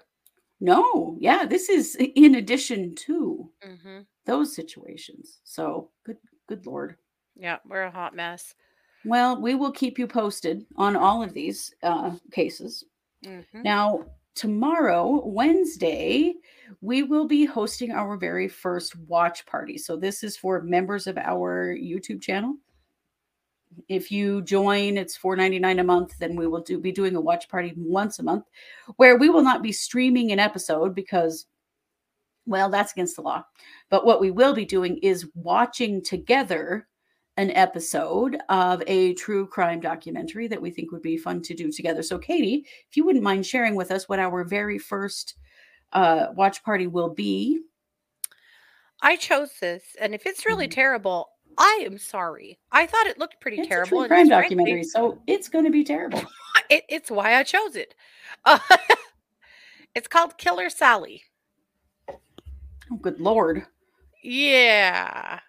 No, 0.61 1.17
yeah, 1.19 1.45
this 1.45 1.67
is 1.67 1.95
in 1.99 2.36
addition 2.36 2.95
to 2.95 3.51
hmm 3.61 3.99
those 4.25 4.55
situations. 4.55 5.39
So 5.43 5.91
good, 6.03 6.17
good 6.47 6.65
lord. 6.65 6.95
Yeah, 7.36 7.57
we're 7.67 7.83
a 7.83 7.91
hot 7.91 8.15
mess. 8.15 8.55
Well, 9.03 9.39
we 9.39 9.53
will 9.53 9.71
keep 9.71 9.99
you 9.99 10.07
posted 10.07 10.65
on 10.77 10.95
all 10.95 11.21
of 11.21 11.33
these 11.33 11.75
uh, 11.83 12.15
cases. 12.31 12.86
hmm 13.23 13.41
Now, 13.53 14.05
tomorrow, 14.36 15.25
Wednesday, 15.25 16.36
we 16.81 17.03
will 17.03 17.25
be 17.25 17.45
hosting 17.45 17.91
our 17.91 18.17
very 18.17 18.47
first 18.47 18.95
watch 19.07 19.45
party. 19.45 19.77
So 19.77 19.95
this 19.95 20.23
is 20.23 20.38
for 20.38 20.61
members 20.61 21.07
of 21.07 21.17
our 21.17 21.75
YouTube 21.75 22.21
channel. 22.21 22.55
If 23.89 24.11
you 24.11 24.41
join, 24.41 24.97
it's 24.97 25.17
$4.99 25.17 25.79
a 25.79 25.83
month. 25.83 26.17
Then 26.19 26.36
we 26.36 26.47
will 26.47 26.61
do 26.61 26.79
be 26.79 26.91
doing 26.91 27.15
a 27.15 27.21
watch 27.21 27.49
party 27.49 27.73
once 27.75 28.19
a 28.19 28.23
month, 28.23 28.45
where 28.97 29.17
we 29.17 29.29
will 29.29 29.41
not 29.41 29.63
be 29.63 29.71
streaming 29.71 30.31
an 30.31 30.39
episode 30.39 30.95
because, 30.95 31.47
well, 32.45 32.69
that's 32.69 32.93
against 32.93 33.15
the 33.15 33.21
law. 33.21 33.43
But 33.89 34.05
what 34.05 34.21
we 34.21 34.31
will 34.31 34.53
be 34.53 34.65
doing 34.65 34.97
is 34.99 35.29
watching 35.33 36.01
together 36.03 36.88
an 37.38 37.51
episode 37.51 38.38
of 38.49 38.81
a 38.88 39.13
true 39.15 39.45
crime 39.47 39.79
documentary 39.79 40.47
that 40.47 40.61
we 40.61 40.71
think 40.71 40.91
would 40.91 41.01
be 41.01 41.17
fun 41.17 41.41
to 41.41 41.53
do 41.53 41.71
together. 41.71 42.01
So, 42.01 42.17
Katie, 42.17 42.65
if 42.89 42.95
you 42.95 43.05
wouldn't 43.05 43.23
mind 43.23 43.45
sharing 43.45 43.75
with 43.75 43.91
us 43.91 44.07
what 44.07 44.19
our 44.19 44.43
very 44.43 44.77
first 44.79 45.36
uh, 45.93 46.27
watch 46.36 46.63
party 46.63 46.88
will 46.88 47.09
be. 47.09 47.59
I 49.01 49.15
chose 49.15 49.51
this, 49.59 49.83
and 49.99 50.13
if 50.15 50.25
it's 50.25 50.45
really 50.45 50.67
Mhm. 50.67 50.71
terrible, 50.71 51.29
I 51.57 51.83
am 51.86 51.97
sorry. 51.97 52.59
I 52.71 52.86
thought 52.86 53.07
it 53.07 53.17
looked 53.17 53.39
pretty 53.39 53.59
It's 53.59 53.67
a 53.67 53.69
terrible. 53.69 53.99
true 53.99 54.07
crime 54.07 54.27
documentary, 54.27 54.83
so 54.83 55.21
it's 55.27 55.47
going 55.47 55.63
to 55.65 55.71
be 55.71 55.83
terrible. 55.83 56.19
it, 56.69 56.83
it's 56.89 57.09
why 57.11 57.36
I 57.36 57.43
chose 57.43 57.75
it. 57.75 57.95
Uh, 58.43 58.59
it's 59.95 60.07
called 60.07 60.38
Killer 60.38 60.69
Sally. 60.69 61.23
Oh, 62.09 62.97
good 63.01 63.19
lord. 63.19 63.65
Yeah. 64.21 65.39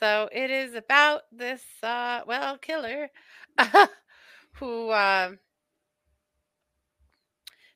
So 0.00 0.28
it 0.32 0.50
is 0.50 0.74
about 0.74 1.22
this 1.32 1.62
uh 1.82 2.22
well 2.26 2.58
killer 2.58 3.10
who 4.52 4.92
um 4.92 5.38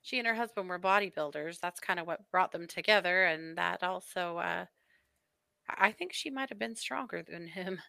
she 0.02 0.18
and 0.18 0.28
her 0.28 0.34
husband 0.34 0.68
were 0.68 0.78
bodybuilders. 0.78 1.60
That's 1.60 1.80
kind 1.80 1.98
of 1.98 2.06
what 2.06 2.30
brought 2.30 2.52
them 2.52 2.66
together 2.66 3.24
and 3.24 3.56
that 3.58 3.82
also 3.82 4.38
uh 4.38 4.66
I 5.68 5.92
think 5.92 6.12
she 6.12 6.30
might 6.30 6.48
have 6.50 6.58
been 6.58 6.76
stronger 6.76 7.22
than 7.22 7.46
him. 7.48 7.80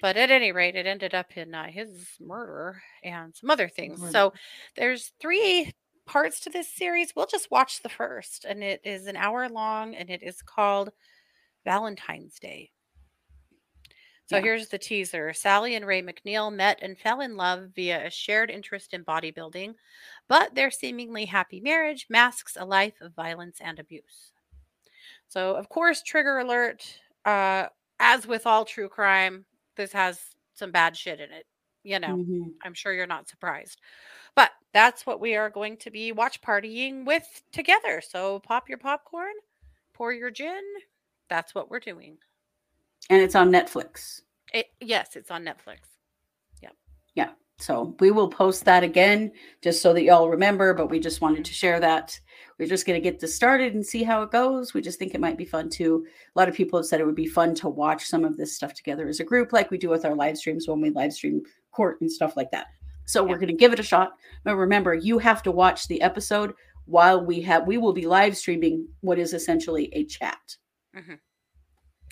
But 0.00 0.16
at 0.16 0.30
any 0.30 0.52
rate, 0.52 0.76
it 0.76 0.86
ended 0.86 1.14
up 1.14 1.36
in 1.36 1.54
uh, 1.54 1.68
his 1.68 2.08
murder 2.20 2.82
and 3.02 3.34
some 3.34 3.50
other 3.50 3.68
things. 3.68 4.04
So 4.10 4.32
there's 4.76 5.12
three 5.20 5.72
parts 6.06 6.40
to 6.40 6.50
this 6.50 6.68
series. 6.74 7.14
We'll 7.16 7.26
just 7.26 7.50
watch 7.50 7.82
the 7.82 7.88
first, 7.88 8.44
and 8.44 8.62
it 8.62 8.80
is 8.84 9.06
an 9.06 9.16
hour 9.16 9.48
long, 9.48 9.94
and 9.94 10.10
it 10.10 10.22
is 10.22 10.42
called 10.42 10.92
Valentine's 11.64 12.38
Day. 12.38 12.70
So 14.26 14.36
Yeah. 14.36 14.42
here's 14.42 14.68
the 14.68 14.78
teaser. 14.78 15.32
Sally 15.32 15.74
and 15.76 15.86
Ray 15.86 16.02
McNeil 16.02 16.52
met 16.52 16.80
and 16.82 16.98
fell 16.98 17.20
in 17.20 17.36
love 17.36 17.70
via 17.74 18.06
a 18.06 18.10
shared 18.10 18.50
interest 18.50 18.92
in 18.92 19.04
bodybuilding, 19.04 19.74
but 20.28 20.54
their 20.54 20.70
seemingly 20.70 21.26
happy 21.26 21.60
marriage 21.60 22.06
masks 22.10 22.56
a 22.56 22.64
life 22.64 23.00
of 23.00 23.14
violence 23.14 23.60
and 23.60 23.78
abuse. 23.78 24.32
So, 25.28 25.54
of 25.56 25.68
course, 25.68 26.02
trigger 26.02 26.38
alert. 26.38 27.00
Uh, 27.24 27.68
as 28.00 28.26
with 28.26 28.46
all 28.46 28.64
true 28.64 28.88
crime, 28.88 29.46
this 29.76 29.92
has 29.92 30.20
some 30.54 30.70
bad 30.72 30.96
shit 30.96 31.20
in 31.20 31.32
it. 31.32 31.46
You 31.82 31.98
know, 32.00 32.16
Mhm. 32.16 32.54
I'm 32.64 32.74
sure 32.74 32.92
you're 32.92 33.06
not 33.06 33.28
surprised. 33.28 33.80
But 34.34 34.52
that's 34.72 35.06
what 35.06 35.20
we 35.20 35.36
are 35.36 35.50
going 35.50 35.76
to 35.78 35.90
be 35.90 36.12
watch 36.12 36.40
partying 36.42 37.04
with 37.06 37.42
together. 37.52 38.00
So 38.00 38.40
pop 38.40 38.68
your 38.68 38.78
popcorn, 38.78 39.34
pour 39.94 40.12
your 40.12 40.30
gin. 40.30 40.64
That's 41.28 41.54
what 41.54 41.70
we're 41.70 41.80
doing. 41.80 42.18
And 43.10 43.22
it's 43.22 43.34
on 43.34 43.50
Netflix. 43.50 44.22
It, 44.52 44.66
yes, 44.80 45.16
it's 45.16 45.30
on 45.30 45.44
Netflix. 45.44 45.80
Yeah. 46.62 46.70
Yeah. 47.14 47.30
So 47.58 47.94
we 48.00 48.10
will 48.10 48.28
post 48.28 48.64
that 48.64 48.82
again 48.82 49.32
just 49.62 49.80
so 49.80 49.92
that 49.92 50.02
y'all 50.02 50.28
remember, 50.28 50.74
but 50.74 50.90
we 50.90 51.00
just 51.00 51.20
wanted 51.20 51.44
to 51.44 51.54
share 51.54 51.80
that. 51.80 52.18
We're 52.58 52.68
just 52.68 52.86
going 52.86 53.00
to 53.00 53.04
get 53.04 53.20
this 53.20 53.34
started 53.34 53.74
and 53.74 53.84
see 53.84 54.02
how 54.02 54.22
it 54.22 54.30
goes. 54.30 54.74
We 54.74 54.82
just 54.82 54.98
think 54.98 55.14
it 55.14 55.20
might 55.20 55.38
be 55.38 55.44
fun 55.44 55.70
too. 55.70 56.06
A 56.34 56.38
lot 56.38 56.48
of 56.48 56.54
people 56.54 56.78
have 56.78 56.86
said 56.86 57.00
it 57.00 57.06
would 57.06 57.14
be 57.14 57.26
fun 57.26 57.54
to 57.56 57.68
watch 57.68 58.04
some 58.04 58.24
of 58.24 58.36
this 58.36 58.54
stuff 58.54 58.74
together 58.74 59.08
as 59.08 59.20
a 59.20 59.24
group, 59.24 59.52
like 59.52 59.70
we 59.70 59.78
do 59.78 59.88
with 59.88 60.04
our 60.04 60.14
live 60.14 60.36
streams 60.36 60.68
when 60.68 60.80
we 60.80 60.90
live 60.90 61.12
stream 61.12 61.42
court 61.70 62.00
and 62.00 62.10
stuff 62.10 62.36
like 62.36 62.50
that. 62.50 62.66
So 63.06 63.22
yeah. 63.22 63.30
we're 63.30 63.38
going 63.38 63.48
to 63.48 63.54
give 63.54 63.72
it 63.72 63.80
a 63.80 63.84
shot. 63.84 64.12
But 64.44 64.56
remember, 64.56 64.94
you 64.94 65.18
have 65.18 65.42
to 65.44 65.50
watch 65.50 65.88
the 65.88 66.02
episode 66.02 66.52
while 66.86 67.24
we 67.24 67.40
have, 67.42 67.66
we 67.66 67.78
will 67.78 67.92
be 67.92 68.06
live 68.06 68.36
streaming 68.36 68.88
what 69.00 69.18
is 69.18 69.32
essentially 69.32 69.90
a 69.92 70.04
chat. 70.04 70.56
Mm-hmm. 70.96 71.14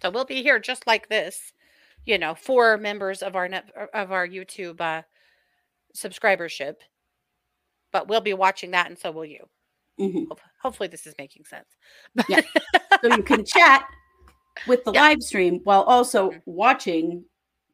So 0.03 0.11
we'll 0.11 0.25
be 0.25 0.43
here 0.43 0.59
just 0.59 0.87
like 0.87 1.09
this, 1.09 1.53
you 2.05 2.19
know, 2.19 2.35
for 2.35 2.77
members 2.77 3.23
of 3.23 3.37
our 3.37 3.49
net, 3.49 3.71
of 3.95 4.13
our 4.13 4.27
YouTube 4.27 4.81
uh, 4.81 5.03
subscribership. 5.97 6.75
But 7.93 8.09
we'll 8.09 8.21
be 8.21 8.35
watching 8.35 8.73
that, 8.73 8.89
and 8.89 8.99
so 8.99 9.11
will 9.11 9.25
you. 9.25 9.49
Mm-hmm. 10.01 10.25
Hopefully, 10.63 10.89
this 10.89 11.07
is 11.07 11.15
making 11.19 11.45
sense. 11.45 11.69
yeah. 12.29 12.41
So 13.03 13.15
you 13.15 13.23
can 13.23 13.45
chat 13.45 13.87
with 14.67 14.83
the 14.85 14.93
yeah. 14.93 15.03
live 15.03 15.23
stream 15.23 15.61
while 15.65 15.83
also 15.83 16.31
mm-hmm. 16.31 16.39
watching 16.47 17.25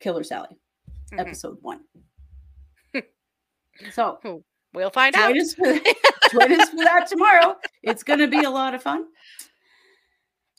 Killer 0.01 0.25
Sally, 0.25 0.59
mm-hmm. 0.89 1.21
episode 1.21 1.57
one. 1.61 1.83
so 3.93 4.19
we'll 4.75 4.91
find 4.91 5.15
join 5.15 5.23
out. 5.23 5.37
Us 5.37 5.55
for, 5.55 5.73
join 6.33 6.61
us 6.61 6.71
for 6.71 6.79
that 6.79 7.07
tomorrow. 7.09 7.55
It's 7.85 8.03
going 8.03 8.19
to 8.19 8.27
be 8.27 8.43
a 8.43 8.51
lot 8.51 8.75
of 8.75 8.83
fun 8.83 9.05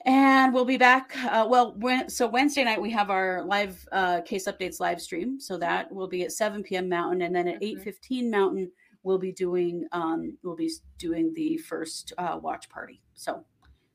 and 0.06 0.54
we'll 0.54 0.66
be 0.66 0.78
back 0.78 1.16
uh, 1.26 1.46
well 1.48 1.76
when, 1.78 2.10
so 2.10 2.28
wednesday 2.28 2.64
night 2.64 2.82
we 2.82 2.90
have 2.90 3.10
our 3.10 3.44
live 3.44 3.88
uh, 3.92 4.22
case 4.22 4.48
updates 4.48 4.80
live 4.80 5.02
stream. 5.02 5.40
So 5.40 5.58
that 5.58 5.92
will 5.92 6.08
be 6.08 6.24
at 6.24 6.32
7 6.32 6.64
p.m 6.64 6.90
mountain. 6.90 7.22
And 7.24 7.36
then 7.36 7.48
at 7.48 7.62
mm-hmm. 7.62 7.90
8.15 7.90 8.30
mountain 8.30 8.72
we'll 9.04 9.18
be 9.18 9.32
doing 9.32 9.88
um, 9.92 10.38
we'll 10.44 10.56
be 10.56 10.72
doing 10.98 11.34
the 11.34 11.58
first 11.58 12.14
uh, 12.18 12.40
watch 12.42 12.70
party. 12.70 13.02
So 13.14 13.46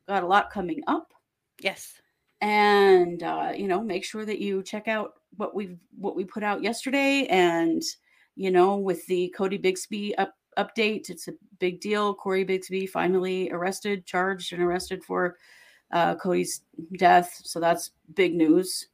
got 0.09 0.23
a 0.23 0.27
lot 0.27 0.51
coming 0.51 0.83
up. 0.87 1.13
Yes. 1.61 1.95
And 2.41 3.23
uh, 3.23 3.53
you 3.57 3.67
know 3.67 3.83
make 3.83 4.05
sure 4.05 4.25
that 4.25 4.41
you 4.41 4.63
check 4.63 4.89
out 4.89 5.15
what 5.37 5.55
we 5.55 5.77
what 5.99 6.17
we 6.17 6.25
put 6.25 6.43
out 6.43 6.63
yesterday. 6.63 7.27
And 7.27 7.83
you 8.35 8.51
know 8.51 8.77
with 8.77 9.07
the 9.07 9.33
cody 9.37 9.59
bigsby 9.59 10.13
up, 10.19 10.35
update 10.59 11.11
it's 11.11 11.29
a 11.29 11.33
big 11.59 11.81
deal. 11.81 12.15
Corey 12.15 12.45
bigsby 12.45 12.89
finally 12.89 13.51
arrested 13.51 14.07
charged 14.07 14.53
and 14.53 14.63
arrested 14.63 15.03
for 15.03 15.37
uh, 15.93 16.14
Cody's 16.16 16.62
death. 16.97 17.41
So 17.45 17.61
that's 17.61 17.91
big 18.14 18.34
news. 18.34 18.89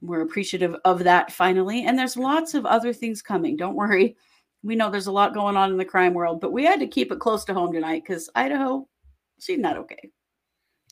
We're 0.00 0.22
appreciative 0.22 0.76
of 0.84 1.00
that 1.04 1.32
finally. 1.32 1.84
And 1.84 1.98
there's 1.98 2.16
lots 2.16 2.54
of 2.54 2.66
other 2.66 2.92
things 2.92 3.22
coming. 3.22 3.56
Don't 3.56 3.74
worry. 3.74 4.16
We 4.62 4.76
know 4.76 4.90
there's 4.90 5.06
a 5.06 5.12
lot 5.12 5.34
going 5.34 5.56
on 5.56 5.70
in 5.70 5.76
the 5.76 5.84
crime 5.84 6.14
world, 6.14 6.40
but 6.40 6.52
we 6.52 6.64
had 6.64 6.80
to 6.80 6.86
keep 6.86 7.12
it 7.12 7.20
close 7.20 7.44
to 7.44 7.54
home 7.54 7.72
tonight 7.72 8.02
because 8.04 8.28
Idaho, 8.34 8.88
she's 9.38 9.58
not 9.58 9.76
okay. 9.76 10.10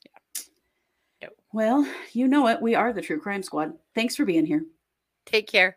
Yeah. 0.05 0.43
No. 1.23 1.29
Well, 1.53 1.89
you 2.13 2.29
know 2.29 2.47
it. 2.49 2.63
We 2.63 2.75
are 2.75 2.93
the 2.93 3.03
True 3.03 3.21
Crime 3.21 3.43
Squad. 3.43 3.73
Thanks 3.95 4.15
for 4.15 4.25
being 4.25 4.47
here. 4.47 4.65
Take 5.25 5.49
care. 5.49 5.77